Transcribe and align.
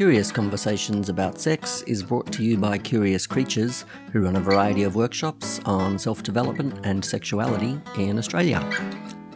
Curious 0.00 0.32
Conversations 0.32 1.10
About 1.10 1.38
Sex 1.38 1.82
is 1.82 2.02
brought 2.02 2.32
to 2.32 2.42
you 2.42 2.56
by 2.56 2.78
Curious 2.78 3.26
Creatures, 3.26 3.84
who 4.12 4.22
run 4.22 4.36
a 4.36 4.40
variety 4.40 4.84
of 4.84 4.94
workshops 4.94 5.60
on 5.66 5.98
self 5.98 6.22
development 6.22 6.74
and 6.84 7.04
sexuality 7.04 7.78
in 7.98 8.16
Australia. 8.16 8.60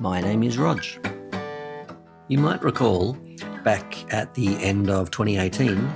My 0.01 0.23
name 0.23 0.43
is 0.43 0.57
Rog. 0.57 0.83
You 2.29 2.39
might 2.39 2.65
recall 2.65 3.13
back 3.63 4.11
at 4.11 4.33
the 4.33 4.57
end 4.57 4.89
of 4.89 5.11
2018, 5.11 5.87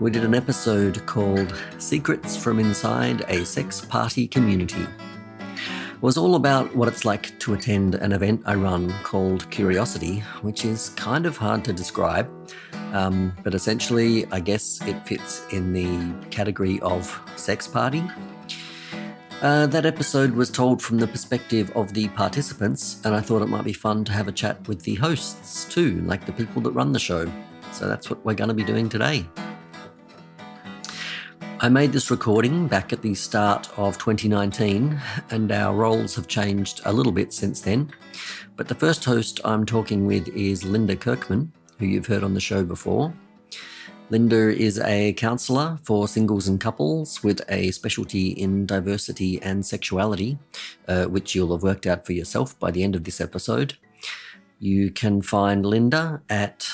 we 0.00 0.10
did 0.10 0.24
an 0.24 0.34
episode 0.34 1.06
called 1.06 1.58
Secrets 1.78 2.36
from 2.36 2.58
Inside 2.58 3.22
a 3.28 3.46
Sex 3.46 3.86
Party 3.86 4.28
Community. 4.28 4.82
It 4.82 6.02
was 6.02 6.18
all 6.18 6.34
about 6.34 6.76
what 6.76 6.88
it's 6.88 7.06
like 7.06 7.38
to 7.38 7.54
attend 7.54 7.94
an 7.94 8.12
event 8.12 8.42
I 8.44 8.54
run 8.56 8.92
called 9.02 9.50
Curiosity, 9.50 10.18
which 10.42 10.66
is 10.66 10.90
kind 10.90 11.24
of 11.24 11.38
hard 11.38 11.64
to 11.64 11.72
describe 11.72 12.30
um, 12.92 13.36
but 13.42 13.54
essentially, 13.54 14.26
I 14.32 14.40
guess 14.40 14.80
it 14.86 15.06
fits 15.06 15.42
in 15.52 15.72
the 15.72 16.26
category 16.28 16.80
of 16.80 17.20
sex 17.36 17.66
party. 17.66 18.02
Uh, 19.42 19.66
that 19.66 19.86
episode 19.86 20.32
was 20.32 20.50
told 20.50 20.82
from 20.82 20.98
the 20.98 21.06
perspective 21.06 21.70
of 21.74 21.94
the 21.94 22.08
participants, 22.08 23.00
and 23.04 23.14
I 23.14 23.20
thought 23.20 23.40
it 23.40 23.48
might 23.48 23.64
be 23.64 23.72
fun 23.72 24.04
to 24.04 24.12
have 24.12 24.28
a 24.28 24.32
chat 24.32 24.68
with 24.68 24.82
the 24.82 24.96
hosts 24.96 25.64
too, 25.64 26.02
like 26.02 26.26
the 26.26 26.32
people 26.32 26.60
that 26.62 26.72
run 26.72 26.92
the 26.92 26.98
show. 26.98 27.30
So 27.72 27.88
that's 27.88 28.10
what 28.10 28.22
we're 28.24 28.34
going 28.34 28.48
to 28.48 28.54
be 28.54 28.64
doing 28.64 28.88
today. 28.88 29.26
I 31.62 31.68
made 31.68 31.92
this 31.92 32.10
recording 32.10 32.68
back 32.68 32.92
at 32.92 33.02
the 33.02 33.14
start 33.14 33.68
of 33.78 33.98
2019, 33.98 34.98
and 35.30 35.52
our 35.52 35.74
roles 35.74 36.14
have 36.16 36.26
changed 36.26 36.80
a 36.84 36.92
little 36.92 37.12
bit 37.12 37.32
since 37.32 37.60
then. 37.60 37.92
But 38.56 38.68
the 38.68 38.74
first 38.74 39.04
host 39.04 39.40
I'm 39.44 39.64
talking 39.64 40.06
with 40.06 40.28
is 40.28 40.64
Linda 40.64 40.96
Kirkman, 40.96 41.52
who 41.80 41.86
you've 41.86 42.06
heard 42.06 42.22
on 42.22 42.34
the 42.34 42.40
show 42.40 42.62
before. 42.62 43.12
Linda 44.10 44.54
is 44.54 44.78
a 44.80 45.12
counsellor 45.14 45.78
for 45.82 46.08
singles 46.08 46.48
and 46.48 46.60
couples 46.60 47.22
with 47.22 47.40
a 47.48 47.70
specialty 47.70 48.30
in 48.30 48.66
diversity 48.66 49.40
and 49.40 49.64
sexuality, 49.64 50.38
uh, 50.88 51.04
which 51.04 51.34
you'll 51.34 51.52
have 51.52 51.62
worked 51.62 51.86
out 51.86 52.04
for 52.04 52.12
yourself 52.12 52.58
by 52.58 52.70
the 52.70 52.82
end 52.82 52.94
of 52.94 53.04
this 53.04 53.20
episode. 53.20 53.74
You 54.58 54.90
can 54.90 55.22
find 55.22 55.64
Linda 55.64 56.20
at 56.28 56.68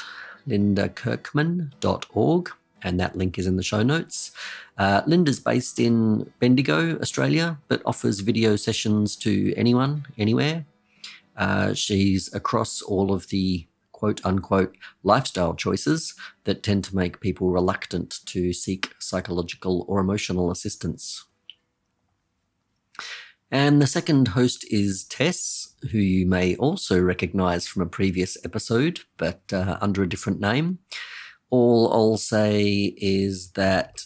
lindakirkman.org, 0.48 2.50
and 2.82 3.00
that 3.00 3.16
link 3.16 3.38
is 3.38 3.46
in 3.46 3.56
the 3.56 3.62
show 3.62 3.82
notes. 3.82 4.32
Uh, 4.78 5.02
Linda's 5.06 5.38
based 5.38 5.78
in 5.78 6.32
Bendigo, 6.40 6.98
Australia, 7.00 7.58
but 7.68 7.82
offers 7.84 8.20
video 8.20 8.56
sessions 8.56 9.14
to 9.16 9.54
anyone, 9.56 10.06
anywhere. 10.18 10.64
Uh, 11.36 11.74
she's 11.74 12.32
across 12.34 12.80
all 12.80 13.12
of 13.12 13.28
the 13.28 13.66
quote 13.96 14.20
unquote 14.26 14.76
lifestyle 15.02 15.54
choices 15.54 16.14
that 16.44 16.62
tend 16.62 16.84
to 16.84 16.94
make 16.94 17.18
people 17.18 17.50
reluctant 17.50 18.18
to 18.26 18.52
seek 18.52 18.92
psychological 18.98 19.86
or 19.88 20.00
emotional 20.00 20.50
assistance. 20.50 21.24
And 23.50 23.80
the 23.80 23.86
second 23.86 24.28
host 24.28 24.66
is 24.70 25.04
Tess, 25.04 25.74
who 25.92 25.98
you 25.98 26.26
may 26.26 26.56
also 26.56 27.00
recognize 27.00 27.66
from 27.66 27.80
a 27.80 27.86
previous 27.86 28.36
episode, 28.44 29.00
but 29.16 29.40
uh, 29.50 29.78
under 29.80 30.02
a 30.02 30.08
different 30.08 30.40
name. 30.40 30.80
All 31.48 31.90
I'll 31.90 32.18
say 32.18 32.94
is 32.98 33.52
that 33.52 34.02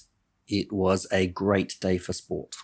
it 0.46 0.72
was 0.72 1.08
a 1.10 1.26
great 1.26 1.74
day 1.80 1.98
for 1.98 2.12
sport. 2.12 2.54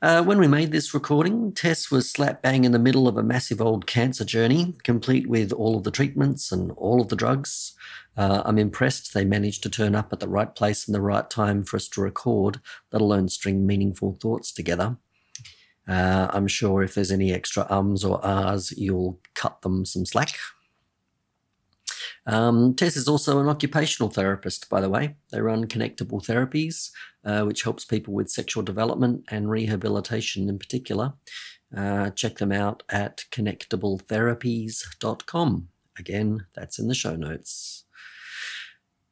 Uh, 0.00 0.22
when 0.22 0.38
we 0.38 0.46
made 0.46 0.70
this 0.70 0.94
recording, 0.94 1.50
Tess 1.50 1.90
was 1.90 2.08
slap 2.08 2.40
bang 2.40 2.62
in 2.62 2.70
the 2.70 2.78
middle 2.78 3.08
of 3.08 3.16
a 3.16 3.22
massive 3.22 3.60
old 3.60 3.84
cancer 3.88 4.24
journey, 4.24 4.76
complete 4.84 5.26
with 5.26 5.52
all 5.52 5.76
of 5.76 5.82
the 5.82 5.90
treatments 5.90 6.52
and 6.52 6.70
all 6.76 7.00
of 7.00 7.08
the 7.08 7.16
drugs. 7.16 7.74
Uh, 8.16 8.42
I'm 8.44 8.58
impressed 8.58 9.12
they 9.12 9.24
managed 9.24 9.64
to 9.64 9.70
turn 9.70 9.96
up 9.96 10.12
at 10.12 10.20
the 10.20 10.28
right 10.28 10.54
place 10.54 10.86
and 10.86 10.94
the 10.94 11.00
right 11.00 11.28
time 11.28 11.64
for 11.64 11.76
us 11.76 11.88
to 11.88 12.00
record, 12.00 12.60
let 12.92 13.02
alone 13.02 13.28
string 13.28 13.66
meaningful 13.66 14.16
thoughts 14.22 14.52
together. 14.52 14.96
Uh, 15.88 16.28
I'm 16.30 16.46
sure 16.46 16.84
if 16.84 16.94
there's 16.94 17.10
any 17.10 17.32
extra 17.32 17.66
ums 17.68 18.04
or 18.04 18.24
ahs, 18.24 18.72
you'll 18.76 19.18
cut 19.34 19.62
them 19.62 19.84
some 19.84 20.06
slack. 20.06 20.36
Um, 22.28 22.74
Tess 22.74 22.96
is 22.96 23.08
also 23.08 23.40
an 23.40 23.48
occupational 23.48 24.10
therapist, 24.10 24.68
by 24.68 24.82
the 24.82 24.90
way. 24.90 25.16
They 25.32 25.40
run 25.40 25.66
connectable 25.66 26.22
therapies, 26.24 26.90
uh, 27.24 27.44
which 27.44 27.62
helps 27.62 27.86
people 27.86 28.12
with 28.12 28.30
sexual 28.30 28.62
development 28.62 29.24
and 29.30 29.48
rehabilitation 29.48 30.46
in 30.48 30.58
particular. 30.58 31.14
Uh, 31.74 32.10
check 32.10 32.36
them 32.36 32.52
out 32.52 32.82
at 32.90 33.24
connectabletherapies.com. 33.32 35.68
Again, 35.98 36.44
that's 36.54 36.78
in 36.78 36.88
the 36.88 36.94
show 36.94 37.16
notes. 37.16 37.84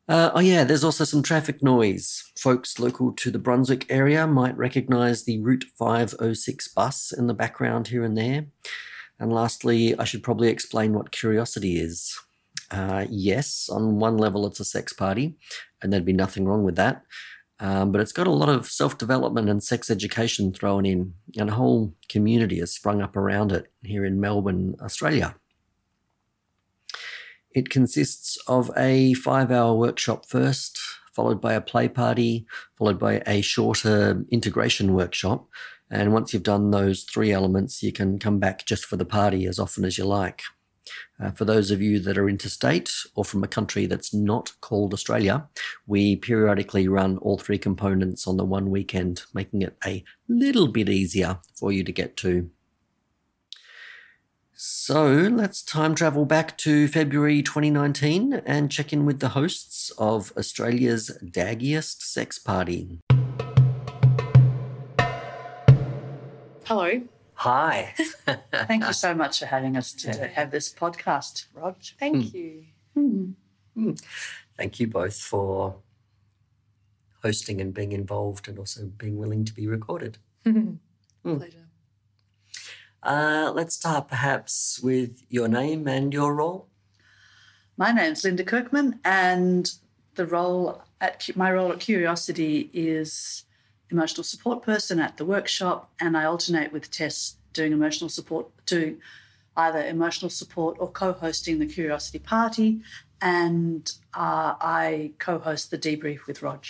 Uh, 0.09 0.31
oh, 0.35 0.41
yeah, 0.41 0.63
there's 0.63 0.85
also 0.85 1.05
some 1.05 1.23
traffic 1.23 1.63
noise. 1.63 2.31
Folks 2.39 2.79
local 2.79 3.13
to 3.13 3.31
the 3.31 3.39
Brunswick 3.39 3.87
area 3.91 4.27
might 4.27 4.59
recognize 4.59 5.25
the 5.25 5.41
Route 5.41 5.65
506 5.79 6.69
bus 6.69 7.13
in 7.13 7.27
the 7.27 7.35
background 7.35 7.89
here 7.89 8.05
and 8.05 8.17
there. 8.17 8.47
And 9.19 9.33
lastly, 9.33 9.99
I 9.99 10.05
should 10.05 10.23
probably 10.23 10.49
explain 10.49 10.93
what 10.93 11.11
curiosity 11.11 11.79
is. 11.79 12.17
Uh, 12.71 13.07
yes, 13.09 13.69
on 13.71 13.99
one 13.99 14.17
level, 14.17 14.47
it's 14.47 14.61
a 14.61 14.65
sex 14.65 14.93
party, 14.93 15.37
and 15.81 15.93
there'd 15.93 16.05
be 16.05 16.13
nothing 16.13 16.47
wrong 16.47 16.65
with 16.65 16.77
that. 16.77 17.03
Um, 17.59 17.91
but 17.91 18.01
it's 18.01 18.13
got 18.13 18.27
a 18.27 18.33
lot 18.33 18.49
of 18.49 18.67
self 18.67 18.99
development 18.99 19.49
and 19.49 19.63
sex 19.63 19.91
education 19.91 20.53
thrown 20.53 20.85
in, 20.85 21.15
and 21.39 21.49
a 21.49 21.55
whole 21.55 21.95
community 22.09 22.59
has 22.59 22.73
sprung 22.73 23.01
up 23.01 23.17
around 23.17 23.53
it 23.53 23.73
here 23.83 24.05
in 24.05 24.21
Melbourne, 24.21 24.75
Australia. 24.83 25.37
It 27.55 27.71
consists 27.71 28.37
of 28.47 28.71
a 28.77 29.15
five 29.15 29.51
hour 29.51 29.75
workshop 29.75 30.27
first, 30.27 30.79
followed 31.15 31.41
by 31.41 31.55
a 31.55 31.61
play 31.63 31.89
party, 31.89 32.47
followed 32.77 32.99
by 32.99 33.23
a 33.27 33.41
shorter 33.41 34.27
integration 34.31 34.93
workshop. 34.93 35.49
And 35.91 36.13
once 36.13 36.35
you've 36.35 36.43
done 36.43 36.73
those 36.73 37.05
three 37.05 37.33
elements, 37.33 37.83
you 37.83 37.93
can 37.93 38.19
come 38.19 38.39
back 38.39 38.67
just 38.67 38.85
for 38.85 38.97
the 38.97 39.07
party 39.07 39.47
as 39.47 39.59
often 39.59 39.85
as 39.87 39.97
you 39.97 40.05
like. 40.05 40.43
Uh, 41.21 41.31
for 41.31 41.45
those 41.45 41.71
of 41.71 41.81
you 41.81 41.99
that 42.01 42.19
are 42.19 42.29
interstate 42.29 42.93
or 43.15 43.25
from 43.25 43.43
a 43.43 43.49
country 43.49 43.87
that's 43.87 44.13
not 44.13 44.53
called 44.61 44.93
Australia, 44.93 45.49
we 45.87 46.17
periodically 46.17 46.89
run 46.89 47.19
all 47.19 47.39
three 47.39 47.59
components 47.59 48.27
on 48.27 48.37
the 48.37 48.45
one 48.45 48.71
weekend, 48.71 49.23
making 49.35 49.63
it 49.63 49.77
a 49.85 50.05
little 50.29 50.69
bit 50.69 50.89
easier 50.89 51.39
for 51.55 51.73
you 51.73 51.85
to 51.85 51.93
get 51.93 52.17
to. 52.19 52.51
So 54.59 55.05
let's 55.05 55.63
time 55.63 55.95
travel 55.95 56.25
back 56.25 56.57
to 56.59 56.89
February 56.89 57.43
2019 57.43 58.41
and 58.47 58.71
check 58.71 58.91
in 58.91 59.05
with 59.05 59.21
the 59.21 59.29
hosts 59.31 59.91
of 59.99 60.33
Australia's 60.35 61.11
Daggiest 61.23 62.01
Sex 62.01 62.39
Party. 62.39 63.01
Hello, 66.65 67.03
Hi. 67.37 67.95
Thank 68.53 68.85
you 68.85 68.93
so 69.05 69.15
much 69.15 69.41
for 69.41 69.47
having 69.47 69.77
us 69.77 69.93
to 69.93 70.09
Yeah. 70.09 70.27
have 70.29 70.51
this 70.51 70.73
podcast, 70.73 71.47
Rog. 71.55 71.77
Thank 71.99 72.33
you. 72.35 72.65
Thank 74.57 74.81
you 74.81 74.87
both 74.87 75.19
for 75.21 75.77
hosting 77.23 77.61
and 77.61 77.75
being 77.75 77.93
involved 77.93 78.49
and 78.49 78.59
also 78.59 78.87
being 78.87 79.17
willing 79.19 79.45
to 79.45 79.53
be 79.55 79.67
recorded. 79.67 80.19
Mm. 81.27 81.39
Pleasure. 81.39 81.67
Uh, 83.03 83.51
let's 83.53 83.75
start 83.75 84.07
perhaps 84.07 84.79
with 84.81 85.25
your 85.29 85.49
name 85.49 85.89
and 85.89 86.13
your 86.15 86.33
role. 86.37 86.69
My 87.77 87.91
name's 87.91 88.23
Linda 88.23 88.45
Kirkman, 88.45 89.01
and 89.05 89.69
the 90.15 90.25
role 90.25 90.83
at 91.01 91.29
my 91.35 91.51
role 91.51 91.73
at 91.73 91.81
Curiosity 91.81 92.71
is 92.73 93.43
emotional 93.91 94.25
support 94.25 94.63
person 94.63 94.99
at 95.01 95.17
the 95.17 95.25
workshop, 95.25 95.91
and 96.01 96.17
I 96.17 96.25
alternate 96.25 96.73
with 96.73 96.91
Tess 96.91 97.37
doing 97.53 97.73
emotional 97.73 98.11
support, 98.11 98.49
doing 98.67 99.01
either 99.57 99.85
emotional 99.87 100.31
support 100.31 100.77
or 100.79 100.91
co-hosting 100.91 101.59
the 101.59 101.67
Curiosity 101.67 102.19
party, 102.19 102.81
and 103.21 103.91
uh, 104.15 104.55
I 104.61 105.13
co-host 105.19 105.71
the 105.71 105.79
debrief 105.79 106.27
with 106.27 106.43
Rog. 106.43 106.65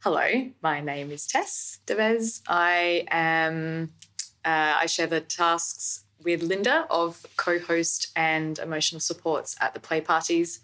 Hello, 0.00 0.50
my 0.62 0.80
name 0.80 1.10
is 1.10 1.26
Tess 1.26 1.78
Devez. 1.86 2.42
I 2.48 3.06
am. 3.10 3.92
Uh, 4.44 4.76
I 4.80 4.86
share 4.86 5.06
the 5.06 5.20
tasks 5.20 6.04
with 6.22 6.42
Linda 6.42 6.86
of 6.90 7.24
co-host 7.36 8.10
and 8.16 8.58
emotional 8.58 9.00
supports 9.00 9.56
at 9.60 9.74
the 9.74 9.80
play 9.80 10.00
parties, 10.00 10.60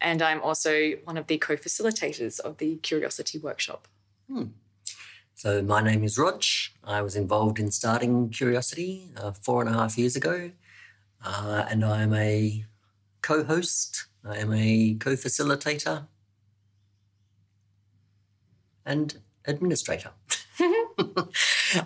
and 0.00 0.22
I'm 0.22 0.40
also 0.42 0.92
one 1.04 1.16
of 1.16 1.26
the 1.26 1.38
co-facilitators 1.38 2.40
of 2.40 2.58
the 2.58 2.76
Curiosity 2.76 3.38
workshop. 3.38 3.88
So, 5.34 5.62
my 5.62 5.80
name 5.80 6.04
is 6.04 6.18
Rog. 6.18 6.42
I 6.84 7.00
was 7.02 7.16
involved 7.16 7.58
in 7.58 7.70
starting 7.70 8.30
Curiosity 8.30 9.10
uh, 9.16 9.32
four 9.32 9.60
and 9.62 9.70
a 9.70 9.78
half 9.78 9.96
years 9.96 10.16
ago, 10.16 10.50
uh, 11.24 11.64
and 11.70 11.84
I 11.84 12.02
am 12.02 12.14
a 12.14 12.64
co 13.22 13.44
host, 13.44 14.06
I 14.24 14.38
am 14.38 14.52
a 14.52 14.94
co 14.94 15.12
facilitator, 15.12 16.06
and 18.84 19.18
administrator. 19.46 20.10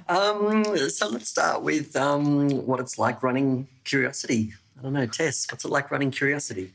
um, 0.08 0.64
so, 0.88 1.08
let's 1.08 1.28
start 1.28 1.62
with 1.62 1.94
um, 1.94 2.48
what 2.66 2.80
it's 2.80 2.98
like 2.98 3.22
running 3.22 3.68
Curiosity. 3.84 4.54
I 4.78 4.82
don't 4.82 4.94
know, 4.94 5.06
Tess, 5.06 5.46
what's 5.50 5.64
it 5.64 5.70
like 5.70 5.90
running 5.90 6.10
Curiosity? 6.10 6.72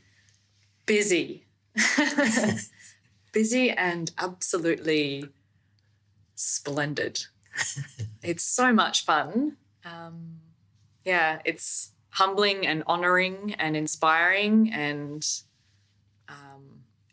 Busy. 0.88 1.44
Busy 3.32 3.70
and 3.70 4.10
absolutely 4.16 5.28
splendid. 6.34 7.26
it's 8.22 8.42
so 8.42 8.72
much 8.72 9.04
fun. 9.04 9.58
Um, 9.84 10.38
yeah, 11.04 11.40
it's 11.44 11.92
humbling 12.08 12.66
and 12.66 12.82
honoring 12.86 13.54
and 13.58 13.76
inspiring 13.76 14.72
and 14.72 15.28
um, 16.26 16.64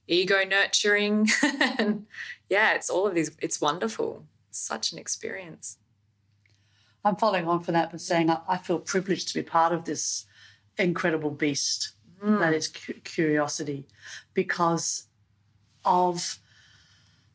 ego 0.07 0.45
nurturing. 0.45 1.27
and 1.77 2.05
yeah, 2.49 2.75
it's 2.75 2.89
all 2.89 3.05
of 3.05 3.13
these. 3.13 3.35
It's 3.41 3.59
wonderful. 3.59 4.25
It's 4.47 4.59
such 4.59 4.93
an 4.93 4.99
experience. 4.99 5.79
I'm 7.03 7.17
following 7.17 7.45
on 7.45 7.59
from 7.61 7.73
that 7.73 7.91
by 7.91 7.97
saying 7.97 8.29
I, 8.29 8.39
I 8.47 8.57
feel 8.57 8.79
privileged 8.79 9.27
to 9.27 9.33
be 9.33 9.43
part 9.43 9.73
of 9.73 9.83
this 9.83 10.25
incredible 10.77 11.29
beast 11.29 11.94
mm. 12.25 12.39
that 12.39 12.53
is 12.53 12.67
cu- 12.67 12.93
curiosity 13.03 13.85
because 14.33 15.07
of 15.83 16.39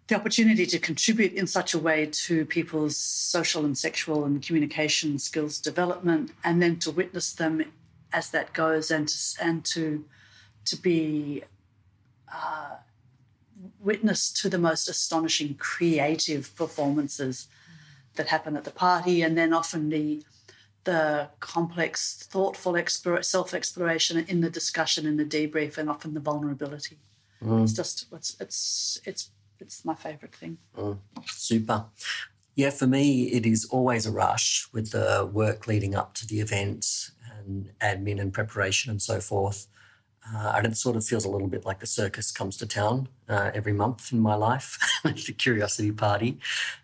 the 0.09 0.17
opportunity 0.17 0.67
to 0.67 0.79
contribute 0.79 1.33
in 1.35 1.47
such 1.47 1.73
a 1.73 1.79
way 1.79 2.05
to 2.07 2.45
people's 2.47 2.97
social 2.97 3.65
and 3.65 3.79
sexual 3.79 4.25
and 4.25 4.43
communication 4.43 5.19
skills 5.19 5.59
development, 5.59 6.33
and 6.43 6.61
then 6.61 6.77
to 6.81 6.91
witness 6.91 7.33
them 7.33 7.65
as 8.13 8.31
that 8.31 8.53
goes, 8.53 8.91
and 8.91 9.07
to, 9.09 9.17
and 9.41 9.65
to 9.65 10.05
to 10.65 10.77
be 10.77 11.43
uh, 12.33 12.75
witness 13.79 14.33
to 14.33 14.49
the 14.49 14.59
most 14.59 14.89
astonishing 14.89 15.55
creative 15.55 16.55
performances 16.57 17.47
that 18.17 18.27
happen 18.27 18.57
at 18.57 18.65
the 18.65 18.71
party, 18.71 19.23
and 19.23 19.39
then 19.39 19.53
often 19.53 19.91
the 19.91 20.23
the 20.85 21.29
complex, 21.41 22.27
thoughtful 22.31 22.77
self 23.23 23.55
exploration 23.55 24.25
in 24.29 24.41
the 24.41 24.51
discussion, 24.51 25.07
in 25.07 25.17
the 25.17 25.25
debrief, 25.25 25.79
and 25.79 25.91
often 25.91 26.15
the 26.15 26.21
vulnerability. 26.21 26.99
Mm. 27.43 27.63
It's 27.63 27.73
just 27.73 28.07
it's 28.13 28.37
it's 28.41 29.01
it's 29.05 29.31
it's 29.59 29.85
my 29.85 29.95
favourite 29.95 30.35
thing. 30.35 30.59
Mm. 30.77 30.99
Super. 31.27 31.85
Yeah, 32.55 32.71
for 32.71 32.87
me, 32.87 33.25
it 33.25 33.47
is 33.47 33.65
always 33.67 34.07
a 34.07 34.11
rush 34.11 34.69
with 34.73 34.91
the 34.91 35.29
work 35.33 35.67
leading 35.67 35.95
up 35.95 36.15
to 36.15 36.27
the 36.27 36.41
event 36.41 37.11
and 37.39 37.71
admin 37.81 38.21
and 38.21 38.33
preparation 38.33 38.91
and 38.91 39.01
so 39.01 39.21
forth. 39.21 39.67
Uh, 40.33 40.53
and 40.57 40.67
it 40.67 40.77
sort 40.77 40.97
of 40.97 41.05
feels 41.05 41.25
a 41.25 41.31
little 41.31 41.49
bit 41.49 41.65
like 41.65 41.81
the 41.81 41.87
circus 41.87 42.31
comes 42.31 42.57
to 42.59 42.67
town 42.67 43.09
uh, 43.29 43.51
every 43.55 43.73
month 43.73 44.13
in 44.13 44.21
my 44.21 44.35
life, 44.35 44.79
the 45.05 45.35
curiosity 45.37 45.91
party. 45.91 46.39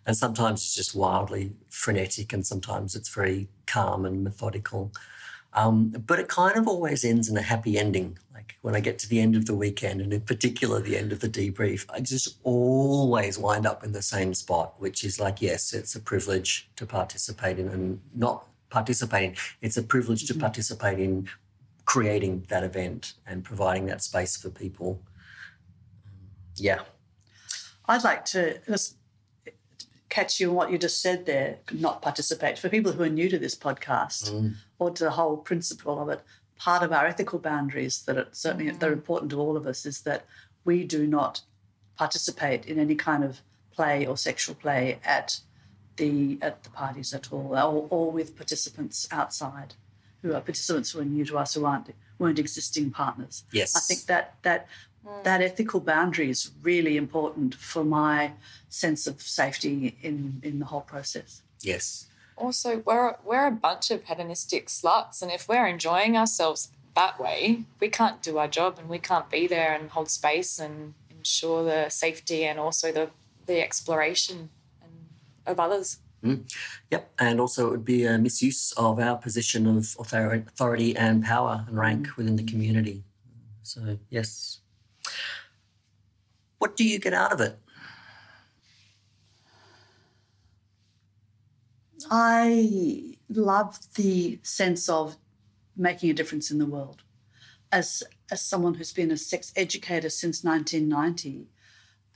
And 0.07 0.17
sometimes 0.17 0.63
it's 0.63 0.75
just 0.75 0.95
wildly 0.95 1.53
frenetic, 1.69 2.33
and 2.33 2.47
sometimes 2.47 2.97
it's 2.97 3.09
very 3.09 3.49
calm 3.67 4.05
and 4.05 4.25
methodical. 4.25 4.93
Um, 5.53 5.89
but 5.89 6.19
it 6.19 6.29
kind 6.29 6.57
of 6.57 6.69
always 6.69 7.05
ends 7.05 7.29
in 7.29 7.37
a 7.37 7.43
happy 7.43 7.79
ending. 7.79 8.19
Like 8.35 8.57
when 8.63 8.75
I 8.75 8.81
get 8.81 8.99
to 9.01 9.09
the 9.09 9.21
end 9.21 9.37
of 9.37 9.47
the 9.47 9.55
weekend, 9.55 10.01
and 10.01 10.13
in 10.13 10.21
particular 10.23 10.81
the 10.81 10.97
end 10.97 11.13
of 11.13 11.21
the 11.21 11.29
debrief, 11.29 11.87
I 11.91 12.01
just 12.01 12.37
always 12.43 13.39
wind 13.39 13.67
up 13.67 13.85
in 13.85 13.93
the 13.93 14.03
same 14.03 14.35
spot, 14.35 14.75
which 14.79 15.05
is 15.05 15.21
like, 15.21 15.41
yes, 15.41 15.73
it's 15.73 15.95
a 15.95 16.01
privilege 16.01 16.69
to 16.77 16.85
participate 16.85 17.59
in, 17.59 17.69
and 17.69 18.01
not 18.15 18.47
participating. 18.71 19.37
It's 19.63 19.77
a 19.77 19.83
privilege 19.83 20.27
to 20.27 20.33
mm-hmm. 20.33 20.41
participate 20.41 20.99
in 20.99 21.29
creating 21.87 22.45
that 22.49 22.65
event 22.65 23.15
and 23.27 23.45
providing 23.45 23.87
that 23.87 24.03
space 24.03 24.37
for 24.37 24.51
people. 24.51 25.01
Yeah. 26.57 26.81
I'd 27.87 28.05
like 28.05 28.25
to 28.27 28.59
just 28.67 28.97
catch 30.09 30.41
you 30.41 30.51
on 30.51 30.57
what 30.57 30.71
you 30.71 30.79
just 30.79 31.01
said 31.01 31.25
there, 31.27 31.59
not 31.73 32.03
participate. 32.03 32.59
For 32.59 32.69
people 32.69 32.93
who 32.93 33.05
are 33.05 33.09
new 33.09 33.29
to 33.29 33.39
this 33.39 33.55
podcast 33.55 34.31
mm. 34.31 34.55
or 34.79 34.91
to 34.91 35.05
the 35.05 35.11
whole 35.11 35.37
principle 35.37 36.01
of 36.03 36.09
it, 36.09 36.21
part 36.59 36.83
of 36.83 36.93
our 36.93 37.07
ethical 37.07 37.39
boundaries 37.39 38.03
that 38.03 38.19
are 38.19 38.29
certainly 38.33 38.71
mm. 38.71 38.79
they're 38.81 38.93
important 38.93 39.31
to 39.31 39.39
all 39.39 39.57
of 39.57 39.67
us 39.67 39.87
is 39.87 40.03
that 40.03 40.27
we 40.65 40.85
do 40.85 41.07
not 41.07 41.43
participate 41.97 42.67
in 42.67 42.79
any 42.79 42.95
kind 42.95 43.23
of 43.23 43.41
play 43.71 44.07
or 44.07 44.17
sexual 44.17 44.55
play 44.55 44.99
at 45.05 45.39
the 45.97 46.39
at 46.43 46.63
the 46.63 46.71
parties 46.71 47.15
at 47.15 47.33
all, 47.33 47.55
or, 47.55 47.87
or 47.91 48.11
with 48.11 48.37
participants 48.37 49.07
outside 49.11 49.75
who 50.27 50.35
are 50.35 50.41
participants 50.41 50.91
who 50.91 51.01
are 51.01 51.05
new 51.05 51.25
to 51.25 51.39
us 51.39 51.55
who 51.55 51.65
aren't 51.65 51.95
weren't 52.19 52.39
existing 52.39 52.91
partners. 52.91 53.45
Yes, 53.53 53.77
I 53.77 53.81
think 53.81 54.07
that 54.07 54.35
that 54.43 54.67
mm. 55.07 55.23
that 55.23 55.41
ethical 55.41 55.81
boundary 55.81 56.31
is 56.31 56.51
really 56.63 56.97
important 56.97 57.55
for 57.55 57.85
my 57.85 58.33
sense 58.69 59.07
of 59.07 59.23
safety 59.23 59.97
in 60.03 60.41
in 60.43 60.59
the 60.59 60.67
whole 60.67 60.81
process. 60.81 61.43
Yes. 61.61 62.07
Also, 62.37 62.83
we're 62.85 63.17
we're 63.25 63.47
a 63.47 63.53
bunch 63.69 63.91
of 63.91 64.05
hedonistic 64.05 64.67
sluts, 64.67 65.23
and 65.23 65.31
if 65.31 65.49
we're 65.49 65.67
enjoying 65.67 66.17
ourselves 66.17 66.71
that 66.95 67.21
way, 67.21 67.65
we 67.81 67.89
can't 67.89 68.21
do 68.23 68.39
our 68.39 68.49
job, 68.49 68.79
and 68.79 68.89
we 68.89 68.99
can't 68.99 69.31
be 69.31 69.47
there 69.47 69.75
and 69.75 69.91
hold 69.91 70.11
space 70.11 70.59
and 70.59 70.95
ensure 71.11 71.65
the 71.65 71.89
safety 71.89 72.45
and 72.45 72.59
also 72.59 72.93
the 72.93 73.11
the 73.47 73.63
exploration 73.63 74.51
of 75.47 75.61
others. 75.61 75.99
Mm. 76.27 76.53
Yep, 76.91 77.13
and 77.19 77.41
also 77.41 77.69
it 77.69 77.71
would 77.71 77.85
be 77.85 78.05
a 78.05 78.19
misuse 78.19 78.73
of 78.73 78.99
our 78.99 79.17
position 79.17 79.67
of 79.67 79.97
authority 79.99 80.97
and 80.97 81.25
power 81.25 81.65
and 81.67 81.77
rank 81.77 82.09
mm. 82.09 82.17
within 82.17 82.37
the 82.37 82.45
community. 82.45 83.05
So, 83.63 83.99
yes. 84.11 84.61
What 86.59 86.77
do 86.77 86.85
you 86.85 86.99
get 86.99 87.13
out 87.13 87.33
of 87.33 87.41
it? 87.41 87.59
I 92.11 93.17
love 93.29 93.79
the 93.95 94.39
sense 94.43 94.89
of 94.89 95.17
making 95.77 96.11
a 96.11 96.15
difference 96.15 96.51
in 96.51 96.59
the 96.59 96.67
world. 96.67 97.03
As 97.73 98.03
as 98.31 98.41
someone 98.41 98.75
who's 98.75 98.93
been 98.93 99.11
a 99.11 99.17
sex 99.17 99.53
educator 99.57 100.09
since 100.09 100.45
1990, 100.45 101.49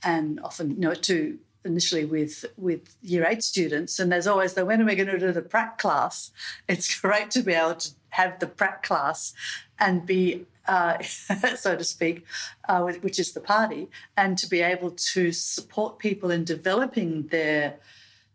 and 0.03 0.39
often 0.41 0.71
you 0.71 0.79
know 0.79 0.93
to 0.93 1.39
initially 1.65 2.05
with 2.05 2.45
with 2.57 2.95
year 3.01 3.25
eight 3.27 3.43
students, 3.43 3.99
and 3.99 4.11
there's 4.11 4.27
always 4.27 4.53
the 4.53 4.65
when 4.65 4.81
are 4.81 4.85
we 4.85 4.95
going 4.95 5.07
to 5.07 5.19
do 5.19 5.31
the 5.31 5.41
prac 5.41 5.77
class? 5.77 6.31
It's 6.67 6.99
great 6.99 7.31
to 7.31 7.41
be 7.41 7.53
able 7.53 7.75
to 7.75 7.89
have 8.09 8.39
the 8.39 8.47
prac 8.47 8.83
class 8.83 9.33
and 9.79 10.05
be, 10.05 10.45
uh, 10.67 11.01
so 11.55 11.75
to 11.75 11.83
speak, 11.83 12.25
uh, 12.69 12.81
which 12.81 13.19
is 13.19 13.31
the 13.33 13.39
party, 13.39 13.89
and 14.15 14.37
to 14.37 14.47
be 14.47 14.61
able 14.61 14.91
to 14.91 15.31
support 15.31 15.99
people 15.99 16.31
in 16.31 16.43
developing 16.43 17.27
their 17.27 17.75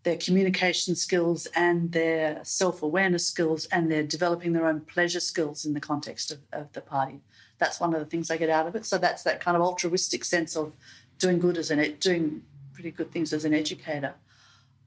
their 0.03 0.17
communication 0.17 0.95
skills 0.95 1.49
and 1.57 1.91
their 1.91 2.41
self 2.45 2.83
awareness 2.83 3.27
skills, 3.27 3.67
and 3.67 3.91
they're 3.91 4.05
developing 4.05 4.53
their 4.53 4.67
own 4.67 4.81
pleasure 4.81 5.21
skills 5.21 5.67
in 5.67 5.75
the 5.75 5.81
context 5.81 6.31
of, 6.31 6.39
of 6.53 6.73
the 6.73 6.81
party. 6.81 7.21
That's 7.59 7.81
one 7.81 7.95
of 7.95 8.01
the 8.01 8.07
things 8.07 8.31
I 8.31 8.37
get 8.37 8.51
out 8.51 8.67
of 8.67 8.77
it. 8.77 8.85
So 8.87 8.99
that's 8.99 9.23
that 9.25 9.41
kind 9.41 9.57
of 9.57 9.63
altruistic 9.63 10.25
sense 10.25 10.57
of 10.57 10.77
doing 11.19 11.39
good 11.39 11.57
as 11.57 11.71
it 11.71 12.01
doing 12.01 12.43
pretty 12.77 12.91
good 12.91 13.11
things 13.11 13.33
as 13.33 13.45
an 13.47 13.55
educator. 13.55 14.15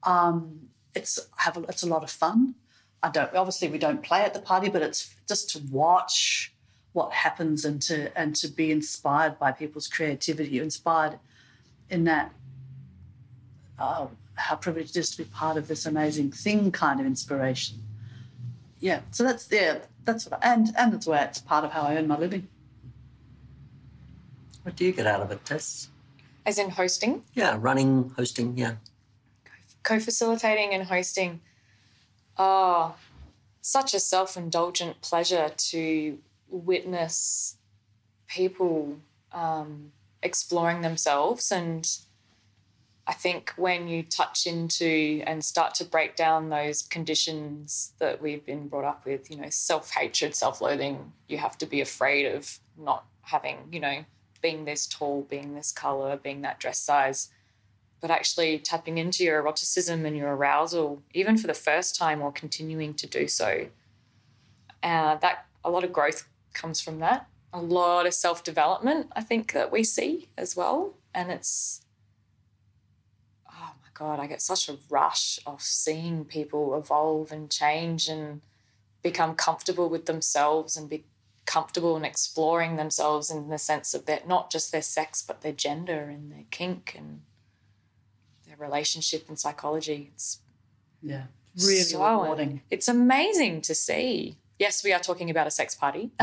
Um, 0.04 0.68
it's 0.94 1.18
have 1.36 1.56
a, 1.56 1.62
it's 1.62 1.82
a 1.82 1.88
lot 1.88 2.02
of 2.04 2.10
fun. 2.10 2.54
I 3.02 3.10
don't 3.10 3.34
obviously 3.34 3.68
we 3.68 3.78
don't 3.78 4.02
play 4.02 4.22
at 4.22 4.32
the 4.32 4.40
party, 4.40 4.68
but 4.70 4.80
it's 4.80 5.14
just 5.28 5.50
to 5.50 5.58
watch 5.70 6.54
what 6.92 7.12
happens 7.12 7.64
and 7.64 7.82
to 7.82 8.16
and 8.16 8.34
to 8.36 8.48
be 8.48 8.70
inspired 8.70 9.38
by 9.38 9.50
people's 9.52 9.88
creativity, 9.88 10.60
inspired 10.60 11.18
in 11.90 12.04
that 12.04 12.32
uh, 13.78 14.06
how 14.36 14.56
privileged 14.56 14.96
it 14.96 15.00
is 15.00 15.10
to 15.10 15.18
be 15.24 15.24
part 15.24 15.56
of 15.56 15.66
this 15.66 15.84
amazing 15.84 16.30
thing 16.30 16.70
kind 16.70 17.00
of 17.00 17.06
inspiration. 17.06 17.78
Yeah, 18.78 19.00
so 19.10 19.24
that's 19.24 19.48
yeah, 19.50 19.78
that's 20.04 20.26
what 20.26 20.44
I, 20.44 20.54
and 20.54 20.72
and 20.78 20.92
that's 20.92 21.06
where 21.06 21.24
it's 21.24 21.40
part 21.40 21.64
of 21.64 21.72
how 21.72 21.82
I 21.82 21.96
earn 21.96 22.06
my 22.06 22.18
living. 22.18 22.46
What 24.62 24.76
do 24.76 24.84
you 24.84 24.92
get 24.92 25.06
out 25.06 25.22
of 25.22 25.32
it, 25.32 25.44
Tess? 25.44 25.88
As 26.46 26.58
in 26.58 26.70
hosting? 26.70 27.24
Yeah, 27.34 27.56
running, 27.58 28.12
hosting, 28.16 28.56
yeah. 28.56 28.76
Co 29.82 29.98
facilitating 29.98 30.74
and 30.74 30.84
hosting. 30.84 31.40
Oh, 32.36 32.94
such 33.60 33.94
a 33.94 34.00
self 34.00 34.36
indulgent 34.36 35.00
pleasure 35.02 35.50
to 35.56 36.18
witness 36.48 37.56
people 38.26 38.96
um, 39.32 39.92
exploring 40.22 40.80
themselves. 40.80 41.50
And 41.50 41.88
I 43.06 43.12
think 43.12 43.52
when 43.56 43.88
you 43.88 44.02
touch 44.02 44.46
into 44.46 45.22
and 45.26 45.44
start 45.44 45.74
to 45.76 45.84
break 45.84 46.16
down 46.16 46.48
those 46.48 46.82
conditions 46.82 47.92
that 47.98 48.22
we've 48.22 48.44
been 48.44 48.68
brought 48.68 48.84
up 48.84 49.04
with, 49.04 49.30
you 49.30 49.36
know, 49.36 49.50
self 49.50 49.90
hatred, 49.90 50.34
self 50.34 50.60
loathing, 50.60 51.12
you 51.28 51.38
have 51.38 51.58
to 51.58 51.66
be 51.66 51.80
afraid 51.80 52.26
of 52.34 52.58
not 52.78 53.04
having, 53.22 53.58
you 53.70 53.80
know, 53.80 54.04
being 54.40 54.64
this 54.64 54.86
tall, 54.86 55.22
being 55.28 55.54
this 55.54 55.72
color, 55.72 56.16
being 56.16 56.42
that 56.42 56.58
dress 56.58 56.78
size, 56.78 57.30
but 58.00 58.10
actually 58.10 58.58
tapping 58.58 58.98
into 58.98 59.24
your 59.24 59.38
eroticism 59.38 60.06
and 60.06 60.16
your 60.16 60.34
arousal, 60.34 61.02
even 61.12 61.36
for 61.36 61.46
the 61.46 61.54
first 61.54 61.96
time 61.96 62.22
or 62.22 62.32
continuing 62.32 62.94
to 62.94 63.06
do 63.06 63.28
so. 63.28 63.66
Uh, 64.82 65.16
that 65.16 65.46
a 65.64 65.70
lot 65.70 65.84
of 65.84 65.92
growth 65.92 66.26
comes 66.54 66.80
from 66.80 66.98
that. 67.00 67.26
A 67.52 67.60
lot 67.60 68.06
of 68.06 68.14
self 68.14 68.42
development, 68.44 69.08
I 69.14 69.22
think, 69.22 69.52
that 69.52 69.70
we 69.70 69.84
see 69.84 70.28
as 70.38 70.56
well. 70.56 70.94
And 71.14 71.30
it's, 71.30 71.82
oh 73.50 73.72
my 73.82 73.88
God, 73.92 74.20
I 74.20 74.26
get 74.26 74.40
such 74.40 74.68
a 74.68 74.78
rush 74.88 75.40
of 75.46 75.60
seeing 75.60 76.24
people 76.24 76.76
evolve 76.76 77.32
and 77.32 77.50
change 77.50 78.08
and 78.08 78.40
become 79.02 79.34
comfortable 79.34 79.88
with 79.88 80.06
themselves 80.06 80.76
and 80.76 80.88
be 80.88 81.04
comfortable 81.50 81.96
in 81.96 82.04
exploring 82.04 82.76
themselves 82.76 83.28
in 83.28 83.48
the 83.48 83.58
sense 83.58 83.92
of 83.92 84.06
that 84.06 84.28
not 84.28 84.52
just 84.52 84.70
their 84.70 84.80
sex 84.80 85.20
but 85.20 85.40
their 85.40 85.52
gender 85.52 86.04
and 86.08 86.30
their 86.30 86.44
kink 86.52 86.94
and 86.96 87.22
their 88.46 88.56
relationship 88.56 89.24
and 89.28 89.36
psychology. 89.36 90.10
It's 90.14 90.38
yeah, 91.02 91.24
really 91.56 91.80
so, 91.80 92.08
rewarding. 92.08 92.62
It's 92.70 92.86
amazing 92.86 93.62
to 93.62 93.74
see. 93.74 94.38
Yes, 94.60 94.84
we 94.84 94.92
are 94.92 95.00
talking 95.00 95.28
about 95.28 95.48
a 95.48 95.50
sex 95.50 95.74
party. 95.74 96.12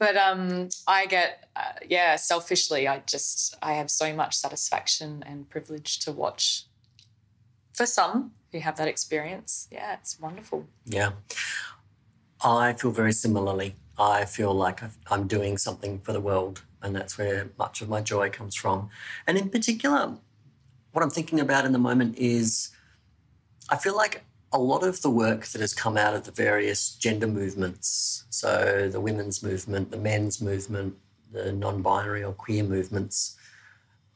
but 0.00 0.16
um, 0.16 0.70
I 0.88 1.06
get, 1.06 1.46
uh, 1.54 1.72
yeah, 1.88 2.16
selfishly, 2.16 2.88
I 2.88 3.02
just, 3.06 3.54
I 3.62 3.74
have 3.74 3.92
so 3.92 4.12
much 4.12 4.34
satisfaction 4.34 5.22
and 5.24 5.48
privilege 5.48 6.00
to 6.00 6.10
watch. 6.10 6.64
For 7.80 7.86
some 7.86 8.32
who 8.52 8.58
have 8.58 8.76
that 8.76 8.88
experience, 8.88 9.66
yeah, 9.72 9.94
it's 9.94 10.20
wonderful. 10.20 10.66
Yeah. 10.84 11.12
I 12.44 12.74
feel 12.74 12.90
very 12.90 13.14
similarly. 13.14 13.74
I 13.98 14.26
feel 14.26 14.52
like 14.52 14.82
I'm 15.10 15.26
doing 15.26 15.56
something 15.56 15.98
for 16.00 16.12
the 16.12 16.20
world, 16.20 16.60
and 16.82 16.94
that's 16.94 17.16
where 17.16 17.48
much 17.58 17.80
of 17.80 17.88
my 17.88 18.02
joy 18.02 18.28
comes 18.28 18.54
from. 18.54 18.90
And 19.26 19.38
in 19.38 19.48
particular, 19.48 20.14
what 20.92 21.02
I'm 21.02 21.08
thinking 21.08 21.40
about 21.40 21.64
in 21.64 21.72
the 21.72 21.78
moment 21.78 22.18
is 22.18 22.68
I 23.70 23.78
feel 23.78 23.96
like 23.96 24.24
a 24.52 24.58
lot 24.58 24.82
of 24.82 25.00
the 25.00 25.08
work 25.08 25.46
that 25.46 25.62
has 25.62 25.72
come 25.72 25.96
out 25.96 26.14
of 26.14 26.24
the 26.24 26.32
various 26.32 26.94
gender 26.96 27.28
movements, 27.28 28.26
so 28.28 28.90
the 28.92 29.00
women's 29.00 29.42
movement, 29.42 29.90
the 29.90 29.96
men's 29.96 30.42
movement, 30.42 30.96
the 31.32 31.50
non 31.50 31.80
binary 31.80 32.24
or 32.24 32.34
queer 32.34 32.62
movements, 32.62 33.38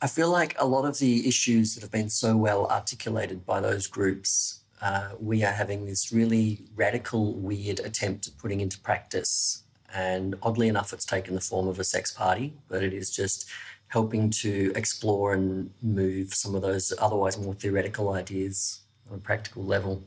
I 0.04 0.06
feel 0.06 0.28
like 0.28 0.54
a 0.58 0.66
lot 0.66 0.84
of 0.84 0.98
the 0.98 1.26
issues 1.26 1.74
that 1.74 1.80
have 1.80 1.90
been 1.90 2.10
so 2.10 2.36
well 2.36 2.66
articulated 2.66 3.46
by 3.46 3.62
those 3.62 3.86
groups, 3.86 4.60
uh, 4.82 5.12
we 5.18 5.42
are 5.44 5.50
having 5.50 5.86
this 5.86 6.12
really 6.12 6.66
radical, 6.76 7.32
weird 7.36 7.80
attempt 7.80 8.26
at 8.26 8.36
putting 8.36 8.60
into 8.60 8.78
practice. 8.78 9.62
And 9.94 10.34
oddly 10.42 10.68
enough, 10.68 10.92
it's 10.92 11.06
taken 11.06 11.34
the 11.34 11.40
form 11.40 11.68
of 11.68 11.78
a 11.78 11.84
sex 11.84 12.12
party, 12.12 12.52
but 12.68 12.82
it 12.82 12.92
is 12.92 13.10
just 13.10 13.48
helping 13.88 14.28
to 14.42 14.74
explore 14.76 15.32
and 15.32 15.70
move 15.80 16.34
some 16.34 16.54
of 16.54 16.60
those 16.60 16.92
otherwise 16.98 17.38
more 17.38 17.54
theoretical 17.54 18.12
ideas 18.12 18.82
on 19.10 19.16
a 19.16 19.20
practical 19.20 19.64
level. 19.64 20.02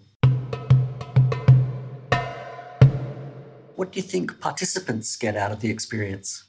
What 3.73 3.93
do 3.93 3.99
you 3.99 4.03
think 4.03 4.39
participants 4.39 5.15
get 5.15 5.35
out 5.35 5.51
of 5.51 5.59
the 5.61 5.71
experience? 5.71 6.43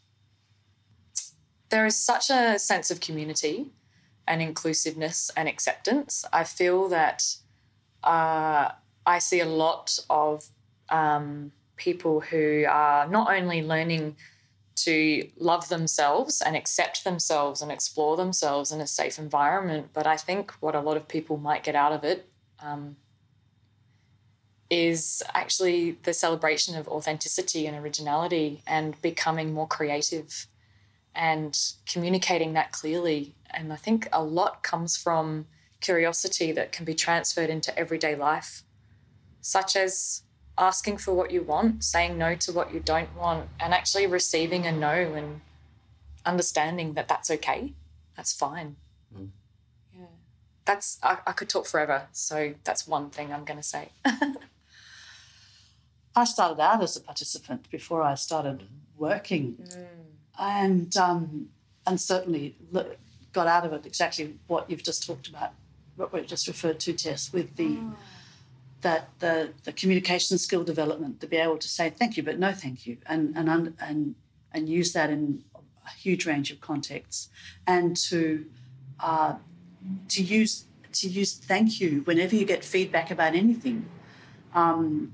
There 1.71 1.87
is 1.87 1.97
such 1.97 2.31
a 2.31 2.59
sense 2.59 2.91
of 2.91 3.01
community 3.01 3.67
and 4.27 4.41
inclusiveness 4.41 5.31
and 5.37 5.49
acceptance. 5.49 6.25
I 6.33 6.45
feel 6.45 6.89
that 6.89 7.25
uh, 8.05 8.71
I 9.07 9.19
see 9.19 9.41
a 9.41 9.47
lot 9.47 9.99
of 10.09 10.47
um, 10.89 11.53
people 11.77 12.21
who 12.21 12.65
are 12.69 13.09
not 13.09 13.31
only 13.33 13.63
learning 13.63 14.17
to 14.77 15.29
love 15.39 15.69
themselves 15.69 16.41
and 16.41 16.55
accept 16.57 17.05
themselves 17.05 17.63
and 17.63 17.73
explore 17.73 18.17
themselves 18.17 18.71
in 18.71 18.81
a 18.81 18.87
safe 18.87 19.19
environment, 19.19 19.89
but 19.93 20.07
I 20.07 20.17
think 20.17 20.53
what 20.61 20.75
a 20.75 20.81
lot 20.81 20.97
of 20.97 21.09
people 21.09 21.37
might 21.37 21.65
get 21.65 21.75
out 21.75 21.93
of 21.93 22.05
it 22.05 22.29
um, 22.61 22.97
is 24.71 25.23
actually 25.35 25.99
the 26.03 26.13
celebration 26.13 26.77
of 26.77 26.87
authenticity 26.89 27.67
and 27.67 27.77
originality 27.77 28.63
and 28.67 29.01
becoming 29.03 29.53
more 29.53 29.67
creative 29.67 30.47
and 31.19 31.59
communicating 31.85 32.53
that 32.55 32.71
clearly. 32.73 33.35
And 33.51 33.73
I 33.73 33.77
think 33.77 34.09
a 34.13 34.23
lot 34.23 34.63
comes 34.63 34.97
from 34.97 35.47
curiosity 35.81 36.53
that 36.53 36.71
can 36.73 36.85
be 36.85 36.95
transferred 36.95 37.51
into 37.51 37.77
everyday 37.77 38.15
life, 38.15 38.63
such 39.41 39.75
as 39.75 40.23
asking 40.57 40.99
for 40.99 41.13
what 41.13 41.33
you 41.33 41.43
want, 41.43 41.83
saying 41.83 42.17
no 42.17 42.37
to 42.37 42.53
what 42.53 42.73
you 42.73 42.81
don't 42.81 43.15
want, 43.17 43.49
and 43.59 43.75
actually 43.75 44.07
receiving 44.07 44.65
a 44.65 44.73
no 44.73 44.93
and 44.93 45.41
understanding 46.25 46.95
that 46.95 47.09
that's 47.09 47.31
okay. 47.33 47.75
That's 48.17 48.33
fine. 48.33 48.77
Mm. 49.17 49.31
Yeah. 49.99 50.07
That's, 50.65 50.99
I, 51.03 51.19
I 51.27 51.33
could 51.33 51.49
talk 51.49 51.67
forever. 51.67 52.07
So 52.13 52.55
that's 52.63 52.87
one 52.87 53.11
thing 53.11 53.33
I'm 53.33 53.45
going 53.45 53.59
to 53.59 53.63
say. 53.63 53.89
I 56.15 56.25
started 56.25 56.61
out 56.61 56.83
as 56.83 56.97
a 56.97 57.01
participant 57.01 57.71
before 57.71 58.03
I 58.03 58.15
started 58.15 58.65
working, 58.97 59.57
mm. 59.61 59.87
And 60.39 60.97
um, 60.97 61.49
and 61.87 62.01
certainly 62.01 62.57
got 63.33 63.47
out 63.47 63.65
of 63.65 63.73
it 63.73 63.87
exactly 63.87 64.35
what 64.47 64.71
you've 64.71 64.83
just 64.83 65.07
talked 65.07 65.29
about, 65.29 65.53
what 65.97 66.13
we've 66.13 66.27
just 66.27 66.47
referred 66.49 66.81
to, 66.81 66.93
Tess, 66.93 67.33
with 67.33 67.57
the 67.57 67.79
oh. 67.81 67.97
that 68.83 69.09
the 69.19 69.51
the 69.65 69.73
communication 69.73 70.39
skill 70.39 70.65
development 70.65 71.21
to 71.21 71.27
be 71.27 71.37
able 71.37 71.59
to 71.59 71.69
say 71.69 71.91
thank 71.91 72.17
you 72.17 72.23
but 72.23 72.39
no 72.39 72.53
thank 72.53 72.87
you, 72.87 72.99
and 73.07 73.37
and 73.37 73.75
and 73.81 74.15
and 74.53 74.69
use 74.69 74.93
that 74.93 75.11
in 75.11 75.45
a 75.87 75.91
huge 75.91 76.27
range 76.27 76.51
of 76.51 76.61
contexts, 76.61 77.29
and 77.67 77.97
to 77.97 78.47
uh, 79.01 79.35
to 80.09 80.23
use 80.23 80.65
to 80.93 81.09
use 81.09 81.35
thank 81.35 81.81
you 81.81 82.03
whenever 82.05 82.35
you 82.35 82.45
get 82.45 82.65
feedback 82.65 83.11
about 83.11 83.35
anything. 83.35 83.89
Um, 84.55 85.13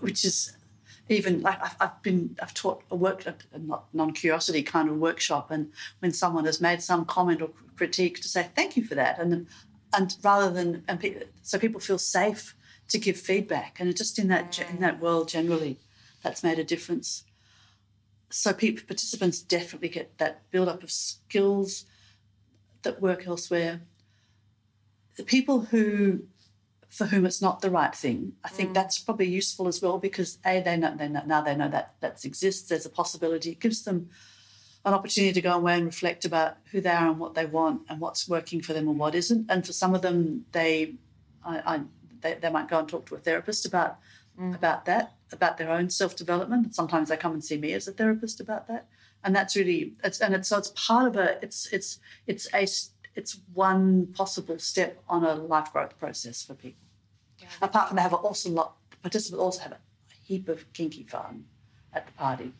which 0.00 0.24
is 0.24 0.55
even 1.08 1.40
like 1.42 1.62
I've, 1.62 1.76
I've 1.80 2.02
been 2.02 2.36
I've 2.42 2.54
taught 2.54 2.82
a 2.90 2.96
work 2.96 3.26
a 3.26 3.34
non 3.92 4.12
curiosity 4.12 4.62
kind 4.62 4.88
of 4.88 4.96
workshop, 4.96 5.50
and 5.50 5.72
when 6.00 6.12
someone 6.12 6.44
has 6.44 6.60
made 6.60 6.82
some 6.82 7.04
comment 7.04 7.42
or 7.42 7.50
critique, 7.76 8.20
to 8.22 8.28
say 8.28 8.48
thank 8.54 8.76
you 8.76 8.84
for 8.84 8.94
that, 8.94 9.18
and 9.18 9.46
and 9.94 10.16
rather 10.22 10.50
than 10.50 10.82
and 10.88 11.00
pe- 11.00 11.24
so 11.42 11.58
people 11.58 11.80
feel 11.80 11.98
safe 11.98 12.54
to 12.88 12.98
give 12.98 13.16
feedback, 13.18 13.78
and 13.80 13.96
just 13.96 14.18
in 14.18 14.28
that 14.28 14.58
in 14.70 14.80
that 14.80 15.00
world 15.00 15.28
generally, 15.28 15.78
that's 16.22 16.42
made 16.42 16.58
a 16.58 16.64
difference. 16.64 17.24
So 18.30 18.52
people 18.52 18.84
participants 18.86 19.40
definitely 19.40 19.88
get 19.88 20.18
that 20.18 20.50
build 20.50 20.68
up 20.68 20.82
of 20.82 20.90
skills 20.90 21.86
that 22.82 23.00
work 23.00 23.26
elsewhere. 23.26 23.82
The 25.16 25.24
people 25.24 25.60
who 25.60 26.24
for 26.96 27.06
whom 27.06 27.26
it's 27.26 27.42
not 27.42 27.60
the 27.60 27.70
right 27.70 27.94
thing. 27.94 28.32
I 28.42 28.48
think 28.48 28.70
mm. 28.70 28.74
that's 28.74 28.98
probably 28.98 29.26
useful 29.26 29.68
as 29.68 29.82
well 29.82 29.98
because 29.98 30.38
a 30.46 30.60
they 30.60 30.76
know 30.76 30.94
they 30.96 31.08
know 31.08 31.22
now 31.26 31.42
they 31.42 31.54
know 31.54 31.68
that 31.68 31.94
that 32.00 32.24
exists. 32.24 32.68
There's 32.68 32.86
a 32.86 32.90
possibility. 32.90 33.50
It 33.50 33.60
gives 33.60 33.82
them 33.82 34.08
an 34.84 34.94
opportunity 34.94 35.32
to 35.32 35.40
go 35.40 35.52
away 35.52 35.74
and 35.74 35.84
reflect 35.84 36.24
about 36.24 36.56
who 36.70 36.80
they 36.80 36.90
are 36.90 37.08
and 37.10 37.18
what 37.18 37.34
they 37.34 37.44
want 37.44 37.82
and 37.88 38.00
what's 38.00 38.28
working 38.28 38.62
for 38.62 38.72
them 38.72 38.88
and 38.88 38.98
what 38.98 39.14
isn't. 39.14 39.46
And 39.50 39.66
for 39.66 39.72
some 39.72 39.94
of 39.94 40.02
them, 40.02 40.46
they 40.52 40.94
I, 41.44 41.74
I 41.74 41.80
they, 42.20 42.34
they 42.34 42.50
might 42.50 42.68
go 42.68 42.78
and 42.78 42.88
talk 42.88 43.06
to 43.06 43.14
a 43.16 43.18
therapist 43.18 43.66
about 43.66 43.98
mm. 44.38 44.54
about 44.54 44.84
that 44.86 45.12
about 45.32 45.58
their 45.58 45.70
own 45.70 45.90
self 45.90 46.16
development. 46.16 46.74
Sometimes 46.74 47.08
they 47.08 47.16
come 47.16 47.32
and 47.32 47.44
see 47.44 47.58
me 47.58 47.72
as 47.72 47.88
a 47.88 47.92
therapist 47.92 48.40
about 48.40 48.68
that. 48.68 48.88
And 49.24 49.34
that's 49.34 49.56
really 49.56 49.94
it's 50.02 50.20
and 50.20 50.34
it's 50.34 50.48
so 50.48 50.58
it's 50.58 50.72
part 50.76 51.08
of 51.08 51.16
a 51.16 51.38
it's 51.42 51.70
it's 51.72 51.98
it's 52.26 52.48
a 52.54 52.66
it's 53.16 53.40
one 53.54 54.06
possible 54.12 54.58
step 54.58 55.02
on 55.08 55.24
a 55.24 55.34
life 55.34 55.72
growth 55.72 55.98
process 55.98 56.42
for 56.42 56.54
people. 56.54 56.85
Apart 57.62 57.88
from 57.88 57.96
they 57.96 58.02
have 58.02 58.12
an 58.12 58.20
awesome 58.20 58.54
lot, 58.54 58.76
participants 59.02 59.42
also 59.42 59.62
have 59.62 59.72
a 59.72 59.78
heap 60.24 60.48
of 60.48 60.72
kinky 60.72 61.04
fun 61.04 61.44
at 61.92 62.06
the 62.06 62.12
party. 62.12 62.52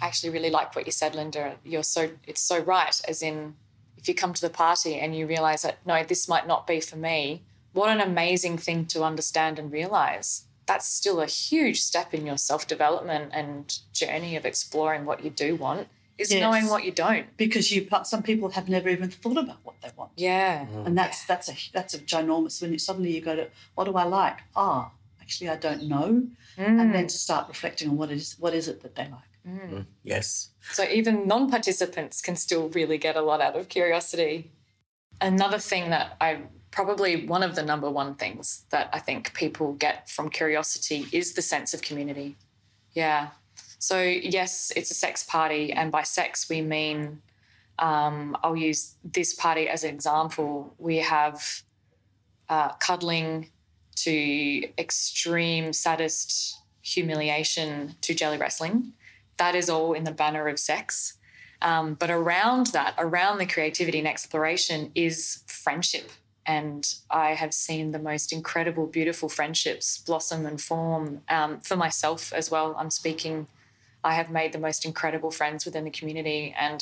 I 0.00 0.06
actually 0.06 0.30
really 0.30 0.50
like 0.50 0.74
what 0.76 0.86
you 0.86 0.92
said, 0.92 1.14
Linda. 1.14 1.56
You're 1.64 1.82
so 1.82 2.10
it's 2.26 2.40
so 2.40 2.58
right. 2.58 3.00
As 3.08 3.22
in, 3.22 3.54
if 3.96 4.08
you 4.08 4.14
come 4.14 4.34
to 4.34 4.40
the 4.40 4.50
party 4.50 4.96
and 4.96 5.16
you 5.16 5.26
realise 5.26 5.62
that 5.62 5.78
no, 5.86 6.02
this 6.04 6.28
might 6.28 6.46
not 6.46 6.66
be 6.66 6.80
for 6.80 6.96
me. 6.96 7.42
What 7.72 7.90
an 7.90 8.00
amazing 8.00 8.58
thing 8.58 8.86
to 8.86 9.04
understand 9.04 9.58
and 9.58 9.70
realise. 9.70 10.44
That's 10.66 10.88
still 10.88 11.20
a 11.20 11.26
huge 11.26 11.80
step 11.80 12.12
in 12.12 12.26
your 12.26 12.38
self 12.38 12.66
development 12.66 13.30
and 13.32 13.78
journey 13.92 14.36
of 14.36 14.44
exploring 14.44 15.04
what 15.04 15.24
you 15.24 15.30
do 15.30 15.56
want 15.56 15.88
is 16.18 16.32
yes. 16.32 16.40
knowing 16.40 16.66
what 16.68 16.84
you 16.84 16.92
don't. 16.92 17.26
Because 17.36 17.70
you, 17.72 17.88
some 18.04 18.22
people 18.22 18.48
have 18.50 18.68
never 18.68 18.88
even 18.88 19.10
thought 19.10 19.38
about 19.38 19.58
what 19.62 19.76
they 19.82 19.90
want. 19.96 20.12
Yeah, 20.16 20.66
mm. 20.66 20.86
and 20.86 20.96
that's 20.96 21.24
that's 21.26 21.48
a 21.48 21.54
that's 21.72 21.94
a 21.94 21.98
ginormous. 21.98 22.60
When 22.62 22.72
you, 22.72 22.78
suddenly 22.78 23.14
you 23.14 23.20
go 23.20 23.36
to, 23.36 23.48
what 23.74 23.84
do 23.84 23.94
I 23.94 24.04
like? 24.04 24.38
Ah, 24.54 24.90
actually, 25.20 25.50
I 25.50 25.56
don't 25.56 25.84
know, 25.84 26.22
mm. 26.56 26.80
and 26.80 26.94
then 26.94 27.06
to 27.06 27.18
start 27.18 27.48
reflecting 27.48 27.90
on 27.90 27.96
what 27.96 28.10
is 28.10 28.36
what 28.38 28.54
is 28.54 28.68
it 28.68 28.82
that 28.82 28.94
they 28.94 29.04
like. 29.04 29.32
Mm. 29.46 29.70
mm. 29.70 29.86
Yes. 30.02 30.50
So 30.72 30.84
even 30.84 31.26
non-participants 31.26 32.20
can 32.20 32.36
still 32.36 32.68
really 32.70 32.98
get 32.98 33.16
a 33.16 33.22
lot 33.22 33.40
out 33.40 33.56
of 33.56 33.68
curiosity. 33.68 34.50
Another 35.20 35.58
thing 35.58 35.90
that 35.90 36.16
I 36.20 36.42
probably 36.70 37.26
one 37.26 37.42
of 37.42 37.54
the 37.54 37.62
number 37.62 37.90
one 37.90 38.14
things 38.16 38.64
that 38.70 38.90
I 38.92 38.98
think 38.98 39.32
people 39.32 39.72
get 39.74 40.10
from 40.10 40.28
curiosity 40.28 41.06
is 41.12 41.32
the 41.34 41.42
sense 41.42 41.72
of 41.72 41.80
community. 41.80 42.36
Yeah, 42.92 43.28
so, 43.78 44.00
yes, 44.00 44.72
it's 44.74 44.90
a 44.90 44.94
sex 44.94 45.22
party, 45.22 45.72
and 45.72 45.92
by 45.92 46.02
sex, 46.02 46.48
we 46.48 46.60
mean 46.60 47.22
um, 47.78 48.36
I'll 48.42 48.56
use 48.56 48.94
this 49.04 49.34
party 49.34 49.68
as 49.68 49.84
an 49.84 49.90
example. 49.90 50.74
We 50.78 50.98
have 50.98 51.62
uh, 52.48 52.72
cuddling 52.74 53.50
to 53.96 54.68
extreme 54.78 55.72
sadist 55.72 56.58
humiliation 56.82 57.96
to 58.00 58.14
jelly 58.14 58.38
wrestling. 58.38 58.92
That 59.36 59.54
is 59.54 59.68
all 59.68 59.92
in 59.92 60.04
the 60.04 60.12
banner 60.12 60.48
of 60.48 60.58
sex. 60.58 61.18
Um, 61.62 61.94
but 61.94 62.10
around 62.10 62.68
that, 62.68 62.94
around 62.98 63.38
the 63.38 63.46
creativity 63.46 63.98
and 63.98 64.08
exploration, 64.08 64.92
is 64.94 65.42
friendship 65.46 66.10
and 66.46 66.94
I 67.10 67.34
have 67.34 67.52
seen 67.52 67.90
the 67.90 67.98
most 67.98 68.32
incredible, 68.32 68.86
beautiful 68.86 69.28
friendships 69.28 69.98
blossom 69.98 70.46
and 70.46 70.60
form 70.60 71.22
um, 71.28 71.60
for 71.60 71.76
myself 71.76 72.32
as 72.32 72.50
well. 72.50 72.74
I'm 72.78 72.90
speaking, 72.90 73.48
I 74.06 74.14
have 74.14 74.30
made 74.30 74.52
the 74.52 74.60
most 74.68 74.84
incredible 74.84 75.32
friends 75.32 75.64
within 75.66 75.84
the 75.84 75.90
community, 75.90 76.54
and 76.56 76.80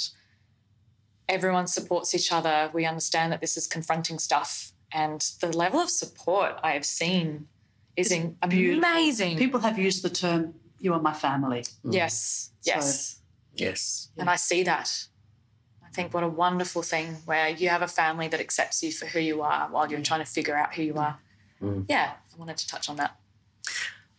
everyone 1.27 1.67
supports 1.67 2.15
each 2.15 2.31
other. 2.31 2.71
We 2.75 2.85
understand 2.85 3.33
that 3.33 3.41
this 3.41 3.57
is 3.57 3.67
confronting 3.67 4.19
stuff, 4.19 4.73
and 4.93 5.21
the 5.41 5.51
level 5.65 5.81
of 5.81 5.89
support 5.89 6.53
I 6.63 6.73
have 6.73 6.85
seen 6.85 7.49
is 7.97 8.13
in- 8.13 8.37
amazing. 8.43 9.39
People 9.39 9.61
have 9.61 9.79
used 9.79 10.03
the 10.03 10.11
term 10.11 10.55
"you 10.79 10.93
are 10.93 11.01
my 11.01 11.15
family." 11.15 11.63
Mm. 11.83 11.95
Yes, 12.01 12.51
yes, 12.63 13.21
Yes. 13.57 14.11
and 14.19 14.29
I 14.29 14.37
see 14.37 14.63
that. 14.65 14.89
I 15.87 15.89
think 15.97 16.13
what 16.13 16.25
a 16.25 16.33
wonderful 16.45 16.83
thing 16.83 17.09
where 17.25 17.49
you 17.49 17.71
have 17.71 17.83
a 17.91 17.93
family 18.03 18.29
that 18.29 18.41
accepts 18.41 18.83
you 18.83 18.93
for 18.93 19.07
who 19.07 19.21
you 19.21 19.41
are 19.43 19.63
while 19.73 19.87
you're 19.91 20.01
mm. 20.01 20.11
trying 20.11 20.25
to 20.27 20.31
figure 20.39 20.57
out 20.57 20.75
who 20.75 20.83
you 20.83 20.95
mm. 20.95 21.07
are. 21.07 21.19
Mm. 21.63 21.87
Yeah, 21.89 22.09
I 22.33 22.37
wanted 22.37 22.59
to 22.59 22.67
touch 22.67 22.91
on 22.91 22.97
that. 22.97 23.13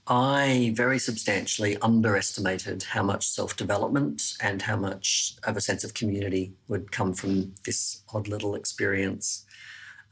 I 0.08 0.72
very 0.76 1.00
substantially 1.00 1.78
underestimated 1.78 2.84
how 2.84 3.02
much 3.02 3.28
self 3.28 3.56
development 3.56 4.36
and 4.42 4.62
how 4.62 4.76
much 4.76 5.36
of 5.44 5.58
a 5.58 5.62
sense 5.62 5.84
of 5.84 5.96
community 5.96 6.54
would 6.68 6.92
come 6.92 7.14
from 7.14 7.56
this 7.66 8.04
odd 8.14 8.28
little 8.28 8.54
experience. 8.54 9.46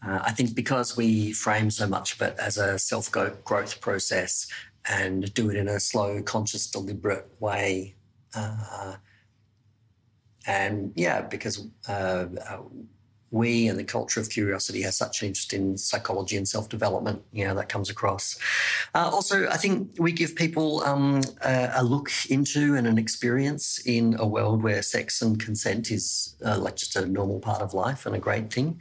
Uh, 0.06 0.20
I 0.24 0.32
think 0.32 0.56
because 0.56 0.98
we 0.98 1.32
frame 1.32 1.70
so 1.70 1.88
much 1.88 2.16
of 2.16 2.22
it 2.22 2.36
as 2.40 2.58
a 2.58 2.80
self 2.80 3.12
growth 3.12 3.82
process 3.82 4.48
and 4.90 5.32
do 5.34 5.50
it 5.50 5.56
in 5.56 5.68
a 5.68 5.80
slow, 5.80 6.22
conscious, 6.24 6.68
deliberate 6.68 7.28
way. 7.40 7.96
Uh, 8.36 8.96
and 10.46 10.92
yeah, 10.96 11.22
because 11.22 11.68
uh, 11.88 12.26
uh, 12.50 12.58
we 13.34 13.68
and 13.68 13.80
the 13.80 13.84
culture 13.84 14.20
of 14.20 14.30
curiosity 14.30 14.84
has 14.84 14.96
such 14.96 15.22
an 15.22 15.30
interest 15.30 15.54
in 15.54 15.76
psychology 15.76 16.38
and 16.38 16.48
self 16.48 16.70
development, 16.70 17.24
you 17.32 17.46
know, 17.46 17.56
that 17.56 17.68
comes 17.68 17.90
across. 17.90 18.38
Uh, 18.94 19.10
also, 19.12 19.48
I 19.50 19.58
think 19.58 19.90
we 19.98 20.12
give 20.12 20.36
people 20.36 20.84
um, 20.84 21.22
a, 21.44 21.72
a, 21.76 21.84
look 21.84 22.12
into 22.30 22.76
and 22.76 22.86
an 22.86 23.00
experience 23.00 23.80
in 23.86 24.16
a 24.20 24.28
world 24.28 24.62
where 24.62 24.84
sex 24.84 25.22
and 25.22 25.40
consent 25.40 25.90
is 25.90 26.36
uh, 26.46 26.60
like 26.60 26.76
just 26.76 26.96
a 26.96 27.08
normal 27.08 27.40
part 27.40 27.62
of 27.62 27.74
life 27.74 28.06
and 28.06 28.16
a 28.16 28.20
great 28.20 28.54
thing. 28.54 28.80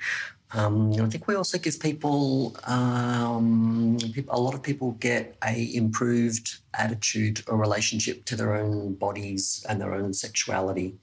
Um, 0.55 0.93
I 1.01 1.09
think 1.09 1.27
we 1.27 1.35
also 1.35 1.57
give 1.57 1.81
people, 1.81 2.55
um, 2.65 3.97
a 4.29 4.39
lot 4.39 4.53
of 4.53 4.63
people 4.63 4.93
get 5.01 5.35
a 5.43 5.75
improved 5.75 6.57
attitude 6.75 7.43
or 7.49 7.57
relationship 7.57 8.27
to 8.27 8.37
their 8.37 8.55
own 8.55 8.97
bodies 8.97 9.65
and 9.67 9.81
their 9.81 9.95
own 9.95 10.13
sexuality. 10.13 10.99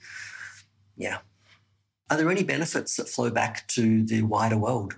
Yeah. 0.97 1.17
Are 2.09 2.17
there 2.17 2.29
any 2.31 2.43
benefits 2.43 2.95
that 2.97 3.07
flow 3.07 3.29
back 3.29 3.67
to 3.69 4.03
the 4.03 4.23
wider 4.23 4.57
world? 4.57 4.95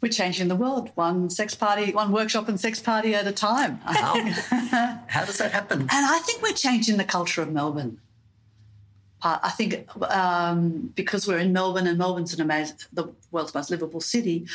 We're 0.00 0.08
changing 0.08 0.48
the 0.48 0.56
world 0.56 0.90
one 0.94 1.28
sex 1.28 1.54
party, 1.54 1.92
one 1.92 2.10
workshop 2.10 2.48
and 2.48 2.58
sex 2.58 2.80
party 2.80 3.14
at 3.14 3.26
a 3.26 3.32
time. 3.32 3.80
How, 3.84 4.14
how 5.08 5.24
does 5.24 5.38
that 5.38 5.52
happen? 5.52 5.80
And 5.80 5.90
I 5.92 6.20
think 6.20 6.42
we're 6.42 6.52
changing 6.52 6.96
the 6.96 7.04
culture 7.04 7.42
of 7.42 7.52
Melbourne. 7.52 7.98
I 9.22 9.50
think 9.50 9.86
um, 10.10 10.92
because 10.94 11.28
we're 11.28 11.38
in 11.38 11.52
Melbourne 11.52 11.86
and 11.86 11.98
Melbourne's 11.98 12.32
an 12.32 12.40
amazing, 12.40 12.78
the 12.92 13.12
world's 13.30 13.54
most 13.54 13.70
livable 13.70 14.00
city, 14.00 14.46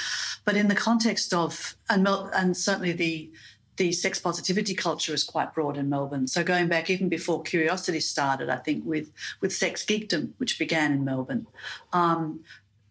but 0.43 0.55
in 0.55 0.69
the 0.69 0.75
context 0.75 1.35
of 1.35 1.75
and, 1.87 2.03
Mel, 2.03 2.31
and 2.33 2.57
certainly 2.57 2.91
the 2.91 3.29
the 3.77 3.91
sex 3.91 4.19
positivity 4.19 4.73
culture 4.73 5.13
is 5.13 5.23
quite 5.23 5.53
broad 5.53 5.77
in 5.77 5.89
Melbourne. 5.89 6.27
So 6.27 6.43
going 6.43 6.67
back 6.67 6.89
even 6.89 7.09
before 7.09 7.43
Curiosity 7.43 7.99
started, 7.99 8.49
I 8.49 8.57
think 8.57 8.85
with 8.85 9.11
with 9.41 9.53
sex 9.53 9.83
geekdom, 9.83 10.31
which 10.37 10.57
began 10.57 10.91
in 10.91 11.03
Melbourne, 11.03 11.47
um, 11.93 12.41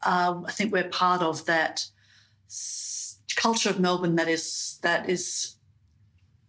uh, 0.02 0.40
I 0.46 0.52
think 0.52 0.72
we're 0.72 0.88
part 0.88 1.22
of 1.22 1.46
that 1.46 1.86
culture 3.36 3.70
of 3.70 3.80
Melbourne 3.80 4.16
that 4.16 4.28
is 4.28 4.78
that 4.82 5.08
is 5.08 5.56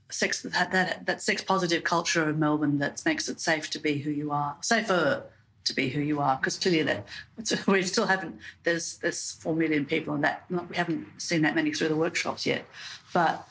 sex 0.10 0.42
that, 0.44 0.72
that 0.72 1.06
that 1.06 1.22
sex 1.22 1.42
positive 1.42 1.84
culture 1.84 2.28
of 2.28 2.38
Melbourne 2.38 2.80
that 2.80 3.02
makes 3.06 3.28
it 3.30 3.40
safe 3.40 3.70
to 3.72 3.80
be 3.80 4.00
who 4.00 4.12
you 4.12 4.32
are, 4.32 4.58
safer 4.62 5.24
to 5.64 5.74
be 5.74 5.90
who 5.90 6.00
you 6.02 6.20
are. 6.20 6.38
Because 6.38 6.58
clearly 6.58 6.84
that 6.84 7.64
we 7.68 7.84
still 7.84 8.06
haven't. 8.06 8.38
There's 8.64 8.98
there's 8.98 9.32
four 9.34 9.56
million 9.56 9.86
people, 9.86 10.14
and 10.14 10.24
that 10.24 10.46
we 10.50 10.76
haven't 10.76 11.08
seen 11.18 11.42
that 11.44 11.56
many 11.56 11.72
through 11.72 11.90
the 11.90 11.96
workshops 11.96 12.46
yet. 12.46 12.66
But 13.14 13.48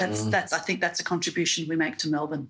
that's 0.00 0.22
mm. 0.22 0.30
that's 0.30 0.52
I 0.52 0.58
think 0.58 0.80
that's 0.80 1.00
a 1.00 1.04
contribution 1.04 1.68
we 1.68 1.76
make 1.76 1.96
to 1.98 2.08
Melbourne. 2.08 2.48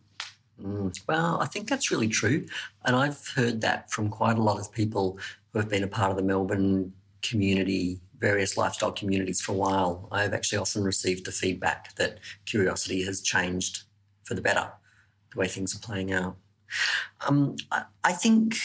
Mm. 0.62 0.98
Well, 1.06 1.40
I 1.40 1.46
think 1.46 1.68
that's 1.68 1.90
really 1.90 2.08
true, 2.08 2.46
and 2.84 2.96
I've 2.96 3.26
heard 3.28 3.60
that 3.62 3.90
from 3.90 4.08
quite 4.08 4.38
a 4.38 4.42
lot 4.42 4.58
of 4.58 4.72
people 4.72 5.18
who 5.52 5.58
have 5.58 5.68
been 5.68 5.84
a 5.84 5.88
part 5.88 6.10
of 6.10 6.16
the 6.16 6.22
Melbourne 6.22 6.92
community 7.22 8.00
various 8.20 8.56
lifestyle 8.56 8.92
communities 8.92 9.40
for 9.40 9.52
a 9.52 9.54
while, 9.54 10.06
I've 10.12 10.34
actually 10.34 10.58
often 10.58 10.84
received 10.84 11.24
the 11.24 11.32
feedback 11.32 11.94
that 11.96 12.18
curiosity 12.44 13.02
has 13.04 13.22
changed 13.22 13.84
for 14.24 14.34
the 14.34 14.42
better, 14.42 14.70
the 15.32 15.40
way 15.40 15.48
things 15.48 15.74
are 15.74 15.78
playing 15.78 16.12
out. 16.12 16.36
Um, 17.26 17.56
I, 17.72 17.84
I 18.04 18.12
think 18.12 18.56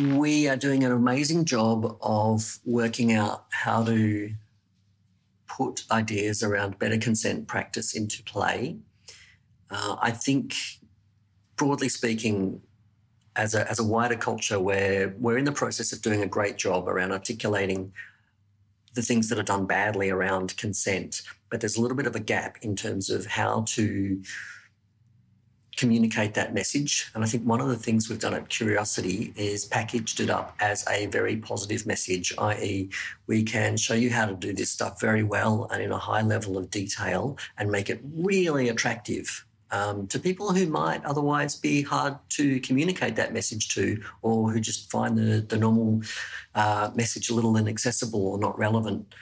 we 0.00 0.48
are 0.48 0.56
doing 0.56 0.84
an 0.84 0.92
amazing 0.92 1.44
job 1.44 1.98
of 2.00 2.58
working 2.64 3.12
out 3.12 3.46
how 3.50 3.82
to 3.84 4.32
put 5.56 5.84
ideas 5.90 6.42
around 6.42 6.78
better 6.78 6.98
consent 6.98 7.46
practice 7.46 7.94
into 7.94 8.22
play. 8.24 8.76
Uh, 9.70 9.96
I 10.00 10.10
think, 10.10 10.54
broadly 11.56 11.88
speaking, 11.88 12.60
as 13.36 13.54
a, 13.54 13.68
as 13.70 13.78
a 13.78 13.84
wider 13.84 14.16
culture 14.16 14.60
where 14.60 15.14
we're 15.18 15.38
in 15.38 15.44
the 15.44 15.52
process 15.52 15.92
of 15.92 16.02
doing 16.02 16.22
a 16.22 16.26
great 16.26 16.56
job 16.56 16.88
around 16.88 17.12
articulating 17.12 17.92
the 18.94 19.02
things 19.02 19.28
that 19.28 19.38
are 19.38 19.44
done 19.44 19.66
badly 19.66 20.10
around 20.10 20.56
consent, 20.56 21.22
but 21.50 21.60
there's 21.60 21.76
a 21.76 21.80
little 21.80 21.96
bit 21.96 22.06
of 22.06 22.14
a 22.14 22.20
gap 22.20 22.58
in 22.62 22.76
terms 22.76 23.10
of 23.10 23.26
how 23.26 23.62
to 23.66 24.22
communicate 25.76 26.34
that 26.34 26.54
message. 26.54 27.10
And 27.14 27.24
I 27.24 27.26
think 27.26 27.44
one 27.44 27.60
of 27.60 27.68
the 27.68 27.76
things 27.76 28.08
we've 28.08 28.20
done 28.20 28.34
at 28.34 28.48
Curiosity 28.48 29.32
is 29.36 29.64
packaged 29.64 30.20
it 30.20 30.30
up 30.30 30.54
as 30.60 30.84
a 30.88 31.06
very 31.06 31.36
positive 31.36 31.86
message, 31.86 32.32
i.e., 32.38 32.90
we 33.26 33.42
can 33.42 33.76
show 33.76 33.94
you 33.94 34.10
how 34.10 34.26
to 34.26 34.34
do 34.34 34.52
this 34.52 34.70
stuff 34.70 35.00
very 35.00 35.22
well 35.22 35.68
and 35.72 35.82
in 35.82 35.92
a 35.92 35.98
high 35.98 36.22
level 36.22 36.56
of 36.56 36.70
detail 36.70 37.38
and 37.58 37.70
make 37.70 37.90
it 37.90 38.00
really 38.14 38.68
attractive 38.68 39.44
um, 39.70 40.06
to 40.06 40.20
people 40.20 40.52
who 40.52 40.66
might 40.66 41.04
otherwise 41.04 41.56
be 41.56 41.82
hard 41.82 42.16
to 42.30 42.60
communicate 42.60 43.16
that 43.16 43.32
message 43.32 43.68
to 43.74 44.00
or 44.22 44.50
who 44.50 44.60
just 44.60 44.90
find 44.90 45.18
the, 45.18 45.40
the 45.40 45.56
normal 45.56 46.02
uh, 46.54 46.90
message 46.94 47.28
a 47.28 47.34
little 47.34 47.56
inaccessible 47.56 48.26
or 48.26 48.38
not 48.38 48.56
relevant. 48.58 49.14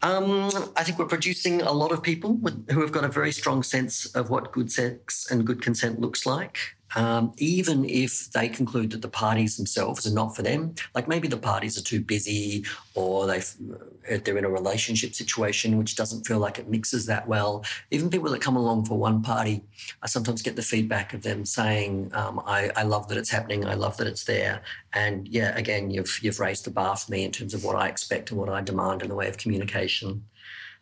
Um, 0.00 0.50
I 0.76 0.84
think 0.84 0.98
we're 0.98 1.06
producing 1.06 1.60
a 1.62 1.72
lot 1.72 1.90
of 1.90 2.02
people 2.02 2.34
with, 2.34 2.70
who 2.70 2.80
have 2.82 2.92
got 2.92 3.04
a 3.04 3.08
very 3.08 3.32
strong 3.32 3.62
sense 3.64 4.06
of 4.14 4.30
what 4.30 4.52
good 4.52 4.70
sex 4.70 5.28
and 5.30 5.44
good 5.44 5.60
consent 5.60 6.00
looks 6.00 6.24
like 6.24 6.77
um, 6.96 7.32
even 7.36 7.84
if 7.84 8.30
they 8.32 8.48
conclude 8.48 8.90
that 8.92 9.02
the 9.02 9.08
parties 9.08 9.56
themselves 9.56 10.06
are 10.06 10.14
not 10.14 10.34
for 10.34 10.42
them. 10.42 10.74
Like 10.94 11.08
maybe 11.08 11.28
the 11.28 11.36
parties 11.36 11.78
are 11.78 11.82
too 11.82 12.00
busy, 12.00 12.64
or 12.94 13.26
they 13.26 13.38
uh, 13.38 14.18
they're 14.24 14.38
in 14.38 14.44
a 14.44 14.50
relationship 14.50 15.14
situation 15.14 15.76
which 15.76 15.96
doesn't 15.96 16.26
feel 16.26 16.38
like 16.38 16.58
it 16.58 16.68
mixes 16.68 17.06
that 17.06 17.28
well. 17.28 17.64
Even 17.90 18.10
people 18.10 18.30
that 18.30 18.40
come 18.40 18.56
along 18.56 18.86
for 18.86 18.98
one 18.98 19.22
party, 19.22 19.62
I 20.02 20.06
sometimes 20.06 20.42
get 20.42 20.56
the 20.56 20.62
feedback 20.62 21.12
of 21.12 21.22
them 21.22 21.44
saying, 21.44 22.10
um, 22.14 22.40
I, 22.46 22.70
"I 22.76 22.82
love 22.84 23.08
that 23.08 23.18
it's 23.18 23.30
happening. 23.30 23.66
I 23.66 23.74
love 23.74 23.96
that 23.98 24.06
it's 24.06 24.24
there." 24.24 24.62
And 24.94 25.28
yeah, 25.28 25.56
again, 25.56 25.90
you've 25.90 26.18
you've 26.22 26.40
raised 26.40 26.64
the 26.64 26.70
bar 26.70 26.96
for 26.96 27.12
me 27.12 27.24
in 27.24 27.32
terms 27.32 27.54
of 27.54 27.64
what 27.64 27.76
I 27.76 27.88
expect 27.88 28.30
and 28.30 28.40
what 28.40 28.48
I 28.48 28.62
demand 28.62 29.02
in 29.02 29.08
the 29.08 29.14
way 29.14 29.28
of 29.28 29.36
communication. 29.36 30.24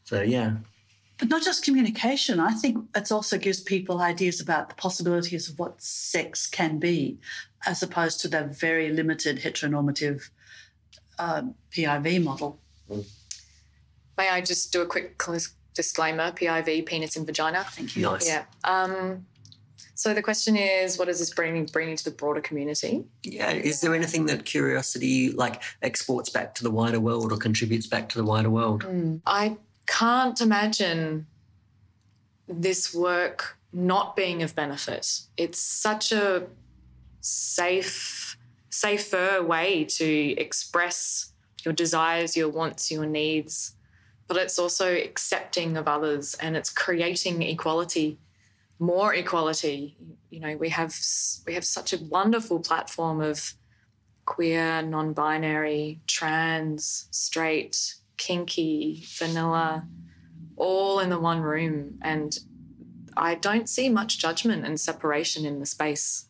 So 0.05 0.23
yeah. 0.23 0.57
But 1.19 1.29
not 1.29 1.43
just 1.43 1.65
communication. 1.65 2.41
I 2.41 2.53
think 2.53 2.85
it 2.95 3.11
also 3.11 3.39
gives 3.39 3.61
people 3.61 4.01
ideas 4.01 4.41
about 4.41 4.69
the 4.69 4.75
possibilities 4.75 5.49
of 5.49 5.59
what 5.59 5.81
sex 5.81 6.47
can 6.47 6.79
be, 6.79 7.19
as 7.65 7.83
opposed 7.83 8.21
to 8.21 8.29
the 8.29 8.45
very 8.45 8.91
limited 8.91 9.39
heteronormative 9.39 10.29
um, 11.19 11.55
PIV 11.71 12.23
model. 12.23 12.59
May 14.19 14.29
I 14.29 14.41
just 14.41 14.73
do 14.73 14.83
a 14.83 14.87
quick 14.87 15.19
disclaimer? 15.75 16.33
PIV, 16.33 16.87
penis 16.87 17.17
and 17.17 17.27
vagina. 17.27 17.65
Thank 17.65 17.97
you. 17.97 18.03
Nice. 18.03 18.29
Yeah. 18.29 18.45
Um, 18.65 19.27
so 19.95 20.13
the 20.13 20.23
question 20.23 20.57
is, 20.57 20.99
what 20.99 21.09
is 21.09 21.21
this 21.21 21.33
bringing 21.33 21.65
bring 21.65 21.97
to 21.97 22.05
the 22.05 22.11
broader 22.11 22.43
community? 22.43 23.07
Yeah, 23.23 23.51
is 23.53 23.81
there 23.81 23.95
anything 23.95 24.27
that 24.27 24.45
curiosity 24.45 25.33
like 25.33 25.63
exports 25.81 26.29
back 26.29 26.55
to 26.57 26.63
the 26.63 26.71
wider 26.71 27.01
world 27.01 27.33
or 27.33 27.39
contributes 27.39 27.87
back 27.87 28.11
to 28.11 28.19
the 28.19 28.25
wider 28.25 28.51
world? 28.51 28.85
Mm, 28.85 29.23
I 29.27 29.57
can't 29.87 30.41
imagine 30.41 31.27
this 32.49 32.95
work 32.95 33.57
not 33.73 34.17
being 34.17 34.43
of 34.43 34.55
benefit. 34.55 35.21
It's 35.37 35.59
such 35.59 36.13
a 36.13 36.47
safe, 37.21 38.37
safer 38.71 39.43
way 39.43 39.85
to 39.85 40.35
express 40.39 41.33
your 41.65 41.75
desires, 41.75 42.37
your 42.37 42.49
wants, 42.49 42.91
your 42.91 43.07
needs, 43.07 43.75
but 44.29 44.37
it's 44.37 44.59
also 44.59 44.95
accepting 44.95 45.77
of 45.77 45.89
others 45.89 46.35
and 46.35 46.57
it's 46.57 46.71
creating 46.71 47.43
equality, 47.43 48.19
more 48.79 49.15
equality. 49.15 49.97
You 50.31 50.41
know, 50.41 50.57
we 50.57 50.69
have 50.71 50.97
we 51.47 51.55
have 51.55 51.65
such 51.65 51.93
a 51.93 51.99
wonderful 52.05 52.61
platform 52.61 53.21
of 53.21 53.55
queer, 54.25 54.83
non 54.83 55.13
binary, 55.13 56.01
trans, 56.07 57.09
straight, 57.11 57.97
kinky, 58.17 59.05
vanilla, 59.19 59.87
all 60.57 61.01
in 61.01 61.11
the 61.11 61.19
one 61.19 61.41
room. 61.41 61.99
And 62.03 62.39
I 63.17 63.35
don't 63.35 63.69
see 63.69 63.89
much 63.89 64.19
judgment 64.19 64.65
and 64.65 64.79
separation 64.79 65.45
in 65.45 65.61
the 65.61 65.67
space. 65.67 66.29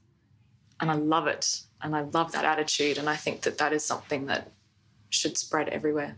And 0.80 0.90
I 0.90 0.94
love 0.94 1.26
it. 1.26 1.62
And 1.82 1.94
I 1.94 2.02
love 2.02 2.32
that 2.32 2.44
attitude. 2.44 2.98
And 2.98 3.08
I 3.08 3.16
think 3.16 3.42
that 3.42 3.58
that 3.58 3.72
is 3.72 3.84
something 3.84 4.26
that 4.26 4.52
should 5.10 5.36
spread 5.36 5.68
everywhere. 5.68 6.16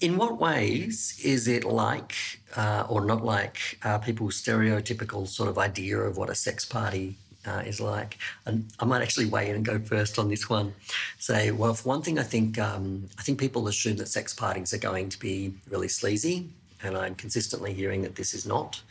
In 0.00 0.16
what 0.16 0.40
ways 0.40 1.20
is 1.22 1.46
it 1.46 1.64
like, 1.64 2.14
uh, 2.56 2.84
or 2.88 3.04
not 3.04 3.24
like, 3.24 3.78
uh, 3.84 3.98
people's 3.98 4.40
stereotypical 4.42 5.28
sort 5.28 5.48
of 5.48 5.58
idea 5.58 5.98
of 5.98 6.16
what 6.16 6.28
a 6.28 6.34
sex 6.34 6.64
party 6.64 7.18
uh, 7.46 7.62
is 7.66 7.80
like? 7.80 8.18
And 8.46 8.66
I 8.78 8.84
might 8.84 9.02
actually 9.02 9.26
weigh 9.26 9.50
in 9.50 9.56
and 9.56 9.64
go 9.64 9.78
first 9.78 10.18
on 10.18 10.28
this 10.28 10.48
one. 10.48 10.74
Say, 11.18 11.50
well, 11.50 11.74
for 11.74 11.88
one 11.88 12.02
thing, 12.02 12.18
I 12.18 12.22
think 12.22 12.58
um, 12.58 13.08
I 13.18 13.22
think 13.22 13.38
people 13.38 13.68
assume 13.68 13.96
that 13.96 14.08
sex 14.08 14.34
parties 14.34 14.72
are 14.72 14.78
going 14.78 15.08
to 15.10 15.18
be 15.18 15.54
really 15.68 15.88
sleazy, 15.88 16.48
and 16.82 16.96
I'm 16.96 17.14
consistently 17.14 17.72
hearing 17.72 18.02
that 18.02 18.16
this 18.16 18.34
is 18.34 18.46
not. 18.46 18.82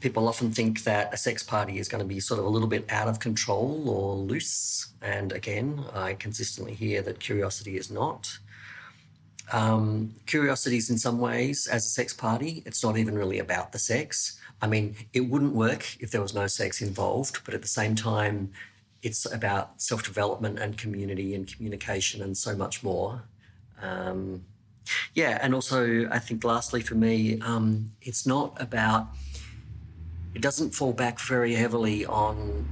People 0.00 0.28
often 0.28 0.52
think 0.52 0.84
that 0.84 1.12
a 1.12 1.16
sex 1.16 1.42
party 1.42 1.78
is 1.78 1.88
going 1.88 1.98
to 1.98 2.06
be 2.06 2.20
sort 2.20 2.38
of 2.38 2.46
a 2.46 2.48
little 2.48 2.68
bit 2.68 2.84
out 2.88 3.08
of 3.08 3.18
control 3.18 3.88
or 3.88 4.14
loose, 4.14 4.88
and 5.02 5.32
again, 5.32 5.84
I 5.92 6.14
consistently 6.14 6.74
hear 6.74 7.02
that 7.02 7.18
curiosity 7.18 7.76
is 7.76 7.90
not 7.90 8.38
um, 9.52 10.14
curiosities 10.26 10.90
in 10.90 10.98
some 10.98 11.18
ways 11.18 11.66
as 11.66 11.84
a 11.86 11.88
sex 11.88 12.12
party. 12.12 12.62
It's 12.66 12.82
not 12.82 12.98
even 12.98 13.14
really 13.14 13.38
about 13.38 13.72
the 13.72 13.78
sex. 13.78 14.38
I 14.60 14.66
mean, 14.66 14.96
it 15.12 15.22
wouldn't 15.22 15.54
work 15.54 15.96
if 16.00 16.10
there 16.10 16.20
was 16.20 16.34
no 16.34 16.46
sex 16.46 16.82
involved, 16.82 17.40
but 17.44 17.54
at 17.54 17.62
the 17.62 17.68
same 17.68 17.94
time, 17.94 18.52
it's 19.02 19.30
about 19.32 19.80
self 19.80 20.02
development 20.02 20.58
and 20.58 20.76
community 20.76 21.34
and 21.34 21.46
communication 21.46 22.22
and 22.22 22.36
so 22.36 22.56
much 22.56 22.82
more. 22.82 23.22
Um, 23.80 24.44
yeah, 25.14 25.38
and 25.40 25.54
also, 25.54 26.08
I 26.10 26.18
think 26.18 26.44
lastly 26.44 26.80
for 26.80 26.94
me, 26.94 27.40
um, 27.42 27.92
it's 28.02 28.26
not 28.26 28.60
about, 28.60 29.08
it 30.34 30.42
doesn't 30.42 30.70
fall 30.70 30.92
back 30.92 31.20
very 31.20 31.54
heavily 31.54 32.04
on 32.06 32.66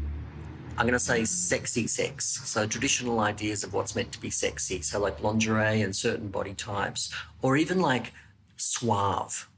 I'm 0.78 0.84
going 0.84 0.92
to 0.92 0.98
say 0.98 1.24
sexy 1.24 1.86
sex. 1.86 2.42
So, 2.44 2.66
traditional 2.66 3.20
ideas 3.20 3.64
of 3.64 3.72
what's 3.72 3.96
meant 3.96 4.12
to 4.12 4.20
be 4.20 4.28
sexy. 4.28 4.82
So, 4.82 5.00
like 5.00 5.22
lingerie 5.22 5.80
and 5.80 5.96
certain 5.96 6.28
body 6.28 6.52
types, 6.52 7.12
or 7.40 7.56
even 7.56 7.80
like 7.80 8.12
suave. 8.56 9.48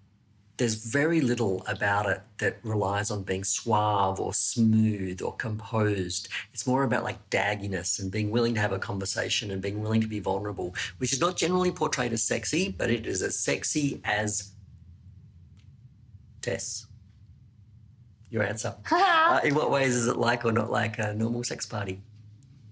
There's 0.59 0.75
very 0.75 1.21
little 1.21 1.64
about 1.66 2.07
it 2.07 2.21
that 2.38 2.59
relies 2.62 3.11
on 3.11 3.23
being 3.23 3.44
suave 3.44 4.21
or 4.21 4.35
smooth 4.35 5.23
or 5.23 5.35
composed. 5.37 6.29
It's 6.53 6.66
more 6.66 6.83
about 6.83 7.05
like 7.05 7.31
dagginess 7.31 8.01
and 8.01 8.11
being 8.11 8.31
willing 8.31 8.55
to 8.55 8.61
have 8.61 8.73
a 8.73 8.79
conversation 8.79 9.51
and 9.51 9.62
being 9.62 9.81
willing 9.81 10.01
to 10.01 10.09
be 10.09 10.21
vulnerable, 10.21 10.75
which 10.99 11.12
is 11.12 11.21
not 11.21 11.37
generally 11.37 11.71
portrayed 11.71 12.12
as 12.12 12.23
sexy, 12.23 12.75
but 12.77 12.90
it 12.90 13.07
is 13.07 13.23
as 13.23 13.38
sexy 13.38 14.01
as 14.05 14.53
Tess 16.42 16.88
your 18.31 18.42
answer. 18.42 18.75
uh, 18.90 19.40
in 19.44 19.55
what 19.55 19.71
ways 19.71 19.94
is 19.94 20.07
it 20.07 20.16
like 20.16 20.44
or 20.44 20.53
not 20.53 20.71
like 20.71 20.99
a 20.99 21.14
normal 21.14 21.44
sex 21.44 21.66
party? 21.66 22.01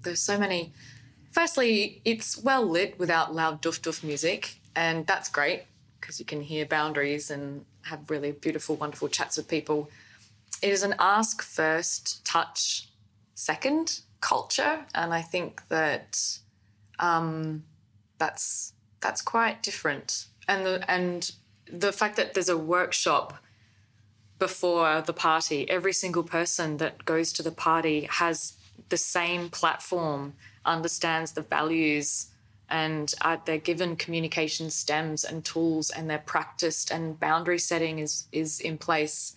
There's 0.02 0.20
so 0.20 0.38
many. 0.38 0.72
Firstly, 1.32 2.00
it's 2.04 2.38
well 2.38 2.64
lit 2.64 2.98
without 2.98 3.34
loud 3.34 3.62
doof 3.62 3.80
doof 3.80 4.02
music, 4.02 4.58
and 4.74 5.06
that's 5.06 5.28
great 5.28 5.64
because 6.00 6.18
you 6.18 6.26
can 6.26 6.40
hear 6.40 6.66
boundaries 6.66 7.30
and 7.30 7.64
have 7.86 8.10
really 8.10 8.32
beautiful, 8.32 8.76
wonderful 8.76 9.08
chats 9.08 9.36
with 9.36 9.48
people. 9.48 9.88
It 10.62 10.70
is 10.70 10.82
an 10.82 10.94
ask 10.98 11.42
first, 11.42 12.24
touch 12.24 12.88
second 13.34 14.00
culture, 14.20 14.84
and 14.94 15.12
I 15.12 15.22
think 15.22 15.62
that 15.68 16.38
um, 16.98 17.64
that's 18.18 18.72
that's 19.00 19.22
quite 19.22 19.62
different. 19.62 20.26
And 20.48 20.64
the 20.66 20.90
and 20.90 21.30
the 21.70 21.92
fact 21.92 22.16
that 22.16 22.34
there's 22.34 22.48
a 22.48 22.56
workshop 22.56 23.34
before 24.38 25.00
the 25.02 25.12
party. 25.12 25.68
Every 25.70 25.92
single 25.92 26.22
person 26.22 26.76
that 26.78 27.04
goes 27.04 27.32
to 27.34 27.42
the 27.42 27.50
party 27.50 28.06
has 28.10 28.54
the 28.88 28.96
same 28.96 29.48
platform, 29.48 30.34
understands 30.64 31.32
the 31.32 31.42
values, 31.42 32.26
and 32.68 33.14
uh, 33.20 33.36
they're 33.44 33.58
given 33.58 33.96
communication 33.96 34.70
stems 34.70 35.24
and 35.24 35.44
tools, 35.44 35.90
and 35.90 36.08
they're 36.08 36.18
practiced, 36.18 36.90
and 36.90 37.18
boundary 37.20 37.58
setting 37.58 37.98
is 37.98 38.26
is 38.32 38.60
in 38.60 38.78
place. 38.78 39.36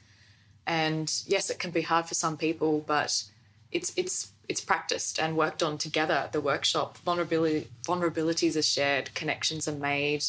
And 0.65 1.11
yes, 1.25 1.49
it 1.49 1.59
can 1.59 1.71
be 1.71 1.81
hard 1.81 2.05
for 2.05 2.15
some 2.15 2.37
people, 2.37 2.83
but 2.85 3.23
it's 3.71 3.93
it's 3.95 4.31
it's 4.47 4.61
practiced 4.61 5.19
and 5.19 5.37
worked 5.37 5.61
on 5.61 5.77
together 5.77 6.13
at 6.13 6.31
the 6.31 6.41
workshop. 6.41 6.97
Vulnerability 6.99 7.67
vulnerabilities 7.83 8.57
are 8.57 8.63
shared, 8.63 9.13
connections 9.13 9.67
are 9.67 9.75
made. 9.75 10.23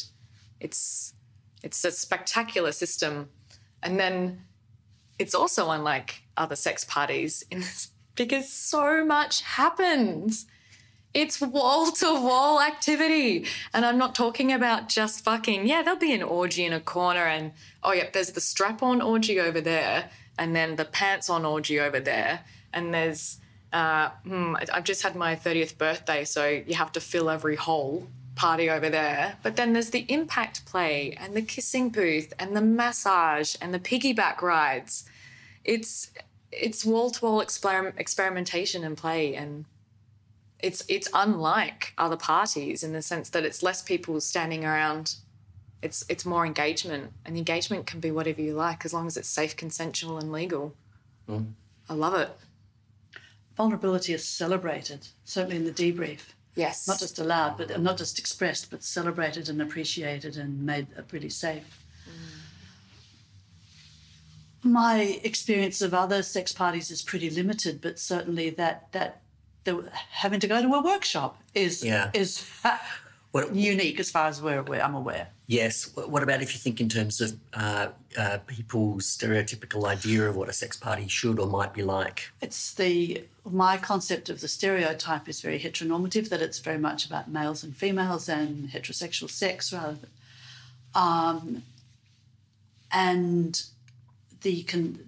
It's 0.59 1.13
it's 1.63 1.83
a 1.83 1.91
spectacular 1.91 2.71
system. 2.71 3.29
And 3.83 3.99
then 3.99 4.43
it's 5.17 5.35
also 5.35 5.69
unlike 5.71 6.21
other 6.37 6.55
sex 6.55 6.83
parties 6.83 7.43
in 7.51 7.59
this, 7.59 7.89
because 8.15 8.49
so 8.49 9.03
much 9.05 9.41
happens. 9.41 10.45
It's 11.13 11.41
wall 11.41 11.91
to 11.91 12.05
wall 12.05 12.61
activity. 12.61 13.45
And 13.73 13.85
I'm 13.85 13.97
not 13.97 14.15
talking 14.15 14.51
about 14.51 14.87
just 14.87 15.23
fucking. 15.23 15.67
Yeah, 15.67 15.81
there'll 15.83 15.99
be 15.99 16.13
an 16.13 16.23
orgy 16.23 16.65
in 16.65 16.73
a 16.73 16.79
corner, 16.79 17.25
and 17.25 17.51
oh, 17.83 17.91
yep, 17.91 18.13
there's 18.13 18.31
the 18.31 18.41
strap 18.41 18.81
on 18.81 19.01
orgy 19.01 19.39
over 19.39 19.59
there, 19.59 20.09
and 20.37 20.55
then 20.55 20.75
the 20.77 20.85
pants 20.85 21.29
on 21.29 21.45
orgy 21.45 21.79
over 21.79 21.99
there. 21.99 22.41
And 22.73 22.93
there's, 22.93 23.39
uh, 23.73 24.09
hmm, 24.23 24.55
I've 24.71 24.85
just 24.85 25.03
had 25.03 25.15
my 25.15 25.35
30th 25.35 25.77
birthday, 25.77 26.23
so 26.23 26.47
you 26.47 26.75
have 26.75 26.93
to 26.93 27.01
fill 27.01 27.29
every 27.29 27.57
hole 27.57 28.07
party 28.35 28.69
over 28.69 28.89
there. 28.89 29.37
But 29.43 29.57
then 29.57 29.73
there's 29.73 29.89
the 29.89 30.05
impact 30.07 30.65
play 30.65 31.15
and 31.19 31.35
the 31.35 31.41
kissing 31.41 31.89
booth 31.89 32.33
and 32.39 32.55
the 32.55 32.61
massage 32.61 33.55
and 33.61 33.73
the 33.73 33.79
piggyback 33.79 34.41
rides. 34.41 35.05
It's 35.63 36.11
it's 36.51 36.83
wall 36.83 37.11
to 37.11 37.25
wall 37.25 37.41
experimentation 37.41 38.83
and 38.83 38.97
play 38.97 39.35
and 39.35 39.65
it's 40.61 40.83
it's 40.87 41.07
unlike 41.13 41.93
other 41.97 42.17
parties 42.17 42.83
in 42.83 42.93
the 42.93 43.01
sense 43.01 43.29
that 43.29 43.43
it's 43.43 43.63
less 43.63 43.81
people 43.81 44.19
standing 44.21 44.65
around 44.65 45.15
it's 45.81 46.05
it's 46.09 46.25
more 46.25 46.45
engagement 46.45 47.11
and 47.25 47.37
engagement 47.37 47.85
can 47.85 47.99
be 47.99 48.11
whatever 48.11 48.41
you 48.41 48.53
like 48.53 48.85
as 48.85 48.93
long 48.93 49.07
as 49.07 49.17
it's 49.17 49.29
safe 49.29 49.55
consensual 49.55 50.17
and 50.17 50.31
legal 50.31 50.73
mm. 51.29 51.51
i 51.89 51.93
love 51.93 52.13
it 52.13 52.29
vulnerability 53.57 54.13
is 54.13 54.27
celebrated 54.27 55.07
certainly 55.23 55.57
in 55.57 55.65
the 55.65 55.71
debrief 55.71 56.33
Yes. 56.55 56.87
Not 56.87 56.99
just 56.99 57.19
allowed, 57.19 57.57
but 57.57 57.79
not 57.79 57.97
just 57.97 58.19
expressed, 58.19 58.69
but 58.69 58.83
celebrated 58.83 59.49
and 59.49 59.61
appreciated 59.61 60.37
and 60.37 60.65
made 60.65 60.87
pretty 61.07 61.29
safe. 61.29 61.85
Mm. 64.63 64.71
My 64.71 65.19
experience 65.23 65.81
of 65.81 65.93
other 65.93 66.21
sex 66.23 66.51
parties 66.51 66.91
is 66.91 67.01
pretty 67.01 67.29
limited, 67.29 67.79
but 67.81 67.99
certainly 67.99 68.49
that 68.51 68.91
that 68.91 69.21
the, 69.63 69.89
having 70.11 70.39
to 70.39 70.47
go 70.47 70.61
to 70.61 70.73
a 70.73 70.83
workshop 70.83 71.37
is 71.53 71.83
yeah. 71.83 72.09
is 72.13 72.49
what, 73.31 73.55
unique 73.55 73.99
as 73.99 74.11
far 74.11 74.27
as 74.27 74.41
we're 74.41 74.59
aware, 74.59 74.83
I'm 74.83 74.95
aware. 74.95 75.27
Yes. 75.47 75.91
What 75.95 76.23
about 76.23 76.41
if 76.41 76.53
you 76.53 76.59
think 76.59 76.79
in 76.79 76.89
terms 76.89 77.19
of 77.19 77.37
uh, 77.53 77.89
uh, 78.17 78.37
people's 78.47 79.05
stereotypical 79.05 79.85
idea 79.85 80.29
of 80.29 80.35
what 80.35 80.49
a 80.49 80.53
sex 80.53 80.77
party 80.77 81.07
should 81.07 81.39
or 81.39 81.47
might 81.47 81.73
be 81.73 81.83
like? 81.83 82.31
It's 82.41 82.73
the 82.73 83.25
my 83.43 83.77
concept 83.77 84.29
of 84.29 84.39
the 84.39 84.47
stereotype 84.47 85.27
is 85.27 85.41
very 85.41 85.59
heteronormative. 85.59 86.29
That 86.29 86.41
it's 86.41 86.59
very 86.59 86.77
much 86.77 87.05
about 87.05 87.29
males 87.29 87.63
and 87.63 87.75
females 87.75 88.29
and 88.29 88.69
heterosexual 88.69 89.29
sex 89.29 89.73
rather 89.73 89.97
than, 89.97 90.09
um, 90.95 91.63
and 92.91 93.61
the 94.41 94.63
con- 94.63 94.99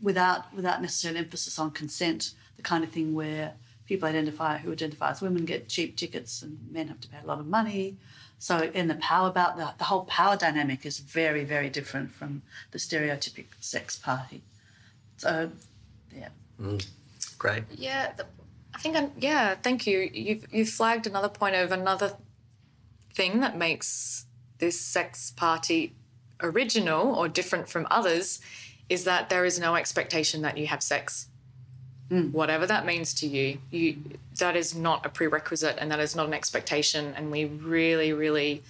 without 0.00 0.52
without 0.54 0.82
necessarily 0.82 1.20
emphasis 1.20 1.58
on 1.58 1.70
consent, 1.70 2.32
the 2.56 2.62
kind 2.62 2.82
of 2.82 2.90
thing 2.90 3.14
where 3.14 3.52
people 3.92 4.08
identify 4.08 4.58
who 4.58 4.72
identify 4.72 5.10
as 5.10 5.20
women 5.20 5.44
get 5.44 5.68
cheap 5.68 5.96
tickets 5.96 6.42
and 6.42 6.58
men 6.70 6.88
have 6.88 7.00
to 7.00 7.08
pay 7.08 7.18
a 7.22 7.26
lot 7.26 7.38
of 7.38 7.46
money 7.46 7.96
so, 8.42 8.58
in 8.74 8.88
the 8.88 8.96
power 8.96 9.28
about 9.28 9.56
the, 9.56 9.72
the 9.78 9.84
whole 9.84 10.04
power 10.06 10.36
dynamic 10.36 10.84
is 10.84 10.98
very, 10.98 11.44
very 11.44 11.70
different 11.70 12.10
from 12.10 12.42
the 12.72 12.78
stereotypic 12.78 13.44
sex 13.60 13.96
party. 13.96 14.42
So, 15.16 15.52
yeah. 16.12 16.30
Mm, 16.60 16.84
great. 17.38 17.62
Yeah, 17.70 18.10
the, 18.16 18.26
I 18.74 18.78
think, 18.78 18.96
I'm, 18.96 19.12
yeah, 19.16 19.54
thank 19.62 19.86
you. 19.86 20.10
You've, 20.12 20.44
you've 20.52 20.70
flagged 20.70 21.06
another 21.06 21.28
point 21.28 21.54
of 21.54 21.70
another 21.70 22.16
thing 23.14 23.38
that 23.38 23.56
makes 23.56 24.26
this 24.58 24.80
sex 24.80 25.30
party 25.30 25.92
original 26.42 27.14
or 27.14 27.28
different 27.28 27.68
from 27.68 27.86
others 27.92 28.40
is 28.88 29.04
that 29.04 29.30
there 29.30 29.44
is 29.44 29.60
no 29.60 29.76
expectation 29.76 30.42
that 30.42 30.58
you 30.58 30.66
have 30.66 30.82
sex. 30.82 31.28
Mm. 32.12 32.30
Whatever 32.30 32.66
that 32.66 32.84
means 32.84 33.14
to 33.14 33.26
you, 33.26 33.58
you 33.70 33.96
that 34.38 34.54
is 34.54 34.74
not 34.74 35.06
a 35.06 35.08
prerequisite 35.08 35.76
and 35.78 35.90
that 35.90 35.98
is 35.98 36.14
not 36.14 36.26
an 36.26 36.34
expectation. 36.34 37.14
And 37.16 37.30
we 37.30 37.46
really, 37.46 38.12
really 38.12 38.62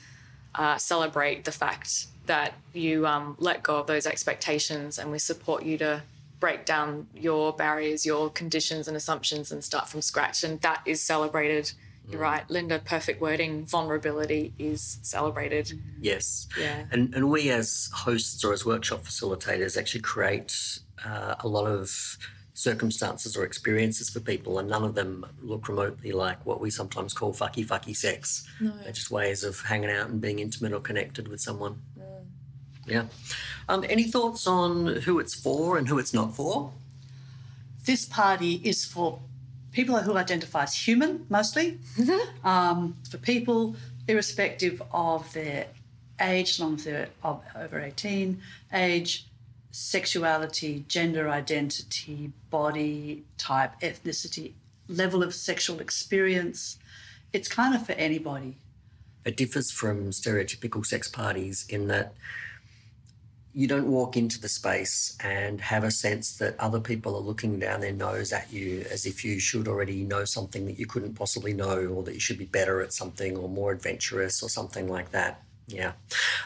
uh, 0.54 0.78
celebrate 0.78 1.44
the 1.44 1.52
fact 1.52 2.06
that 2.26 2.54
you 2.72 3.04
um, 3.04 3.36
let 3.40 3.64
go 3.64 3.78
of 3.78 3.88
those 3.88 4.06
expectations 4.06 4.98
and 4.98 5.10
we 5.10 5.18
support 5.18 5.64
you 5.64 5.76
to 5.78 6.02
break 6.38 6.64
down 6.64 7.08
your 7.14 7.52
barriers, 7.52 8.06
your 8.06 8.30
conditions 8.30 8.86
and 8.86 8.96
assumptions 8.96 9.50
and 9.50 9.64
start 9.64 9.88
from 9.88 10.02
scratch. 10.02 10.44
And 10.44 10.60
that 10.60 10.82
is 10.86 11.00
celebrated 11.00 11.72
You're 12.10 12.20
right, 12.20 12.48
Linda. 12.50 12.80
Perfect 12.80 13.20
wording. 13.20 13.64
Vulnerability 13.64 14.52
is 14.58 14.98
celebrated. 15.02 15.80
Yes. 16.00 16.48
Yeah. 16.58 16.84
And, 16.90 17.14
and 17.14 17.30
we, 17.30 17.50
as 17.50 17.90
hosts 17.94 18.44
or 18.44 18.52
as 18.52 18.66
workshop 18.66 19.02
facilitators, 19.04 19.78
actually 19.78 20.00
create 20.00 20.80
uh, 21.04 21.36
a 21.40 21.48
lot 21.48 21.66
of 21.66 22.18
circumstances 22.54 23.36
or 23.36 23.44
experiences 23.44 24.10
for 24.10 24.20
people, 24.20 24.58
and 24.58 24.68
none 24.68 24.84
of 24.84 24.94
them 24.94 25.26
look 25.42 25.68
remotely 25.68 26.12
like 26.12 26.44
what 26.44 26.60
we 26.60 26.70
sometimes 26.70 27.14
call 27.14 27.32
fucky 27.32 27.66
fucky 27.66 27.96
sex. 27.96 28.46
No. 28.60 28.72
They're 28.82 28.92
just 28.92 29.10
ways 29.10 29.44
of 29.44 29.60
hanging 29.60 29.90
out 29.90 30.10
and 30.10 30.20
being 30.20 30.38
intimate 30.38 30.72
or 30.72 30.80
connected 30.80 31.28
with 31.28 31.40
someone. 31.40 31.80
Yeah. 32.86 33.04
Um, 33.68 33.84
any 33.88 34.04
thoughts 34.04 34.46
on 34.46 34.86
who 34.86 35.20
it's 35.20 35.34
for 35.34 35.78
and 35.78 35.88
who 35.88 35.98
it's 35.98 36.12
not 36.12 36.34
for? 36.34 36.72
This 37.84 38.04
party 38.04 38.60
is 38.64 38.84
for 38.84 39.20
people 39.72 39.98
who 39.98 40.16
identify 40.16 40.64
as 40.64 40.74
human, 40.74 41.26
mostly, 41.28 41.78
um, 42.44 42.96
for 43.10 43.18
people 43.18 43.76
irrespective 44.08 44.82
of 44.92 45.32
their 45.32 45.66
age, 46.20 46.60
long 46.60 46.74
as 46.74 46.84
they're 46.84 47.08
over 47.24 47.80
18, 47.80 48.40
age, 48.72 49.26
sexuality, 49.72 50.84
gender 50.86 51.28
identity, 51.28 52.30
body 52.50 53.24
type, 53.38 53.80
ethnicity, 53.80 54.52
level 54.88 55.22
of 55.22 55.34
sexual 55.34 55.80
experience. 55.80 56.78
It's 57.32 57.48
kind 57.48 57.74
of 57.74 57.84
for 57.84 57.92
anybody. 57.92 58.56
It 59.24 59.36
differs 59.36 59.70
from 59.70 60.10
stereotypical 60.10 60.84
sex 60.84 61.08
parties 61.08 61.66
in 61.68 61.88
that 61.88 62.14
you 63.54 63.66
don't 63.66 63.86
walk 63.86 64.16
into 64.16 64.40
the 64.40 64.48
space 64.48 65.16
and 65.22 65.60
have 65.60 65.84
a 65.84 65.90
sense 65.90 66.36
that 66.38 66.58
other 66.58 66.80
people 66.80 67.14
are 67.14 67.20
looking 67.20 67.58
down 67.58 67.80
their 67.80 67.92
nose 67.92 68.32
at 68.32 68.50
you 68.52 68.84
as 68.90 69.04
if 69.04 69.24
you 69.24 69.38
should 69.38 69.68
already 69.68 70.04
know 70.04 70.24
something 70.24 70.64
that 70.66 70.78
you 70.78 70.86
couldn't 70.86 71.14
possibly 71.14 71.52
know 71.52 71.86
or 71.86 72.02
that 72.02 72.14
you 72.14 72.20
should 72.20 72.38
be 72.38 72.46
better 72.46 72.80
at 72.80 72.92
something 72.92 73.36
or 73.36 73.48
more 73.48 73.72
adventurous 73.72 74.42
or 74.42 74.48
something 74.48 74.88
like 74.88 75.10
that. 75.12 75.42
Yeah. 75.66 75.92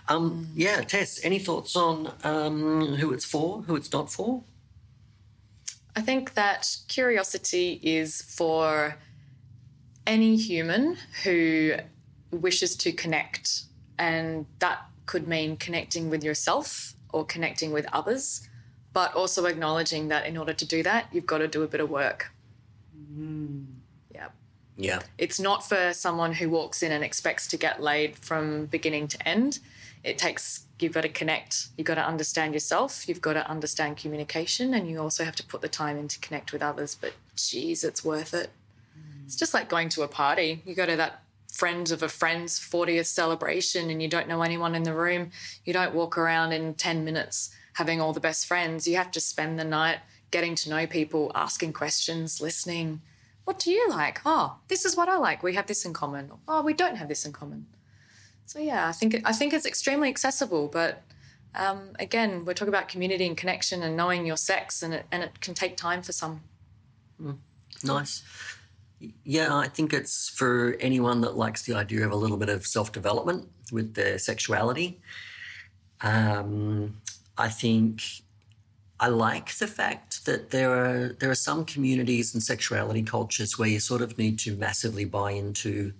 Um, 0.08 0.48
yeah, 0.54 0.82
Tess, 0.82 1.20
any 1.24 1.38
thoughts 1.38 1.74
on 1.76 2.12
um, 2.22 2.96
who 2.96 3.12
it's 3.12 3.24
for, 3.24 3.62
who 3.62 3.76
it's 3.76 3.92
not 3.92 4.10
for? 4.12 4.42
I 5.96 6.00
think 6.02 6.34
that 6.34 6.76
curiosity 6.88 7.80
is 7.82 8.22
for 8.22 8.96
any 10.06 10.36
human 10.36 10.96
who 11.24 11.72
wishes 12.30 12.76
to 12.76 12.92
connect, 12.92 13.62
and 13.98 14.46
that 14.58 14.82
could 15.06 15.26
mean 15.26 15.56
connecting 15.56 16.10
with 16.10 16.22
yourself 16.22 16.94
or 17.12 17.24
connecting 17.24 17.72
with 17.72 17.86
others, 17.92 18.48
but 18.92 19.14
also 19.14 19.46
acknowledging 19.46 20.08
that 20.08 20.26
in 20.26 20.36
order 20.36 20.52
to 20.52 20.66
do 20.66 20.82
that, 20.82 21.08
you've 21.12 21.26
got 21.26 21.38
to 21.38 21.48
do 21.48 21.62
a 21.62 21.68
bit 21.68 21.80
of 21.80 21.88
work. 21.88 22.30
Yeah. 23.16 23.75
Yeah. 24.76 25.00
It's 25.18 25.40
not 25.40 25.66
for 25.66 25.92
someone 25.92 26.32
who 26.32 26.50
walks 26.50 26.82
in 26.82 26.92
and 26.92 27.02
expects 27.02 27.46
to 27.48 27.56
get 27.56 27.82
laid 27.82 28.16
from 28.16 28.66
beginning 28.66 29.08
to 29.08 29.28
end. 29.28 29.60
It 30.04 30.18
takes, 30.18 30.66
you've 30.78 30.92
got 30.92 31.02
to 31.02 31.08
connect, 31.08 31.68
you've 31.76 31.86
got 31.86 31.94
to 31.94 32.06
understand 32.06 32.54
yourself, 32.54 33.08
you've 33.08 33.20
got 33.20 33.32
to 33.32 33.48
understand 33.50 33.96
communication, 33.96 34.74
and 34.74 34.88
you 34.88 35.00
also 35.00 35.24
have 35.24 35.36
to 35.36 35.44
put 35.44 35.62
the 35.62 35.68
time 35.68 35.96
in 35.96 36.08
to 36.08 36.20
connect 36.20 36.52
with 36.52 36.62
others. 36.62 36.96
But 37.00 37.14
geez, 37.34 37.82
it's 37.82 38.04
worth 38.04 38.34
it. 38.34 38.50
Mm. 38.96 39.24
It's 39.24 39.36
just 39.36 39.54
like 39.54 39.68
going 39.68 39.88
to 39.90 40.02
a 40.02 40.08
party. 40.08 40.62
You 40.64 40.74
go 40.74 40.86
to 40.86 40.96
that 40.96 41.22
friend 41.52 41.90
of 41.90 42.02
a 42.02 42.08
friend's 42.08 42.60
40th 42.60 43.06
celebration 43.06 43.88
and 43.88 44.02
you 44.02 44.08
don't 44.08 44.28
know 44.28 44.42
anyone 44.42 44.74
in 44.74 44.82
the 44.82 44.92
room. 44.92 45.30
You 45.64 45.72
don't 45.72 45.94
walk 45.94 46.18
around 46.18 46.52
in 46.52 46.74
10 46.74 47.04
minutes 47.04 47.54
having 47.72 48.00
all 48.00 48.12
the 48.12 48.20
best 48.20 48.46
friends. 48.46 48.86
You 48.86 48.96
have 48.96 49.10
to 49.12 49.20
spend 49.20 49.58
the 49.58 49.64
night 49.64 49.98
getting 50.30 50.54
to 50.56 50.70
know 50.70 50.86
people, 50.86 51.32
asking 51.34 51.72
questions, 51.72 52.40
listening. 52.40 53.00
What 53.46 53.60
do 53.60 53.70
you 53.70 53.88
like? 53.88 54.20
Oh, 54.26 54.56
this 54.66 54.84
is 54.84 54.96
what 54.96 55.08
I 55.08 55.18
like. 55.18 55.44
We 55.44 55.54
have 55.54 55.68
this 55.68 55.84
in 55.84 55.92
common. 55.92 56.32
Oh, 56.48 56.62
we 56.62 56.74
don't 56.74 56.96
have 56.96 57.06
this 57.06 57.24
in 57.24 57.32
common. 57.32 57.66
So 58.44 58.58
yeah, 58.58 58.88
I 58.88 58.92
think 58.92 59.22
I 59.24 59.32
think 59.32 59.54
it's 59.54 59.64
extremely 59.64 60.08
accessible, 60.08 60.66
but 60.66 61.04
um, 61.54 61.90
again, 62.00 62.44
we're 62.44 62.54
talking 62.54 62.74
about 62.74 62.88
community 62.88 63.24
and 63.24 63.36
connection 63.36 63.84
and 63.84 63.96
knowing 63.96 64.26
your 64.26 64.36
sex, 64.36 64.82
and 64.82 64.92
it 64.92 65.06
and 65.12 65.22
it 65.22 65.40
can 65.40 65.54
take 65.54 65.76
time 65.76 66.02
for 66.02 66.10
some. 66.10 66.42
Nice. 67.84 68.24
Yeah, 69.22 69.54
I 69.54 69.68
think 69.68 69.92
it's 69.92 70.28
for 70.28 70.76
anyone 70.80 71.20
that 71.20 71.36
likes 71.36 71.62
the 71.62 71.74
idea 71.74 72.04
of 72.04 72.10
a 72.10 72.16
little 72.16 72.38
bit 72.38 72.48
of 72.48 72.66
self 72.66 72.90
development 72.90 73.48
with 73.70 73.94
their 73.94 74.18
sexuality. 74.18 75.00
Um, 76.00 77.00
I 77.38 77.48
think 77.48 78.02
I 78.98 79.08
like 79.08 79.54
the 79.56 79.66
fact 79.66 80.24
that 80.24 80.50
there 80.50 80.72
are 80.72 81.08
there 81.08 81.30
are 81.30 81.34
some 81.34 81.64
communities 81.64 82.32
and 82.32 82.42
sexuality 82.42 83.02
cultures 83.02 83.58
where 83.58 83.68
you 83.68 83.80
sort 83.80 84.02
of 84.02 84.16
need 84.16 84.38
to 84.40 84.56
massively 84.56 85.04
buy 85.04 85.32
into 85.32 85.92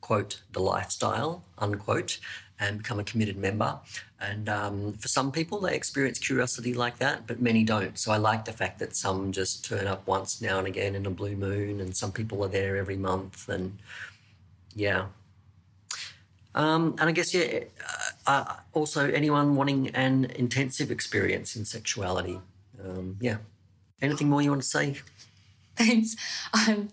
quote 0.00 0.42
the 0.52 0.60
lifestyle 0.60 1.42
unquote 1.58 2.20
and 2.60 2.78
become 2.78 3.00
a 3.00 3.04
committed 3.04 3.36
member. 3.36 3.78
And 4.20 4.48
um, 4.48 4.92
for 4.94 5.08
some 5.08 5.32
people, 5.32 5.60
they 5.60 5.74
experience 5.74 6.18
curiosity 6.18 6.72
like 6.72 6.98
that, 6.98 7.26
but 7.26 7.42
many 7.42 7.64
don't. 7.64 7.98
So 7.98 8.12
I 8.12 8.16
like 8.16 8.44
the 8.44 8.52
fact 8.52 8.78
that 8.78 8.96
some 8.96 9.32
just 9.32 9.64
turn 9.64 9.86
up 9.86 10.06
once 10.06 10.40
now 10.40 10.58
and 10.58 10.66
again 10.66 10.94
in 10.94 11.04
a 11.06 11.10
blue 11.10 11.36
moon, 11.36 11.80
and 11.80 11.94
some 11.94 12.12
people 12.12 12.42
are 12.44 12.48
there 12.48 12.76
every 12.76 12.96
month. 12.96 13.48
And 13.48 13.78
yeah. 14.74 15.06
Um, 16.54 16.94
and 17.00 17.08
I 17.08 17.12
guess, 17.12 17.34
yeah, 17.34 17.64
uh, 18.26 18.56
also 18.72 19.10
anyone 19.10 19.54
wanting 19.56 19.88
an 19.90 20.26
intensive 20.26 20.90
experience 20.90 21.56
in 21.56 21.64
sexuality. 21.64 22.40
Um, 22.82 23.16
yeah. 23.20 23.38
Anything 24.02 24.28
more 24.28 24.42
you 24.42 24.50
want 24.50 24.62
to 24.62 24.68
say? 24.68 24.96
Thanks. 25.76 26.16
Um, 26.68 26.88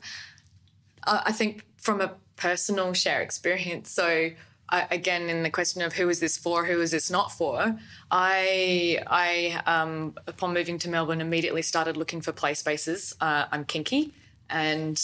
I 1.08 1.32
think 1.32 1.66
from 1.78 2.00
a 2.00 2.14
personal 2.36 2.94
share 2.94 3.22
experience, 3.22 3.90
so 3.90 4.30
again, 4.72 5.30
in 5.30 5.44
the 5.44 5.50
question 5.50 5.82
of 5.82 5.94
who 5.94 6.10
is 6.10 6.20
this 6.20 6.38
for, 6.38 6.66
who 6.66 6.80
is 6.80 6.92
this 6.92 7.10
not 7.12 7.32
for, 7.32 7.78
I, 8.10 9.04
I 9.08 9.62
um, 9.66 10.16
upon 10.28 10.54
moving 10.54 10.78
to 10.80 10.90
Melbourne, 10.90 11.22
immediately 11.22 11.62
started 11.62 11.98
looking 11.98 12.22
for 12.22 12.32
play 12.32 12.54
spaces. 12.54 13.16
Uh, 13.20 13.46
I'm 13.52 13.66
kinky, 13.66 14.14
and 14.50 15.02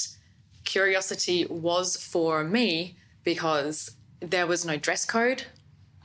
curiosity 0.63 1.45
was 1.45 1.97
for 1.97 2.43
me 2.43 2.95
because 3.23 3.91
there 4.19 4.47
was 4.47 4.65
no 4.65 4.77
dress 4.77 5.05
code. 5.05 5.43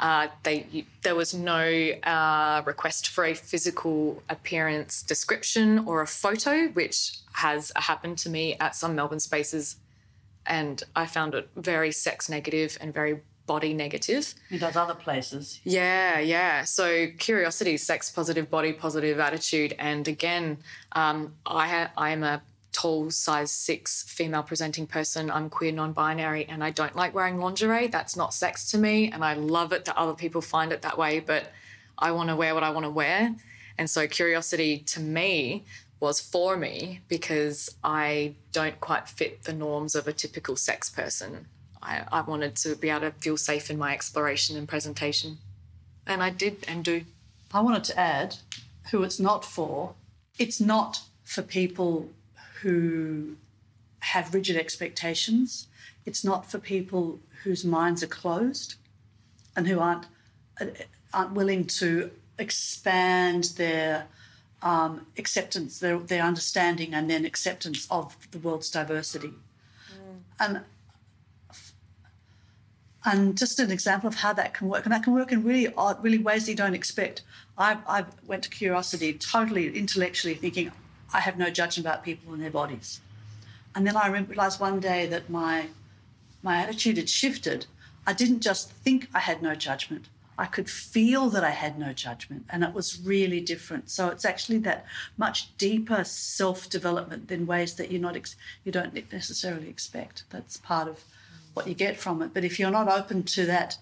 Uh, 0.03 0.27
they, 0.43 0.85
there 1.03 1.15
was 1.15 1.33
no 1.33 1.63
uh, 2.03 2.61
request 2.67 3.11
for 3.11 3.25
a 3.25 3.35
physical 3.35 4.21
appearance 4.29 5.01
description 5.01 5.79
or 5.87 6.03
a 6.03 6.07
photo, 6.09 6.67
which 6.71 7.19
has 7.35 7.71
happened 7.77 8.19
to 8.19 8.29
me 8.29 8.57
at 8.59 8.75
some 8.75 8.97
Melbourne 8.97 9.21
spaces, 9.21 9.77
and 10.45 10.83
I 10.97 11.07
found 11.07 11.37
it 11.37 11.49
very 11.55 11.93
sex 11.93 12.29
negative 12.29 12.77
and 12.81 12.93
very 12.93 13.21
body 13.47 13.75
negative. 13.75 14.35
In 14.51 14.59
those 14.59 14.75
other 14.75 14.95
places, 14.95 15.61
Yeah, 15.63 16.19
yeah. 16.19 16.65
So 16.65 17.07
curiosity, 17.19 17.77
sex 17.77 18.11
positive, 18.11 18.51
body 18.51 18.73
positive 18.73 19.21
attitude, 19.21 19.77
and 19.79 20.09
again, 20.09 20.59
um, 20.93 21.35
I 21.47 21.69
ha- 21.69 21.93
I 21.97 22.11
am 22.11 22.25
a 22.25 22.43
tall, 22.73 23.11
size 23.11 23.51
six, 23.51 24.03
female 24.03 24.43
presenting 24.43 24.87
person. 24.87 25.31
I'm 25.31 25.49
queer, 25.51 25.73
non-binary, 25.73 26.47
and 26.47 26.65
I 26.65 26.71
don't 26.71 26.97
like 26.97 27.15
wearing 27.15 27.39
lingerie. 27.39 27.87
That's 27.87 28.17
not 28.17 28.35
sex 28.35 28.71
to 28.71 28.79
me, 28.79 29.11
and 29.11 29.25
I 29.25 29.35
love 29.35 29.73
it 29.73 29.85
that 29.85 29.97
other 29.97 30.15
people 30.15 30.41
find 30.41 30.73
it 30.73 30.83
that 30.83 30.99
way. 30.99 31.21
But 31.21 31.53
I 31.99 32.11
want 32.13 32.31
to 32.31 32.37
wear 32.37 32.55
what 32.55 32.65
I 32.65 32.71
want 32.71 32.85
to 32.85 32.91
wear, 32.91 33.35
and 33.79 33.89
so 33.89 34.07
curiosity 34.07 34.79
to 34.79 35.01
me 35.01 35.65
was 36.01 36.21
for 36.21 36.57
me 36.57 37.01
because 37.07 37.77
I 37.85 38.35
don't 38.51 38.81
quite 38.81 39.09
fit 39.09 39.45
the 39.45 39.53
norms 39.53 39.95
of 39.95 40.09
a 40.09 40.13
typical 40.13 40.57
sex 40.57 40.91
person. 40.91 41.47
I, 41.81 42.03
I 42.11 42.23
wanted 42.23 42.57
to 42.57 42.75
be 42.75 42.91
able 42.91 43.03
to 43.03 43.11
feel 43.13 43.37
safe 43.37 43.71
in 43.71 43.79
my 43.79 43.93
exploration 43.93 44.57
and 44.57 44.67
presentation. 44.67 45.39
And 46.07 46.21
I 46.23 46.31
did 46.31 46.65
and 46.67 46.85
do. 46.85 47.05
I 47.55 47.61
wanted 47.61 47.85
to 47.85 48.01
add 48.01 48.37
who 48.91 49.05
it's 49.05 49.21
not 49.21 49.45
for. 49.45 49.95
It's 50.39 50.61
not 50.61 51.03
for 51.25 51.43
people 51.43 52.09
who 52.63 53.37
have 54.01 54.35
rigid 54.35 54.57
expectations. 54.57 55.69
It's 56.07 56.25
not 56.25 56.51
for 56.51 56.59
people 56.59 57.21
whose 57.45 57.65
minds 57.65 58.03
are 58.03 58.09
closed 58.09 58.77
and 59.57 59.67
who 59.69 59.79
aren't 59.81 60.07
aren't 61.13 61.33
willing 61.33 61.67
to 61.67 62.11
expand 62.39 63.45
their 63.57 64.07
um, 64.63 65.07
acceptance, 65.19 65.81
their, 65.81 65.99
their 65.99 66.23
understanding, 66.23 66.95
and 66.95 67.11
then 67.11 67.25
acceptance 67.25 67.87
of 67.91 68.17
the 68.31 68.39
world's 68.39 68.71
diversity. 68.71 69.33
And 70.41 70.61
and 73.05 73.37
just 73.37 73.59
an 73.59 73.73
example 73.73 74.07
of 74.07 74.15
how 74.15 74.33
that 74.35 74.55
can 74.55 74.69
work, 74.69 74.85
and 74.85 74.93
that 74.93 75.03
can 75.03 75.13
work 75.13 75.33
in 75.33 75.43
really 75.43 75.73
odd, 75.75 76.03
really 76.05 76.19
ways 76.19 76.49
you 76.49 76.55
don't 76.55 76.75
expect. 76.75 77.23
I, 77.59 77.77
I 77.89 78.05
went 78.27 78.45
to 78.45 78.51
Curiosity 78.51 79.15
totally 79.15 79.77
intellectually 79.77 80.35
thinking 80.35 80.71
I 81.13 81.21
have 81.21 81.39
no 81.39 81.51
judgment 81.51 81.87
about 81.87 82.05
people 82.05 82.33
and 82.33 82.43
their 82.43 82.51
bodies, 82.51 83.01
and 83.75 83.87
then 83.87 83.97
I 83.97 84.09
realised 84.09 84.61
one 84.61 84.81
day 84.81 85.07
that 85.07 85.31
my 85.31 85.69
my 86.43 86.57
attitude 86.63 86.97
had 86.97 87.09
shifted. 87.09 87.67
I 88.07 88.13
didn't 88.13 88.41
just 88.41 88.71
think 88.71 89.09
I 89.15 89.21
had 89.21 89.43
no 89.43 89.55
judgment. 89.55 90.07
I 90.39 90.47
could 90.47 90.69
feel 90.69 91.29
that 91.31 91.45
I 91.45 91.51
had 91.51 91.79
no 91.79 91.93
judgment, 91.93 92.47
and 92.51 92.65
it 92.65 92.73
was 92.73 93.01
really 93.01 93.41
different. 93.41 93.91
So 93.91 94.09
it's 94.09 94.25
actually 94.25 94.59
that 94.59 94.87
much 95.17 95.57
deeper 95.59 96.05
self 96.05 96.69
development 96.71 97.29
than 97.29 97.47
ways 97.47 97.75
that 97.75 97.93
you're 97.93 98.01
not 98.01 98.17
ex- 98.17 98.37
you 98.65 98.73
don't 98.73 98.95
necessarily 99.13 99.69
expect. 99.69 100.25
That's 100.31 100.57
part 100.57 100.89
of 100.89 101.05
what 101.55 101.69
you 101.69 101.75
get 101.75 101.99
from 101.99 102.23
it. 102.23 102.33
But 102.33 102.45
if 102.45 102.59
you're 102.59 102.71
not 102.71 102.89
open 102.89 103.23
to 103.25 103.47
that 103.47 103.77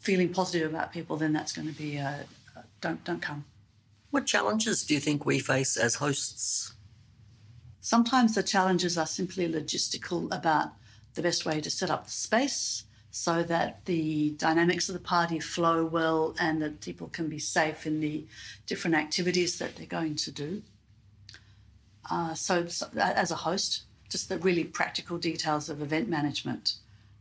feeling 0.00 0.32
positive 0.32 0.70
about 0.70 0.92
people, 0.92 1.16
then 1.16 1.32
that's 1.32 1.52
going 1.52 1.68
to 1.68 1.74
be 1.74 1.98
uh, 1.98 2.18
don't 2.80 3.02
don't 3.04 3.20
come. 3.20 3.44
What 4.14 4.26
challenges 4.26 4.84
do 4.84 4.94
you 4.94 5.00
think 5.00 5.26
we 5.26 5.40
face 5.40 5.76
as 5.76 5.96
hosts? 5.96 6.74
Sometimes 7.80 8.36
the 8.36 8.44
challenges 8.44 8.96
are 8.96 9.06
simply 9.06 9.52
logistical 9.52 10.32
about 10.32 10.68
the 11.14 11.22
best 11.22 11.44
way 11.44 11.60
to 11.60 11.68
set 11.68 11.90
up 11.90 12.04
the 12.04 12.12
space 12.12 12.84
so 13.10 13.42
that 13.42 13.84
the 13.86 14.30
dynamics 14.38 14.88
of 14.88 14.92
the 14.92 15.00
party 15.00 15.40
flow 15.40 15.84
well 15.84 16.36
and 16.38 16.62
that 16.62 16.80
people 16.80 17.08
can 17.08 17.28
be 17.28 17.40
safe 17.40 17.88
in 17.88 17.98
the 17.98 18.24
different 18.68 18.94
activities 18.94 19.58
that 19.58 19.74
they're 19.74 19.86
going 19.86 20.14
to 20.14 20.30
do. 20.30 20.62
Uh, 22.08 22.34
so, 22.34 22.68
so, 22.68 22.86
as 22.96 23.32
a 23.32 23.34
host, 23.34 23.82
just 24.08 24.28
the 24.28 24.38
really 24.38 24.62
practical 24.62 25.18
details 25.18 25.68
of 25.68 25.82
event 25.82 26.08
management 26.08 26.76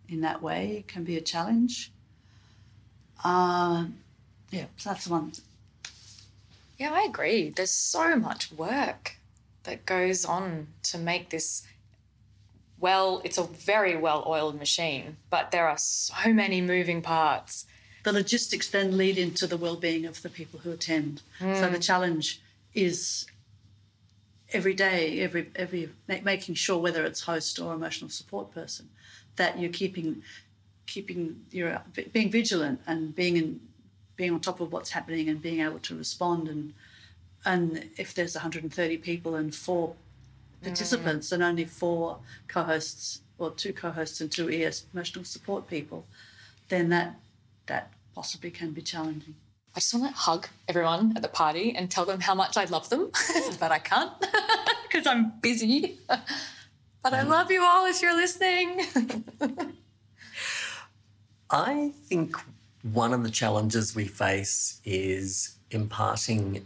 in 0.07 0.21
that 0.21 0.43
way 0.43 0.85
can 0.87 1.03
be 1.03 1.17
a 1.17 1.21
challenge. 1.21 1.91
Uh, 3.23 3.85
yeah, 4.51 4.65
so 4.77 4.91
that's 4.91 5.07
one. 5.07 5.31
Yeah, 6.83 6.91
I 6.91 7.03
agree. 7.03 7.49
There's 7.49 7.71
so 7.71 8.17
much 8.17 8.51
work 8.51 9.15
that 9.63 9.85
goes 9.85 10.25
on 10.25 10.67
to 10.83 10.97
make 10.97 11.29
this 11.29 11.65
well, 12.77 13.21
it's 13.23 13.37
a 13.37 13.43
very 13.43 13.95
well 13.95 14.25
oiled 14.27 14.59
machine, 14.59 15.15
but 15.29 15.51
there 15.51 15.69
are 15.69 15.77
so 15.77 16.33
many 16.33 16.59
moving 16.59 17.01
parts. 17.01 17.65
The 18.03 18.11
logistics 18.11 18.67
then 18.67 18.97
lead 18.97 19.17
into 19.17 19.47
the 19.47 19.55
well 19.55 19.77
being 19.77 20.05
of 20.05 20.21
the 20.23 20.29
people 20.29 20.59
who 20.59 20.71
attend. 20.71 21.21
Mm. 21.39 21.57
So 21.57 21.69
the 21.69 21.79
challenge 21.79 22.41
is 22.73 23.27
every 24.51 24.73
day, 24.73 25.21
every 25.21 25.51
every 25.55 25.89
making 26.09 26.55
sure 26.55 26.79
whether 26.79 27.05
it's 27.05 27.21
host 27.21 27.59
or 27.59 27.73
emotional 27.73 28.09
support 28.09 28.53
person, 28.53 28.89
that 29.37 29.57
you're 29.57 29.71
keeping 29.71 30.21
keeping 30.85 31.45
you're 31.49 31.81
being 32.11 32.29
vigilant 32.29 32.81
and 32.85 33.15
being 33.15 33.37
in 33.37 33.61
being 34.15 34.31
on 34.31 34.39
top 34.39 34.59
of 34.59 34.71
what's 34.71 34.91
happening 34.91 35.29
and 35.29 35.41
being 35.41 35.61
able 35.61 35.79
to 35.79 35.97
respond 35.97 36.47
and 36.47 36.73
and 37.45 37.89
if 37.97 38.13
there's 38.13 38.35
130 38.35 38.97
people 38.97 39.35
and 39.35 39.53
four 39.53 39.95
participants 40.61 41.29
mm. 41.29 41.33
and 41.33 41.43
only 41.43 41.65
four 41.65 42.19
co-hosts 42.47 43.21
or 43.37 43.51
two 43.51 43.73
co-hosts 43.73 44.21
and 44.21 44.31
two 44.31 44.49
ES 44.49 44.85
emotional 44.93 45.25
support 45.25 45.67
people, 45.67 46.05
then 46.69 46.89
that 46.89 47.15
that 47.65 47.91
possibly 48.15 48.51
can 48.51 48.71
be 48.71 48.81
challenging. 48.81 49.35
I 49.75 49.79
just 49.79 49.93
want 49.93 50.07
to 50.07 50.13
hug 50.13 50.47
everyone 50.67 51.13
at 51.15 51.21
the 51.21 51.27
party 51.27 51.75
and 51.75 51.89
tell 51.89 52.05
them 52.05 52.19
how 52.19 52.35
much 52.35 52.57
I 52.57 52.65
love 52.65 52.89
them, 52.89 53.11
but 53.59 53.71
I 53.71 53.79
can't 53.79 54.11
because 54.83 55.07
I'm 55.07 55.33
busy. 55.41 55.97
but 56.07 57.13
I 57.13 57.23
love 57.23 57.51
you 57.51 57.63
all 57.63 57.85
if 57.87 58.01
you're 58.01 58.15
listening. 58.15 58.81
I 61.49 61.91
think 62.05 62.35
one 62.83 63.13
of 63.13 63.23
the 63.23 63.29
challenges 63.29 63.95
we 63.95 64.05
face 64.05 64.81
is 64.83 65.55
imparting 65.71 66.65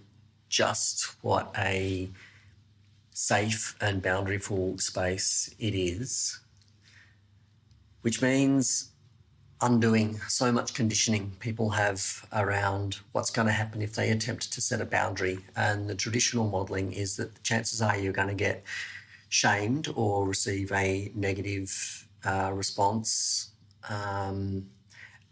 just 0.49 1.15
what 1.23 1.53
a 1.57 2.09
safe 3.11 3.75
and 3.81 4.01
boundaryful 4.01 4.81
space 4.81 5.53
it 5.59 5.75
is, 5.75 6.39
which 8.01 8.21
means 8.21 8.89
undoing 9.61 10.19
so 10.27 10.51
much 10.51 10.73
conditioning 10.73 11.35
people 11.39 11.71
have 11.71 12.27
around 12.33 12.99
what's 13.11 13.31
going 13.31 13.47
to 13.47 13.51
happen 13.51 13.81
if 13.81 13.93
they 13.93 14.09
attempt 14.09 14.51
to 14.53 14.61
set 14.61 14.81
a 14.81 14.85
boundary. 14.85 15.39
And 15.55 15.89
the 15.89 15.95
traditional 15.95 16.47
modelling 16.47 16.93
is 16.93 17.15
that 17.17 17.33
the 17.33 17.41
chances 17.41 17.81
are 17.81 17.97
you're 17.97 18.13
going 18.13 18.27
to 18.27 18.35
get 18.35 18.63
shamed 19.29 19.87
or 19.95 20.27
receive 20.27 20.71
a 20.71 21.11
negative 21.15 22.07
uh, 22.23 22.51
response. 22.53 23.51
Um, 23.89 24.67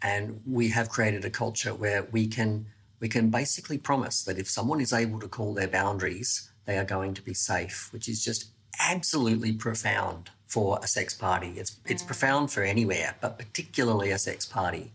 and 0.01 0.41
we 0.45 0.69
have 0.69 0.89
created 0.89 1.25
a 1.25 1.29
culture 1.29 1.73
where 1.73 2.03
we 2.11 2.27
can 2.27 2.67
we 2.99 3.09
can 3.09 3.29
basically 3.29 3.77
promise 3.77 4.23
that 4.23 4.39
if 4.39 4.49
someone 4.49 4.79
is 4.79 4.93
able 4.93 5.19
to 5.19 5.27
call 5.27 5.53
their 5.53 5.67
boundaries, 5.67 6.49
they 6.65 6.77
are 6.77 6.85
going 6.85 7.13
to 7.13 7.21
be 7.21 7.33
safe, 7.33 7.91
which 7.91 8.07
is 8.07 8.23
just 8.23 8.45
absolutely 8.79 9.51
profound 9.51 10.29
for 10.47 10.79
a 10.81 10.87
sex 10.87 11.13
party. 11.13 11.53
It's 11.57 11.77
it's 11.85 12.03
profound 12.03 12.51
for 12.51 12.63
anywhere, 12.63 13.15
but 13.21 13.37
particularly 13.37 14.11
a 14.11 14.17
sex 14.17 14.45
party. 14.45 14.91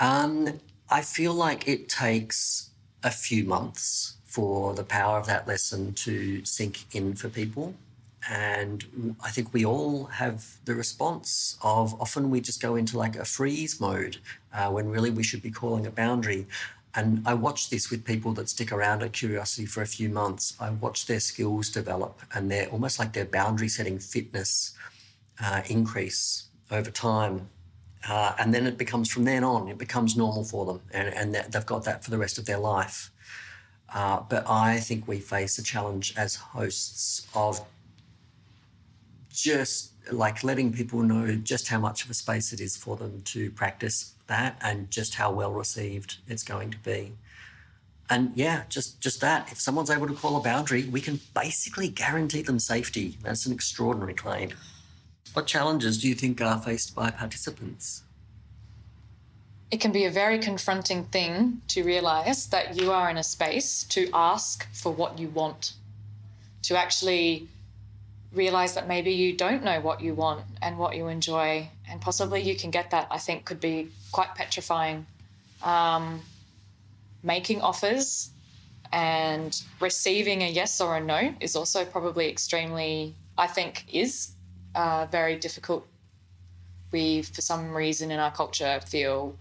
Um, 0.00 0.60
I 0.90 1.02
feel 1.02 1.34
like 1.34 1.66
it 1.68 1.88
takes 1.88 2.70
a 3.02 3.10
few 3.10 3.44
months 3.44 4.14
for 4.24 4.74
the 4.74 4.84
power 4.84 5.18
of 5.18 5.26
that 5.26 5.46
lesson 5.46 5.94
to 5.94 6.44
sink 6.44 6.84
in 6.94 7.14
for 7.14 7.28
people. 7.28 7.74
And 8.30 9.16
I 9.22 9.30
think 9.30 9.52
we 9.52 9.66
all 9.66 10.06
have 10.06 10.56
the 10.64 10.74
response 10.74 11.58
of 11.62 12.00
often 12.00 12.30
we 12.30 12.40
just 12.40 12.62
go 12.62 12.76
into 12.76 12.96
like 12.96 13.16
a 13.16 13.24
freeze 13.24 13.80
mode 13.80 14.16
uh, 14.52 14.70
when 14.70 14.88
really 14.88 15.10
we 15.10 15.22
should 15.22 15.42
be 15.42 15.50
calling 15.50 15.86
a 15.86 15.90
boundary. 15.90 16.46
And 16.94 17.26
I 17.26 17.34
watch 17.34 17.70
this 17.70 17.90
with 17.90 18.04
people 18.04 18.32
that 18.34 18.48
stick 18.48 18.72
around 18.72 19.02
at 19.02 19.12
Curiosity 19.12 19.66
for 19.66 19.82
a 19.82 19.86
few 19.86 20.08
months. 20.08 20.56
I 20.58 20.70
watch 20.70 21.06
their 21.06 21.20
skills 21.20 21.68
develop 21.68 22.20
and 22.34 22.50
they're 22.50 22.68
almost 22.68 22.98
like 22.98 23.12
their 23.12 23.24
boundary 23.24 23.68
setting 23.68 23.98
fitness 23.98 24.74
uh, 25.42 25.62
increase 25.68 26.44
over 26.70 26.90
time. 26.90 27.48
Uh, 28.08 28.34
and 28.38 28.54
then 28.54 28.66
it 28.66 28.78
becomes 28.78 29.10
from 29.10 29.24
then 29.24 29.42
on, 29.42 29.68
it 29.68 29.78
becomes 29.78 30.16
normal 30.16 30.44
for 30.44 30.64
them 30.66 30.80
and, 30.92 31.08
and 31.14 31.52
they've 31.52 31.66
got 31.66 31.84
that 31.84 32.04
for 32.04 32.10
the 32.10 32.18
rest 32.18 32.38
of 32.38 32.46
their 32.46 32.58
life. 32.58 33.10
Uh, 33.92 34.20
but 34.28 34.48
I 34.48 34.78
think 34.80 35.06
we 35.06 35.20
face 35.20 35.58
a 35.58 35.62
challenge 35.62 36.14
as 36.16 36.36
hosts 36.36 37.26
of 37.34 37.60
just 39.42 39.92
like 40.12 40.44
letting 40.44 40.72
people 40.72 41.02
know 41.02 41.34
just 41.36 41.68
how 41.68 41.78
much 41.78 42.04
of 42.04 42.10
a 42.10 42.14
space 42.14 42.52
it 42.52 42.60
is 42.60 42.76
for 42.76 42.96
them 42.96 43.22
to 43.24 43.50
practice 43.50 44.14
that 44.26 44.58
and 44.60 44.90
just 44.90 45.14
how 45.14 45.30
well 45.30 45.52
received 45.52 46.18
it's 46.28 46.42
going 46.42 46.70
to 46.70 46.78
be. 46.78 47.12
And 48.10 48.32
yeah, 48.34 48.64
just 48.68 49.00
just 49.00 49.20
that. 49.22 49.50
If 49.50 49.60
someone's 49.60 49.90
able 49.90 50.06
to 50.06 50.14
call 50.14 50.36
a 50.36 50.40
boundary, 50.40 50.84
we 50.84 51.00
can 51.00 51.20
basically 51.34 51.88
guarantee 51.88 52.42
them 52.42 52.58
safety. 52.58 53.16
That's 53.22 53.46
an 53.46 53.52
extraordinary 53.52 54.14
claim. 54.14 54.50
What 55.32 55.46
challenges 55.46 56.00
do 56.00 56.08
you 56.08 56.14
think 56.14 56.40
are 56.40 56.60
faced 56.60 56.94
by 56.94 57.10
participants? 57.10 58.02
It 59.70 59.80
can 59.80 59.90
be 59.90 60.04
a 60.04 60.10
very 60.10 60.38
confronting 60.38 61.04
thing 61.06 61.62
to 61.68 61.82
realize 61.82 62.46
that 62.48 62.76
you 62.76 62.92
are 62.92 63.10
in 63.10 63.16
a 63.16 63.24
space 63.24 63.84
to 63.84 64.08
ask 64.12 64.68
for 64.72 64.92
what 64.92 65.18
you 65.18 65.28
want, 65.28 65.72
to 66.62 66.76
actually 66.76 67.48
realize 68.34 68.74
that 68.74 68.88
maybe 68.88 69.12
you 69.12 69.36
don't 69.36 69.64
know 69.64 69.80
what 69.80 70.00
you 70.00 70.14
want 70.14 70.44
and 70.62 70.78
what 70.78 70.96
you 70.96 71.08
enjoy, 71.08 71.68
and 71.88 72.00
possibly 72.00 72.42
you 72.42 72.56
can 72.56 72.70
get 72.70 72.90
that, 72.90 73.08
I 73.10 73.18
think 73.18 73.44
could 73.44 73.60
be 73.60 73.88
quite 74.12 74.34
petrifying. 74.34 75.06
Um, 75.62 76.20
making 77.22 77.62
offers 77.62 78.30
and 78.92 79.60
receiving 79.80 80.42
a 80.42 80.48
yes 80.48 80.80
or 80.80 80.96
a 80.96 81.00
no 81.00 81.34
is 81.40 81.56
also 81.56 81.84
probably 81.84 82.28
extremely, 82.28 83.14
I 83.38 83.46
think, 83.46 83.84
is 83.92 84.32
uh, 84.74 85.06
very 85.10 85.36
difficult. 85.36 85.86
We, 86.92 87.22
for 87.22 87.40
some 87.40 87.74
reason 87.74 88.10
in 88.10 88.20
our 88.20 88.30
culture, 88.30 88.80
feel 88.86 89.36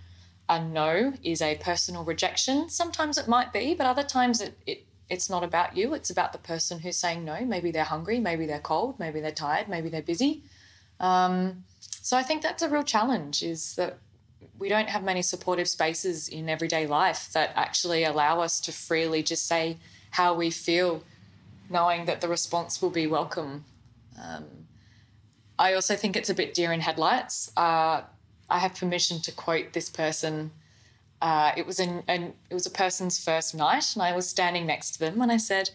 a 0.50 0.64
no 0.64 1.14
is 1.24 1.42
a 1.42 1.56
personal 1.56 2.04
rejection. 2.04 2.70
Sometimes 2.70 3.18
it 3.18 3.28
might 3.28 3.54
be, 3.54 3.76
but 3.76 3.86
other 3.86 4.04
times 4.04 4.42
it, 4.42 4.58
it 4.66 4.86
it's 5.10 5.30
not 5.30 5.44
about 5.44 5.76
you, 5.76 5.94
it's 5.94 6.10
about 6.10 6.32
the 6.32 6.40
person 6.40 6.80
who's 6.80 6.98
saying 6.98 7.26
no. 7.26 7.46
Maybe 7.46 7.72
they're 7.72 7.84
hungry, 7.84 8.20
maybe 8.20 8.46
they're 8.46 8.60
cold, 8.60 9.00
maybe 9.00 9.20
they're 9.20 9.32
tired, 9.32 9.68
maybe 9.68 9.90
they're 9.90 10.02
busy. 10.02 10.44
Um, 11.00 11.64
so 12.02 12.18
I 12.18 12.24
think 12.24 12.42
that's 12.42 12.64
a 12.64 12.70
real 12.70 12.84
challenge 12.84 13.44
is 13.44 13.76
that 13.76 13.98
we 14.60 14.70
don't 14.70 14.90
have 14.90 15.04
many 15.04 15.22
supportive 15.22 15.68
spaces 15.68 16.30
in 16.30 16.50
everyday 16.50 16.88
life 16.88 17.32
that 17.34 17.52
actually 17.56 18.04
allow 18.04 18.40
us 18.40 18.60
to 18.62 18.72
freely 18.72 19.24
just 19.24 19.48
say 19.48 19.78
how 20.12 20.34
we 20.34 20.50
feel, 20.50 21.04
knowing 21.70 22.06
that 22.06 22.22
the 22.22 22.28
response 22.28 22.82
will 22.82 22.90
be 22.90 23.08
welcome. 23.08 23.66
Um, 24.22 24.46
I 25.58 25.74
also 25.74 25.96
think 25.96 26.16
it's 26.16 26.30
a 26.30 26.34
bit 26.34 26.54
deer 26.54 26.72
in 26.72 26.82
headlights. 26.82 27.52
Uh, 27.58 28.02
I 28.50 28.60
have 28.60 28.76
permission 28.76 29.20
to 29.22 29.32
quote 29.32 29.74
this 29.74 29.90
person 29.90 30.52
uh, 31.24 31.54
it 31.56 31.66
was 31.66 31.80
an, 31.80 32.04
an, 32.10 32.34
it 32.50 32.54
was 32.54 32.66
a 32.66 32.70
person's 32.70 33.24
first 33.24 33.56
night, 33.56 33.96
and 33.96 34.04
I 34.04 34.14
was 34.14 34.28
standing 34.28 34.66
next 34.66 34.92
to 34.92 35.00
them, 35.00 35.22
and 35.22 35.32
I 35.32 35.38
said, 35.38 35.70